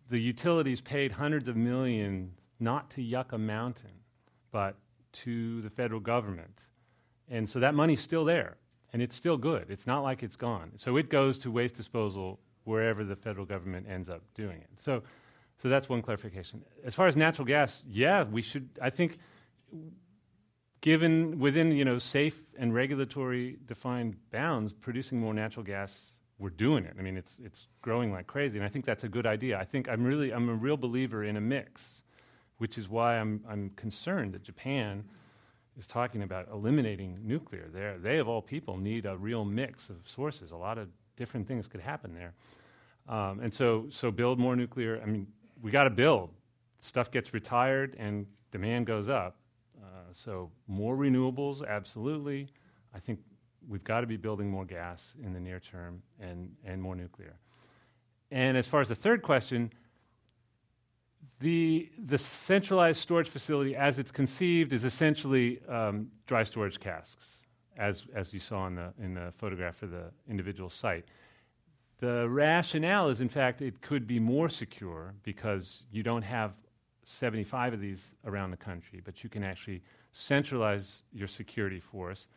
the 0.09 0.19
utilities 0.19 0.81
paid 0.81 1.11
hundreds 1.11 1.47
of 1.47 1.55
millions 1.55 2.31
not 2.59 2.89
to 2.91 3.01
Yucca 3.01 3.37
Mountain, 3.37 3.91
but 4.51 4.75
to 5.23 5.61
the 5.61 5.69
federal 5.69 5.99
government. 5.99 6.61
And 7.29 7.49
so 7.49 7.59
that 7.59 7.73
money's 7.73 8.01
still 8.01 8.25
there, 8.25 8.57
and 8.93 9.01
it's 9.01 9.15
still 9.15 9.37
good. 9.37 9.65
It's 9.69 9.87
not 9.87 10.03
like 10.03 10.23
it's 10.23 10.35
gone. 10.35 10.71
So 10.77 10.97
it 10.97 11.09
goes 11.09 11.37
to 11.39 11.51
waste 11.51 11.75
disposal 11.75 12.39
wherever 12.63 13.03
the 13.03 13.15
federal 13.15 13.45
government 13.45 13.87
ends 13.89 14.09
up 14.09 14.21
doing 14.33 14.61
it. 14.61 14.69
So, 14.77 15.03
so 15.57 15.69
that's 15.69 15.89
one 15.89 16.01
clarification. 16.01 16.63
As 16.83 16.93
far 16.93 17.07
as 17.07 17.15
natural 17.15 17.45
gas, 17.45 17.83
yeah, 17.87 18.23
we 18.23 18.41
should. 18.41 18.69
I 18.81 18.89
think, 18.89 19.17
given 20.81 21.39
within 21.39 21.71
you 21.71 21.85
know 21.85 21.97
safe 21.97 22.39
and 22.57 22.73
regulatory 22.73 23.57
defined 23.65 24.17
bounds, 24.31 24.73
producing 24.73 25.19
more 25.19 25.33
natural 25.33 25.63
gas, 25.63 26.11
we're 26.37 26.49
doing 26.49 26.85
it. 26.85 26.95
I 26.99 27.01
mean, 27.01 27.17
it's 27.17 27.39
it's 27.43 27.67
growing 27.81 28.11
like 28.11 28.27
crazy, 28.27 28.57
and 28.57 28.65
I 28.65 28.69
think 28.69 28.85
that's 28.85 29.03
a 29.03 29.09
good 29.09 29.25
idea. 29.25 29.57
I 29.57 29.63
think 29.63 29.89
I'm 29.89 30.03
really 30.03 30.31
I'm 30.31 30.49
a 30.49 30.53
real 30.53 30.77
believer 30.77 31.23
in 31.23 31.37
a 31.37 31.41
mix 31.41 32.01
which 32.57 32.77
is 32.77 32.89
why 32.89 33.17
I'm, 33.17 33.43
I'm 33.49 33.71
concerned 33.75 34.33
that 34.33 34.43
Japan 34.43 35.03
is 35.77 35.87
talking 35.87 36.23
about 36.23 36.47
eliminating 36.51 37.19
nuclear. 37.23 37.67
They're, 37.71 37.97
they, 37.97 38.17
of 38.17 38.27
all 38.27 38.41
people, 38.41 38.77
need 38.77 39.05
a 39.05 39.17
real 39.17 39.43
mix 39.43 39.89
of 39.89 39.97
sources. 40.05 40.51
A 40.51 40.55
lot 40.57 40.77
of 40.77 40.87
different 41.17 41.47
things 41.47 41.67
could 41.67 41.81
happen 41.81 42.13
there. 42.13 42.33
Um, 43.07 43.39
and 43.41 43.53
so, 43.53 43.87
so 43.89 44.09
build 44.11 44.39
more 44.39 44.55
nuclear. 44.55 45.01
I 45.01 45.05
mean, 45.05 45.27
we 45.61 45.71
got 45.71 45.83
to 45.83 45.89
build. 45.89 46.31
Stuff 46.79 47.11
gets 47.11 47.33
retired 47.33 47.95
and 47.99 48.25
demand 48.51 48.87
goes 48.87 49.09
up. 49.09 49.37
Uh, 49.77 49.87
so 50.11 50.49
more 50.67 50.95
renewables, 50.95 51.67
absolutely. 51.67 52.47
I 52.93 52.99
think 52.99 53.19
we've 53.67 53.83
got 53.83 54.01
to 54.01 54.07
be 54.07 54.17
building 54.17 54.49
more 54.49 54.65
gas 54.65 55.13
in 55.23 55.33
the 55.33 55.39
near 55.39 55.59
term 55.59 56.01
and, 56.19 56.51
and 56.63 56.81
more 56.81 56.95
nuclear. 56.95 57.35
And 58.31 58.57
as 58.57 58.67
far 58.67 58.81
as 58.81 58.89
the 58.89 58.95
third 58.95 59.21
question, 59.21 59.71
the, 61.39 61.89
the 61.97 62.17
centralized 62.17 63.01
storage 63.01 63.29
facility, 63.29 63.75
as 63.75 63.99
it's 63.99 64.11
conceived, 64.11 64.71
is 64.71 64.85
essentially 64.85 65.59
um, 65.67 66.07
dry 66.27 66.43
storage 66.43 66.79
casks, 66.79 67.27
as, 67.77 68.05
as 68.15 68.33
you 68.33 68.39
saw 68.39 68.67
in 68.67 68.75
the, 68.75 68.93
in 69.01 69.13
the 69.13 69.33
photograph 69.37 69.75
for 69.75 69.87
the 69.87 70.11
individual 70.29 70.69
site. 70.69 71.05
The 71.99 72.29
rationale 72.29 73.09
is, 73.09 73.21
in 73.21 73.29
fact, 73.29 73.61
it 73.61 73.81
could 73.81 74.07
be 74.07 74.19
more 74.19 74.49
secure 74.49 75.13
because 75.23 75.83
you 75.91 76.03
don't 76.03 76.23
have 76.23 76.53
75 77.03 77.73
of 77.73 77.81
these 77.81 78.15
around 78.25 78.51
the 78.51 78.57
country, 78.57 79.01
but 79.03 79.23
you 79.23 79.29
can 79.29 79.43
actually 79.43 79.81
centralize 80.11 81.03
your 81.13 81.27
security 81.27 81.79
force. 81.79 82.27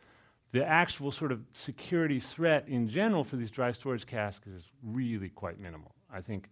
The 0.51 0.65
actual 0.65 1.11
sort 1.11 1.31
of 1.31 1.41
security 1.51 2.19
threat 2.19 2.67
in 2.67 2.87
general 2.87 3.23
for 3.23 3.35
these 3.35 3.51
dry 3.51 3.71
storage 3.71 4.05
casks 4.05 4.47
is 4.47 4.65
really 4.83 5.29
quite 5.29 5.59
minimal. 5.59 5.93
I 6.11 6.21
think 6.21 6.49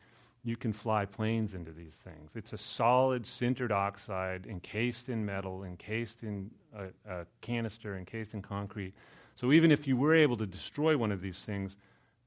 you 0.48 0.56
can 0.56 0.72
fly 0.72 1.04
planes 1.04 1.56
into 1.56 1.74
these 1.74 1.96
things. 1.96 2.32
It's 2.34 2.54
a 2.54 2.58
solid 2.58 3.24
sintered 3.24 3.72
oxide 3.72 4.48
encased 4.48 5.10
in 5.10 5.26
metal, 5.26 5.66
encased 5.66 6.24
in 6.24 6.50
a, 6.74 6.86
a, 7.06 7.26
canister, 7.42 7.98
encased 7.98 8.34
in 8.34 8.42
concrete. 8.42 8.94
So 9.36 9.52
even 9.52 9.72
if 9.72 9.86
you 9.86 9.98
were 9.98 10.16
able 10.16 10.38
to 10.38 10.46
destroy 10.46 10.98
one 10.98 11.12
of 11.12 11.20
these 11.20 11.44
things, 11.44 11.76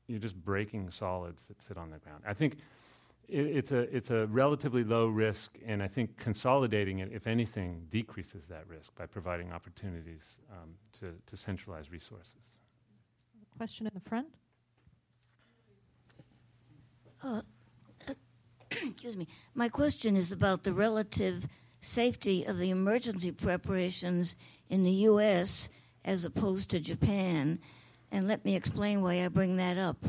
you're 0.07 0.19
just 0.19 0.37
breaking 0.37 0.91
solids 0.91 1.47
that 1.47 1.63
sit 1.63 1.79
on 1.79 1.91
the 1.91 1.97
ground. 1.97 2.23
I 2.27 2.35
think 2.35 2.59
it, 3.27 3.47
it's, 3.47 3.73
a, 3.73 3.79
it's 3.97 4.11
a 4.11 4.27
relatively 4.27 4.85
low 4.85 5.07
risk, 5.07 5.57
and 5.65 5.83
I 5.83 5.89
think 5.89 6.19
consolidating 6.19 6.99
it, 6.99 7.09
if 7.15 7.27
anything, 7.27 7.87
decreases 7.89 8.45
that 8.51 8.69
risk 8.69 8.95
by 8.97 9.07
providing 9.07 9.51
opportunities 9.51 10.41
um, 10.53 10.75
to, 10.99 11.15
to 11.25 11.37
centralize 11.39 11.91
resources. 11.91 12.59
Question 13.57 13.87
in 13.87 13.93
the 13.95 14.07
front. 14.07 14.27
Uh, 17.23 17.41
excuse 18.91 19.17
me. 19.17 19.29
My 19.55 19.69
question 19.69 20.17
is 20.17 20.33
about 20.33 20.65
the 20.65 20.73
relative 20.73 21.47
safety 21.81 22.45
of 22.45 22.59
the 22.59 22.71
emergency 22.71 23.33
preparations 23.33 24.37
in 24.69 24.83
the 24.83 24.93
U.S. 25.11 25.69
as 26.05 26.25
opposed 26.25 26.71
to 26.71 26.81
Japan. 26.81 27.59
And 28.13 28.29
let 28.29 28.45
me 28.45 28.55
explain 28.57 29.03
why 29.03 29.25
I 29.25 29.29
bring 29.29 29.57
that 29.57 29.79
up. 29.79 30.05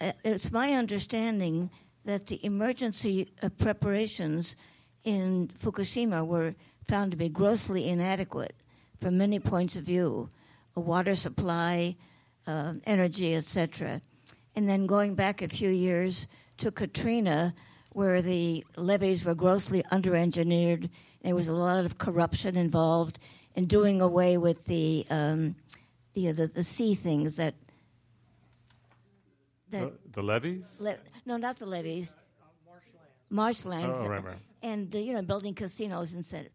Uh, 0.00 0.12
it's 0.24 0.50
my 0.50 0.72
understanding 0.72 1.70
that 2.04 2.26
the 2.26 2.44
emergency 2.44 3.32
uh, 3.42 3.48
preparations 3.50 4.56
in 5.04 5.50
Fukushima 5.62 6.26
were 6.26 6.54
found 6.88 7.10
to 7.12 7.16
be 7.16 7.28
grossly 7.28 7.88
inadequate 7.88 8.54
from 9.00 9.18
many 9.18 9.38
points 9.38 9.76
of 9.76 9.84
view 9.84 10.28
water 10.74 11.14
supply, 11.14 11.94
uh, 12.46 12.72
energy, 12.86 13.34
etc. 13.34 14.00
And 14.56 14.66
then 14.66 14.86
going 14.86 15.14
back 15.14 15.42
a 15.42 15.48
few 15.48 15.68
years 15.68 16.26
to 16.58 16.70
Katrina, 16.70 17.54
where 17.92 18.22
the 18.22 18.64
levees 18.76 19.24
were 19.24 19.34
grossly 19.34 19.82
underengineered. 19.92 20.90
There 21.22 21.34
was 21.34 21.48
a 21.48 21.52
lot 21.54 21.84
of 21.84 21.98
corruption 21.98 22.56
involved 22.56 23.18
in 23.54 23.66
doing 23.66 24.00
away 24.00 24.36
with 24.38 24.64
the 24.64 25.06
um, 25.10 25.56
the, 26.14 26.32
the, 26.32 26.46
the 26.46 26.62
sea 26.62 26.94
things 26.94 27.36
that 27.36 27.54
that 29.70 29.92
the, 30.04 30.12
the 30.12 30.22
levees. 30.22 30.66
Le- 30.78 30.96
no, 31.24 31.36
not 31.36 31.58
the 31.58 31.66
levees. 31.66 32.14
Marshlands. 33.30 33.96
Oh, 33.98 34.08
right, 34.08 34.24
right. 34.24 34.36
And 34.62 34.94
uh, 34.94 34.98
you 34.98 35.14
know, 35.14 35.22
building 35.22 35.54
casinos 35.54 36.12
instead. 36.12 36.50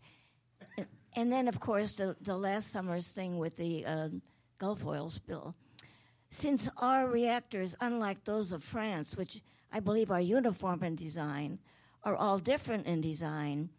And, 0.77 0.85
and 1.15 1.31
then, 1.31 1.47
of 1.47 1.59
course, 1.59 1.93
the 1.95 2.15
the 2.21 2.37
last 2.37 2.71
summer's 2.71 3.07
thing 3.07 3.39
with 3.39 3.57
the 3.57 3.85
uh, 3.85 4.09
Gulf 4.59 4.85
oil 4.85 5.09
spill. 5.09 5.55
Since 6.29 6.69
our 6.77 7.07
reactors, 7.07 7.73
unlike 7.79 8.25
those 8.25 8.51
of 8.51 8.63
France, 8.63 9.15
which 9.15 9.41
I 9.71 9.79
believe 9.79 10.11
are 10.11 10.21
uniform 10.21 10.83
in 10.83 10.95
design, 10.95 11.59
are 12.03 12.15
all 12.15 12.37
different 12.37 12.87
in 12.87 13.01
design, 13.01 13.69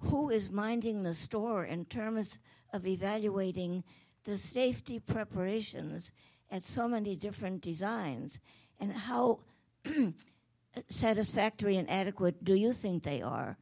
who 0.00 0.30
is 0.30 0.50
minding 0.50 1.02
the 1.02 1.14
store 1.14 1.64
in 1.64 1.84
terms 1.84 2.38
of 2.72 2.86
evaluating 2.86 3.84
the 4.24 4.38
safety 4.38 4.98
preparations 4.98 6.12
at 6.50 6.64
so 6.64 6.88
many 6.88 7.16
different 7.16 7.60
designs 7.60 8.40
and 8.78 8.92
how 8.92 9.40
satisfactory 10.88 11.76
and 11.76 11.90
adequate 11.90 12.42
do 12.44 12.54
you 12.54 12.72
think 12.72 13.02
they 13.02 13.22
are? 13.22 13.56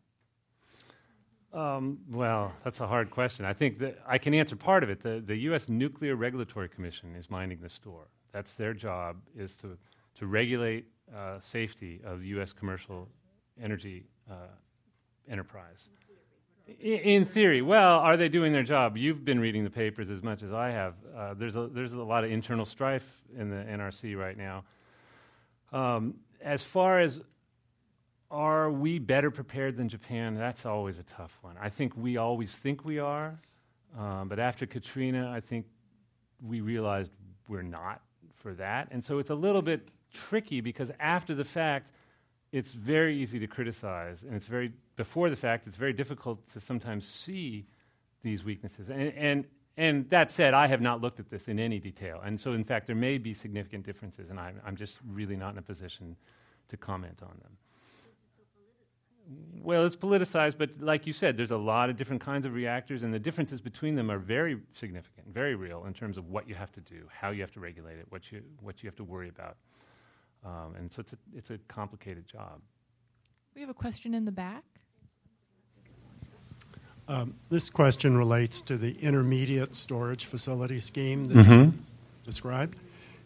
Um, 1.52 1.98
well, 2.10 2.52
that's 2.62 2.80
a 2.80 2.86
hard 2.86 3.10
question. 3.10 3.44
I 3.44 3.54
think 3.54 3.78
that 3.78 3.98
I 4.06 4.18
can 4.18 4.34
answer 4.34 4.54
part 4.54 4.82
of 4.82 4.90
it. 4.90 5.02
The, 5.02 5.22
the 5.24 5.36
U.S. 5.36 5.68
Nuclear 5.68 6.14
Regulatory 6.14 6.68
Commission 6.68 7.14
is 7.16 7.30
minding 7.30 7.60
the 7.60 7.70
store. 7.70 8.08
That's 8.32 8.54
their 8.54 8.74
job, 8.74 9.16
is 9.34 9.56
to, 9.58 9.78
to 10.16 10.26
regulate 10.26 10.86
uh, 11.14 11.40
safety 11.40 12.00
of 12.04 12.20
the 12.20 12.28
U.S. 12.28 12.52
commercial 12.52 13.08
energy 13.62 14.04
uh, 14.30 14.34
enterprise. 15.28 15.88
In, 16.80 16.98
in 16.98 17.24
theory, 17.24 17.62
well, 17.62 17.98
are 18.00 18.16
they 18.16 18.28
doing 18.28 18.52
their 18.52 18.62
job? 18.62 18.96
You've 18.96 19.24
been 19.24 19.40
reading 19.40 19.64
the 19.64 19.70
papers 19.70 20.10
as 20.10 20.22
much 20.22 20.42
as 20.42 20.52
I 20.52 20.70
have. 20.70 20.94
Uh, 21.16 21.34
there's 21.34 21.56
a 21.56 21.68
there's 21.68 21.94
a 21.94 22.02
lot 22.02 22.24
of 22.24 22.30
internal 22.30 22.66
strife 22.66 23.22
in 23.36 23.50
the 23.50 23.56
NRC 23.56 24.16
right 24.16 24.36
now. 24.36 24.64
Um, 25.72 26.14
as 26.42 26.62
far 26.62 27.00
as 27.00 27.20
are 28.30 28.70
we 28.70 28.98
better 28.98 29.30
prepared 29.30 29.76
than 29.76 29.88
Japan? 29.88 30.34
That's 30.34 30.66
always 30.66 30.98
a 30.98 31.02
tough 31.04 31.38
one. 31.40 31.56
I 31.58 31.70
think 31.70 31.96
we 31.96 32.18
always 32.18 32.54
think 32.54 32.84
we 32.84 32.98
are, 32.98 33.40
um, 33.98 34.28
but 34.28 34.38
after 34.38 34.66
Katrina, 34.66 35.30
I 35.34 35.40
think 35.40 35.64
we 36.46 36.60
realized 36.60 37.10
we're 37.48 37.62
not 37.62 38.02
for 38.36 38.52
that, 38.54 38.88
and 38.90 39.02
so 39.02 39.18
it's 39.18 39.30
a 39.30 39.34
little 39.34 39.62
bit 39.62 39.88
tricky 40.12 40.60
because 40.60 40.90
after 41.00 41.34
the 41.34 41.44
fact, 41.44 41.92
it's 42.52 42.72
very 42.72 43.16
easy 43.16 43.38
to 43.38 43.46
criticize, 43.46 44.22
and 44.22 44.34
it's 44.34 44.46
very 44.46 44.72
before 44.96 45.30
the 45.30 45.36
fact, 45.36 45.66
it's 45.66 45.76
very 45.76 45.92
difficult 45.92 46.46
to 46.52 46.60
sometimes 46.60 47.06
see 47.06 47.66
these 48.22 48.42
weaknesses. 48.44 48.90
And, 48.90 49.12
and 49.14 49.44
and 49.76 50.10
that 50.10 50.32
said, 50.32 50.54
I 50.54 50.66
have 50.66 50.80
not 50.80 51.00
looked 51.00 51.20
at 51.20 51.30
this 51.30 51.46
in 51.46 51.60
any 51.60 51.78
detail, 51.78 52.20
and 52.24 52.40
so 52.40 52.52
in 52.52 52.64
fact, 52.64 52.86
there 52.86 52.96
may 52.96 53.16
be 53.18 53.32
significant 53.32 53.84
differences, 53.84 54.30
and 54.30 54.40
I'm, 54.40 54.60
I'm 54.66 54.76
just 54.76 54.98
really 55.06 55.36
not 55.36 55.52
in 55.52 55.58
a 55.58 55.62
position 55.62 56.16
to 56.68 56.76
comment 56.76 57.20
on 57.22 57.38
them. 57.42 57.56
Well, 59.62 59.84
it's 59.84 59.94
politicized, 59.94 60.56
but 60.56 60.70
like 60.80 61.06
you 61.06 61.12
said, 61.12 61.36
there's 61.36 61.50
a 61.50 61.56
lot 61.56 61.90
of 61.90 61.96
different 61.96 62.22
kinds 62.22 62.46
of 62.46 62.54
reactors, 62.54 63.02
and 63.02 63.12
the 63.12 63.18
differences 63.18 63.60
between 63.60 63.94
them 63.94 64.10
are 64.10 64.18
very 64.18 64.58
significant, 64.72 65.28
very 65.28 65.54
real 65.54 65.84
in 65.84 65.92
terms 65.92 66.16
of 66.16 66.28
what 66.28 66.48
you 66.48 66.54
have 66.54 66.72
to 66.72 66.80
do, 66.80 67.06
how 67.12 67.30
you 67.30 67.42
have 67.42 67.52
to 67.52 67.60
regulate 67.60 67.98
it, 67.98 68.06
what 68.08 68.32
you 68.32 68.42
what 68.62 68.82
you 68.82 68.88
have 68.88 68.96
to 68.96 69.04
worry 69.04 69.28
about. 69.28 69.58
Um, 70.44 70.74
and 70.78 70.90
so 70.90 71.00
it's 71.00 71.12
a, 71.12 71.18
it's 71.36 71.50
a 71.50 71.58
complicated 71.68 72.26
job. 72.26 72.60
We 73.54 73.60
have 73.60 73.70
a 73.70 73.74
question 73.74 74.14
in 74.14 74.24
the 74.24 74.32
back. 74.32 74.64
Um, 77.08 77.34
this 77.48 77.70
question 77.70 78.18
relates 78.18 78.60
to 78.62 78.76
the 78.76 78.92
intermediate 79.00 79.74
storage 79.74 80.26
facility 80.26 80.78
scheme 80.78 81.28
that 81.28 81.38
mm-hmm. 81.38 81.52
you 81.52 81.74
described. 82.24 82.76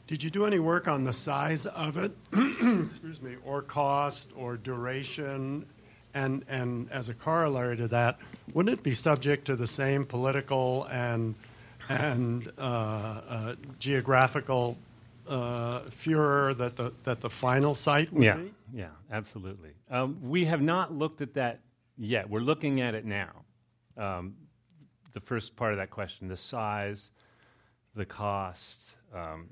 Did 0.06 0.22
you 0.22 0.30
do 0.30 0.46
any 0.46 0.58
work 0.58 0.88
on 0.88 1.04
the 1.04 1.12
size 1.12 1.66
of 1.66 1.96
it, 1.96 2.12
excuse 2.32 3.20
me, 3.20 3.36
or 3.44 3.62
cost 3.62 4.30
or 4.36 4.56
duration? 4.56 5.66
And, 6.14 6.44
and 6.48 6.90
as 6.92 7.08
a 7.08 7.14
corollary 7.14 7.76
to 7.78 7.88
that, 7.88 8.18
wouldn't 8.52 8.78
it 8.78 8.82
be 8.82 8.92
subject 8.92 9.46
to 9.46 9.56
the 9.56 9.66
same 9.66 10.04
political 10.04 10.86
and, 10.90 11.34
and 11.88 12.52
uh, 12.58 13.20
uh, 13.28 13.54
geographical 13.78 14.76
uh, 15.29 15.81
furor 15.91 16.55
that 16.55 16.77
the 16.77 16.93
that 17.05 17.20
the 17.20 17.31
final 17.31 17.75
site 17.75 18.12
would 18.12 18.23
yeah, 18.23 18.37
be? 18.37 18.51
Yeah, 18.73 18.89
absolutely. 19.11 19.70
Um, 19.91 20.18
we 20.23 20.45
have 20.47 20.62
not 20.62 20.93
looked 20.93 21.20
at 21.20 21.35
that 21.35 21.61
yet. 21.97 22.29
We're 22.29 22.41
looking 22.41 22.81
at 22.81 22.95
it 22.95 23.05
now. 23.05 23.45
Um, 23.97 24.35
the 25.12 25.20
first 25.20 25.57
part 25.57 25.73
of 25.73 25.79
that 25.79 25.91
question: 25.91 26.29
the 26.29 26.37
size, 26.37 27.11
the 27.95 28.07
cost, 28.07 28.83
um, 29.14 29.49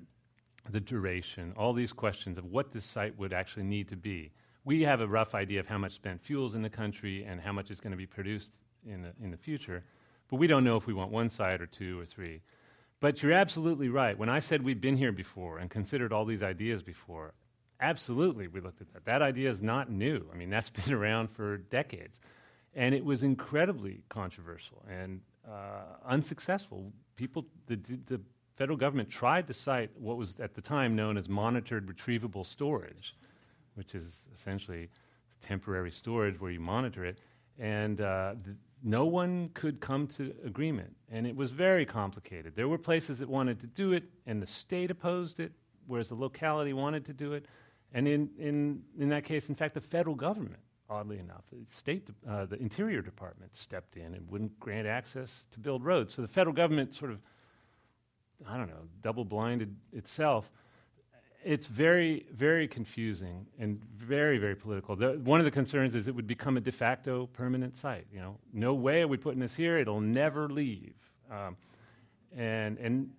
the 0.71 0.81
duration, 0.81 1.53
all 1.57 1.73
these 1.73 1.93
questions 1.93 2.39
of 2.39 2.45
what 2.47 2.73
this 2.73 2.85
site 2.85 3.17
would 3.19 3.33
actually 3.33 3.65
need 3.65 3.89
to 3.89 3.97
be. 3.97 4.33
We 4.65 4.83
have 4.83 5.01
a 5.01 5.07
rough 5.07 5.35
idea 5.35 5.61
of 5.61 5.67
how 5.67 5.79
much 5.79 5.93
spent 5.93 6.21
fuels 6.21 6.55
in 6.55 6.63
the 6.63 6.71
country 6.71 7.25
and 7.25 7.41
how 7.41 7.53
much 7.53 7.71
is 7.71 7.81
going 7.81 7.93
to 7.93 7.97
be 7.97 8.07
produced 8.07 8.51
in 8.87 9.03
the, 9.03 9.13
in 9.23 9.31
the 9.31 9.37
future, 9.37 9.85
but 10.29 10.37
we 10.37 10.47
don't 10.47 10.65
know 10.65 10.77
if 10.77 10.87
we 10.87 10.95
want 10.95 11.11
one 11.11 11.31
site 11.31 11.61
or 11.61 11.67
two 11.67 11.99
or 11.99 12.05
three. 12.05 12.41
But 13.01 13.23
you're 13.23 13.33
absolutely 13.33 13.89
right. 13.89 14.17
When 14.17 14.29
I 14.29 14.41
said 14.41 14.63
we'd 14.63 14.81
been 14.81 14.97
here 14.97 15.13
before 15.13 15.59
and 15.59 15.71
considered 15.71 16.13
all 16.13 16.27
these 16.27 16.43
ideas 16.43 16.83
before, 16.83 17.33
absolutely 17.81 18.47
we 18.47 18.61
looked 18.61 18.83
at 18.83 18.93
that. 18.93 19.07
That 19.07 19.23
idea 19.23 19.51
is 19.51 19.63
not 19.63 19.91
new. 19.91 20.27
I 20.33 20.37
mean, 20.37 20.51
that's 20.55 20.71
been 20.71 20.93
around 20.93 21.31
for 21.31 21.57
decades. 21.57 22.21
And 22.75 22.95
it 22.95 23.05
was 23.05 23.23
incredibly 23.23 24.03
controversial 24.11 24.85
and 24.89 25.21
uh, 25.49 25.97
unsuccessful. 26.07 26.93
People, 27.17 27.47
the, 27.67 27.77
the 28.07 28.21
federal 28.55 28.77
government 28.77 29.09
tried 29.09 29.47
to 29.49 29.55
site 29.55 29.91
what 29.99 30.17
was 30.17 30.37
at 30.39 30.55
the 30.55 30.61
time 30.61 30.95
known 30.95 31.17
as 31.17 31.29
monitored 31.29 31.87
retrievable 31.87 32.47
storage, 32.47 33.17
which 33.75 33.95
is 33.95 34.29
essentially 34.33 34.89
temporary 35.41 35.91
storage 35.91 36.39
where 36.39 36.51
you 36.51 36.61
monitor 36.61 37.05
it. 37.05 37.19
And 37.59 38.01
uh, 38.01 38.35
no 38.83 39.05
one 39.05 39.51
could 39.55 39.81
come 39.81 40.07
to 40.07 40.35
agreement, 40.45 40.97
and 41.11 41.27
it 41.27 41.37
was 41.37 41.51
very 41.51 41.85
complicated. 41.85 42.55
There 42.57 42.69
were 42.69 42.79
places 42.79 43.19
that 43.19 43.29
wanted 43.29 43.61
to 43.61 43.67
do 43.67 43.93
it, 43.93 44.05
and 44.27 44.41
the 44.41 44.47
state 44.47 44.91
opposed 44.91 45.41
it, 45.41 45.53
whereas 45.87 46.09
the 46.09 46.15
locality 46.15 46.73
wanted 46.73 47.05
to 47.07 47.13
do 47.13 47.33
it. 47.35 47.47
And 47.93 48.07
in, 48.07 48.31
in, 48.39 48.83
in 48.99 49.09
that 49.11 49.25
case, 49.25 49.49
in 49.49 49.55
fact, 49.55 49.75
the 49.75 49.81
federal 49.81 50.15
government, 50.15 50.61
oddly 50.89 51.19
enough, 51.19 51.43
the 51.53 51.59
state, 51.75 52.09
uh, 52.29 52.47
the 52.47 52.57
Interior 52.57 53.03
Department 53.03 53.55
stepped 53.55 53.97
in 53.97 54.15
and 54.15 54.31
wouldn't 54.31 54.59
grant 54.61 54.87
access 54.87 55.47
to 55.51 55.59
build 55.59 55.85
roads. 55.85 56.15
So 56.15 56.23
the 56.23 56.29
federal 56.29 56.55
government 56.55 56.95
sort 56.95 57.11
of, 57.11 57.19
I 58.49 58.57
don't 58.57 58.69
know, 58.69 58.89
double 59.03 59.25
blinded 59.25 59.75
itself. 59.93 60.51
It's 61.45 61.67
very, 61.67 62.27
very 62.33 62.69
confusing 62.69 63.47
and 63.59 63.81
very, 63.97 64.39
very 64.39 64.55
political. 64.55 64.97
The, 64.97 65.19
one 65.25 65.41
of 65.41 65.45
the 65.45 65.51
concerns 65.51 65.95
is 65.95 66.07
it 66.07 66.15
would 66.15 66.27
become 66.27 66.57
a 66.57 66.61
de 66.61 66.73
facto 66.73 67.27
permanent 67.33 67.77
site. 67.77 68.07
You 68.13 68.21
know, 68.21 68.37
no 68.53 68.75
way 68.75 69.03
are 69.03 69.09
we 69.09 69.17
putting 69.17 69.41
this 69.41 69.55
here; 69.55 69.79
it'll 69.79 70.01
never 70.01 70.49
leave. 70.49 70.95
Um, 71.31 71.57
and 72.37 72.79
and 72.79 73.11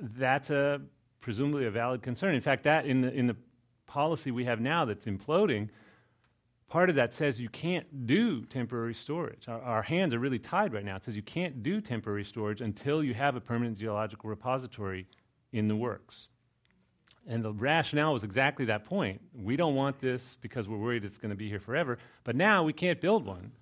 that's 0.00 0.50
a 0.50 0.80
presumably 1.20 1.66
a 1.66 1.70
valid 1.70 2.02
concern. 2.02 2.34
In 2.34 2.40
fact, 2.40 2.64
that 2.64 2.86
in 2.86 3.00
the 3.00 3.12
in 3.12 3.26
the 3.26 3.36
policy 3.86 4.30
we 4.30 4.44
have 4.44 4.60
now 4.60 4.84
that's 4.84 5.04
imploding, 5.04 5.68
part 6.68 6.88
of 6.88 6.96
that 6.96 7.14
says 7.14 7.38
you 7.38 7.50
can't 7.50 8.06
do 8.06 8.44
temporary 8.46 8.94
storage. 8.94 9.46
Our, 9.46 9.60
our, 9.60 9.82
hands 9.82 10.14
are 10.14 10.18
really 10.18 10.38
tied 10.38 10.72
right 10.72 10.84
now. 10.84 10.96
It 10.96 11.04
says 11.04 11.14
you 11.14 11.22
can't 11.22 11.62
do 11.62 11.80
temporary 11.82 12.24
storage 12.24 12.62
until 12.62 13.04
you 13.04 13.12
have 13.12 13.36
a 13.36 13.40
permanent 13.40 13.78
geological 13.78 14.30
repository 14.30 15.06
in 15.52 15.68
the 15.68 15.76
works. 15.76 16.28
And 17.26 17.44
the 17.44 17.52
rationale 17.52 18.12
was 18.12 18.24
exactly 18.24 18.64
that 18.66 18.84
point. 18.84 19.20
We 19.34 19.56
don't 19.56 19.74
want 19.74 20.00
this 20.00 20.36
because 20.40 20.68
we're 20.68 20.78
worried 20.78 21.04
it's 21.04 21.18
going 21.18 21.30
to 21.30 21.36
be 21.36 21.48
here 21.48 21.60
forever. 21.60 21.98
But 22.24 22.34
now 22.34 22.64
we 22.64 22.72
can't 22.72 23.00
build 23.00 23.24
one 23.24 23.52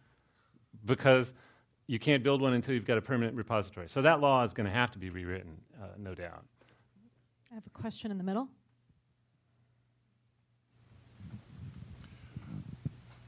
because 0.85 1.35
you 1.87 1.99
can't 1.99 2.23
build 2.23 2.41
one 2.41 2.55
until 2.55 2.75
you've 2.75 2.87
got 2.87 2.97
a 2.97 3.03
permanent 3.03 3.37
repository. 3.37 3.89
So 3.89 4.01
that 4.03 4.21
law 4.21 4.45
is 4.45 4.55
going 4.55 4.67
to 4.67 4.73
have 4.73 4.91
to 4.93 4.99
be 4.99 5.11
rewritten, 5.11 5.57
uh, 5.83 5.89
no 5.99 6.15
doubt. 6.15 6.45
I 7.51 7.55
have 7.55 7.67
a 7.67 7.71
question 7.71 8.11
in 8.11 8.19
the 8.19 8.25
middle. 8.25 8.49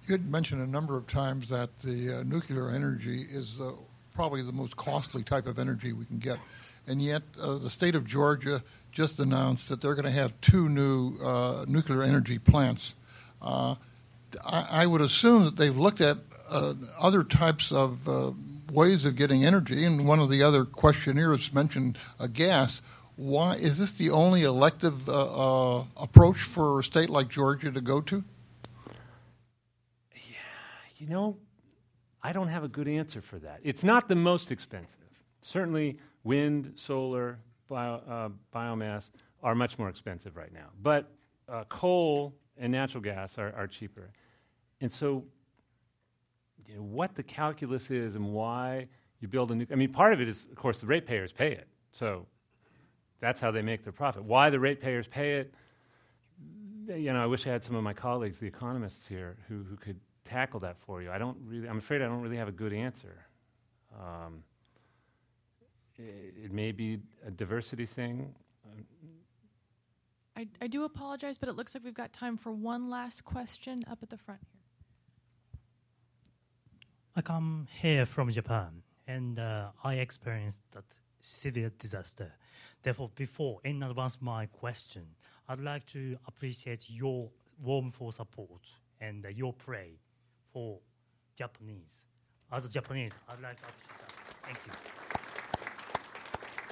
You 0.06 0.12
had 0.12 0.30
mentioned 0.30 0.62
a 0.62 0.66
number 0.66 0.96
of 0.96 1.06
times 1.06 1.48
that 1.48 1.76
the 1.80 2.20
uh, 2.20 2.22
nuclear 2.22 2.70
energy 2.70 3.22
is 3.28 3.60
uh, 3.60 3.72
probably 4.14 4.42
the 4.42 4.52
most 4.52 4.76
costly 4.76 5.22
type 5.22 5.46
of 5.46 5.58
energy 5.58 5.92
we 5.92 6.04
can 6.04 6.18
get. 6.18 6.38
And 6.86 7.00
yet, 7.00 7.22
uh, 7.40 7.58
the 7.58 7.70
state 7.70 7.94
of 7.94 8.04
Georgia 8.06 8.62
just 8.92 9.18
announced 9.18 9.68
that 9.68 9.80
they're 9.80 9.94
going 9.94 10.04
to 10.04 10.10
have 10.10 10.38
two 10.40 10.68
new 10.68 11.16
uh, 11.18 11.64
nuclear 11.66 12.02
energy 12.02 12.38
plants. 12.38 12.94
Uh, 13.40 13.74
I, 14.44 14.66
I, 14.70 14.86
would 14.86 15.00
assume 15.00 15.44
that 15.44 15.56
they've 15.56 15.76
looked 15.76 16.00
at 16.00 16.18
uh, 16.48 16.74
other 17.00 17.24
types 17.24 17.72
of 17.72 18.06
ways 18.70 19.04
of 19.04 19.16
getting 19.16 19.44
energy, 19.44 19.84
and 19.84 20.06
one 20.06 20.20
of 20.20 20.30
the 20.30 20.42
other 20.42 20.64
questionnaires 20.64 21.52
mentioned 21.52 21.98
gas 22.32 22.82
why 23.16 23.54
is 23.54 23.78
this 23.78 23.92
the 23.92 24.10
only 24.10 24.42
elective 24.42 25.08
uh, 25.08 25.78
uh, 25.78 25.84
approach 25.96 26.38
for 26.38 26.80
a 26.80 26.84
state 26.84 27.10
like 27.10 27.28
Georgia 27.28 27.70
to 27.70 27.80
go 27.80 28.00
to? 28.00 28.24
Yeah, 30.14 30.20
you 30.96 31.08
know, 31.08 31.36
I 32.22 32.32
don't 32.32 32.48
have 32.48 32.64
a 32.64 32.68
good 32.68 32.88
answer 32.88 33.20
for 33.20 33.38
that. 33.40 33.60
It's 33.62 33.84
not 33.84 34.08
the 34.08 34.16
most 34.16 34.50
expensive. 34.50 34.98
Certainly, 35.42 35.98
wind, 36.24 36.72
solar, 36.76 37.38
bio, 37.72 37.94
uh, 38.08 38.28
biomass 38.54 39.10
are 39.42 39.54
much 39.54 39.78
more 39.78 39.88
expensive 39.88 40.36
right 40.36 40.52
now. 40.52 40.68
But 40.82 41.10
uh, 41.48 41.64
coal 41.68 42.34
and 42.56 42.72
natural 42.72 43.02
gas 43.02 43.38
are, 43.38 43.52
are 43.56 43.66
cheaper. 43.66 44.10
And 44.80 44.90
so, 44.90 45.24
you 46.66 46.76
know, 46.76 46.82
what 46.82 47.14
the 47.14 47.22
calculus 47.22 47.90
is 47.90 48.14
and 48.14 48.32
why 48.32 48.88
you 49.20 49.28
build 49.28 49.50
a 49.50 49.54
new. 49.54 49.66
I 49.70 49.74
mean, 49.74 49.92
part 49.92 50.12
of 50.12 50.20
it 50.20 50.28
is, 50.28 50.46
of 50.50 50.56
course, 50.56 50.80
the 50.80 50.86
ratepayers 50.86 51.32
pay 51.32 51.52
it. 51.52 51.68
So 51.92 52.26
that's 53.20 53.40
how 53.40 53.50
they 53.50 53.62
make 53.62 53.84
their 53.84 53.92
profit. 53.92 54.24
Why 54.24 54.50
the 54.50 54.60
ratepayers 54.60 55.06
pay 55.06 55.38
it? 55.38 55.54
You 56.88 57.12
know, 57.12 57.22
I 57.22 57.26
wish 57.26 57.46
I 57.46 57.50
had 57.50 57.62
some 57.62 57.76
of 57.76 57.84
my 57.84 57.92
colleagues, 57.92 58.38
the 58.38 58.46
economists 58.46 59.06
here, 59.06 59.36
who, 59.48 59.62
who 59.62 59.76
could 59.76 60.00
tackle 60.24 60.60
that 60.60 60.76
for 60.80 61.02
you. 61.02 61.10
I 61.10 61.18
don't 61.18 61.38
really. 61.46 61.68
I'm 61.68 61.78
afraid 61.78 62.02
I 62.02 62.06
don't 62.06 62.20
really 62.20 62.36
have 62.36 62.48
a 62.48 62.52
good 62.52 62.72
answer. 62.72 63.24
Um, 63.94 64.42
it, 65.98 66.34
it, 66.44 66.52
may 66.52 66.72
be 66.72 66.98
a 67.26 67.30
diversity 67.30 67.86
thing. 67.86 68.34
I, 70.36 70.48
I 70.60 70.66
do 70.66 70.84
apologize, 70.84 71.36
but 71.38 71.48
it 71.48 71.56
looks 71.56 71.74
like 71.74 71.84
we've 71.84 71.92
got 71.92 72.12
time 72.12 72.36
for 72.36 72.52
one 72.52 72.88
last 72.88 73.24
question 73.24 73.84
up 73.90 73.98
at 74.02 74.10
the 74.10 74.16
front 74.16 74.40
here. 74.50 75.60
I 77.14 77.20
come 77.20 77.68
here 77.80 78.06
from 78.06 78.30
Japan, 78.30 78.82
and 79.06 79.38
uh, 79.38 79.70
I 79.84 79.96
experienced 79.96 80.62
that 80.72 80.84
severe 81.20 81.70
disaster 81.78 82.32
Therefore, 82.82 83.10
before 83.14 83.60
in 83.64 83.82
advance 83.82 84.18
my 84.20 84.46
question, 84.46 85.06
I'd 85.48 85.60
like 85.60 85.86
to 85.86 86.16
appreciate 86.26 86.86
your 86.88 87.30
warm 87.62 87.90
for 87.90 88.12
support 88.12 88.62
and 89.00 89.24
uh, 89.24 89.28
your 89.28 89.52
pray 89.52 89.98
for 90.52 90.80
Japanese. 91.36 92.06
As 92.50 92.64
a 92.64 92.68
Japanese, 92.68 93.12
I'd 93.28 93.40
like 93.40 93.60
to 93.60 93.68
appreciate 93.68 93.98
that. 94.00 94.44
Thank 94.44 94.58
you. 94.66 95.01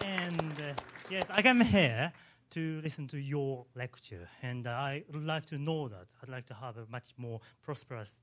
And 0.04 0.52
uh, 0.60 0.80
yes, 1.10 1.26
I 1.30 1.40
am 1.48 1.60
here 1.60 2.12
to 2.50 2.80
listen 2.82 3.06
to 3.08 3.18
your 3.18 3.66
lecture, 3.74 4.28
and 4.42 4.66
uh, 4.66 4.70
I 4.70 5.04
would 5.12 5.24
like 5.24 5.46
to 5.46 5.58
know 5.58 5.88
that. 5.88 6.06
I'd 6.22 6.28
like 6.28 6.46
to 6.46 6.54
have 6.54 6.76
a 6.76 6.86
much 6.90 7.14
more 7.16 7.40
prosperous 7.62 8.20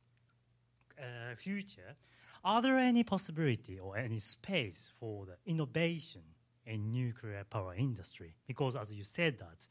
uh, 1.00 1.36
future. 1.36 1.96
Are 2.44 2.62
there 2.62 2.78
any 2.78 3.04
possibility 3.04 3.80
or 3.80 3.98
any 3.98 4.20
space 4.20 4.92
for 5.00 5.26
the 5.26 5.38
innovation 5.46 6.22
in 6.68 6.92
nuclear 6.92 7.44
power 7.50 7.74
industry 7.74 8.36
because 8.46 8.76
as 8.76 8.92
you 8.92 9.04
said 9.04 9.40
that 9.40 9.68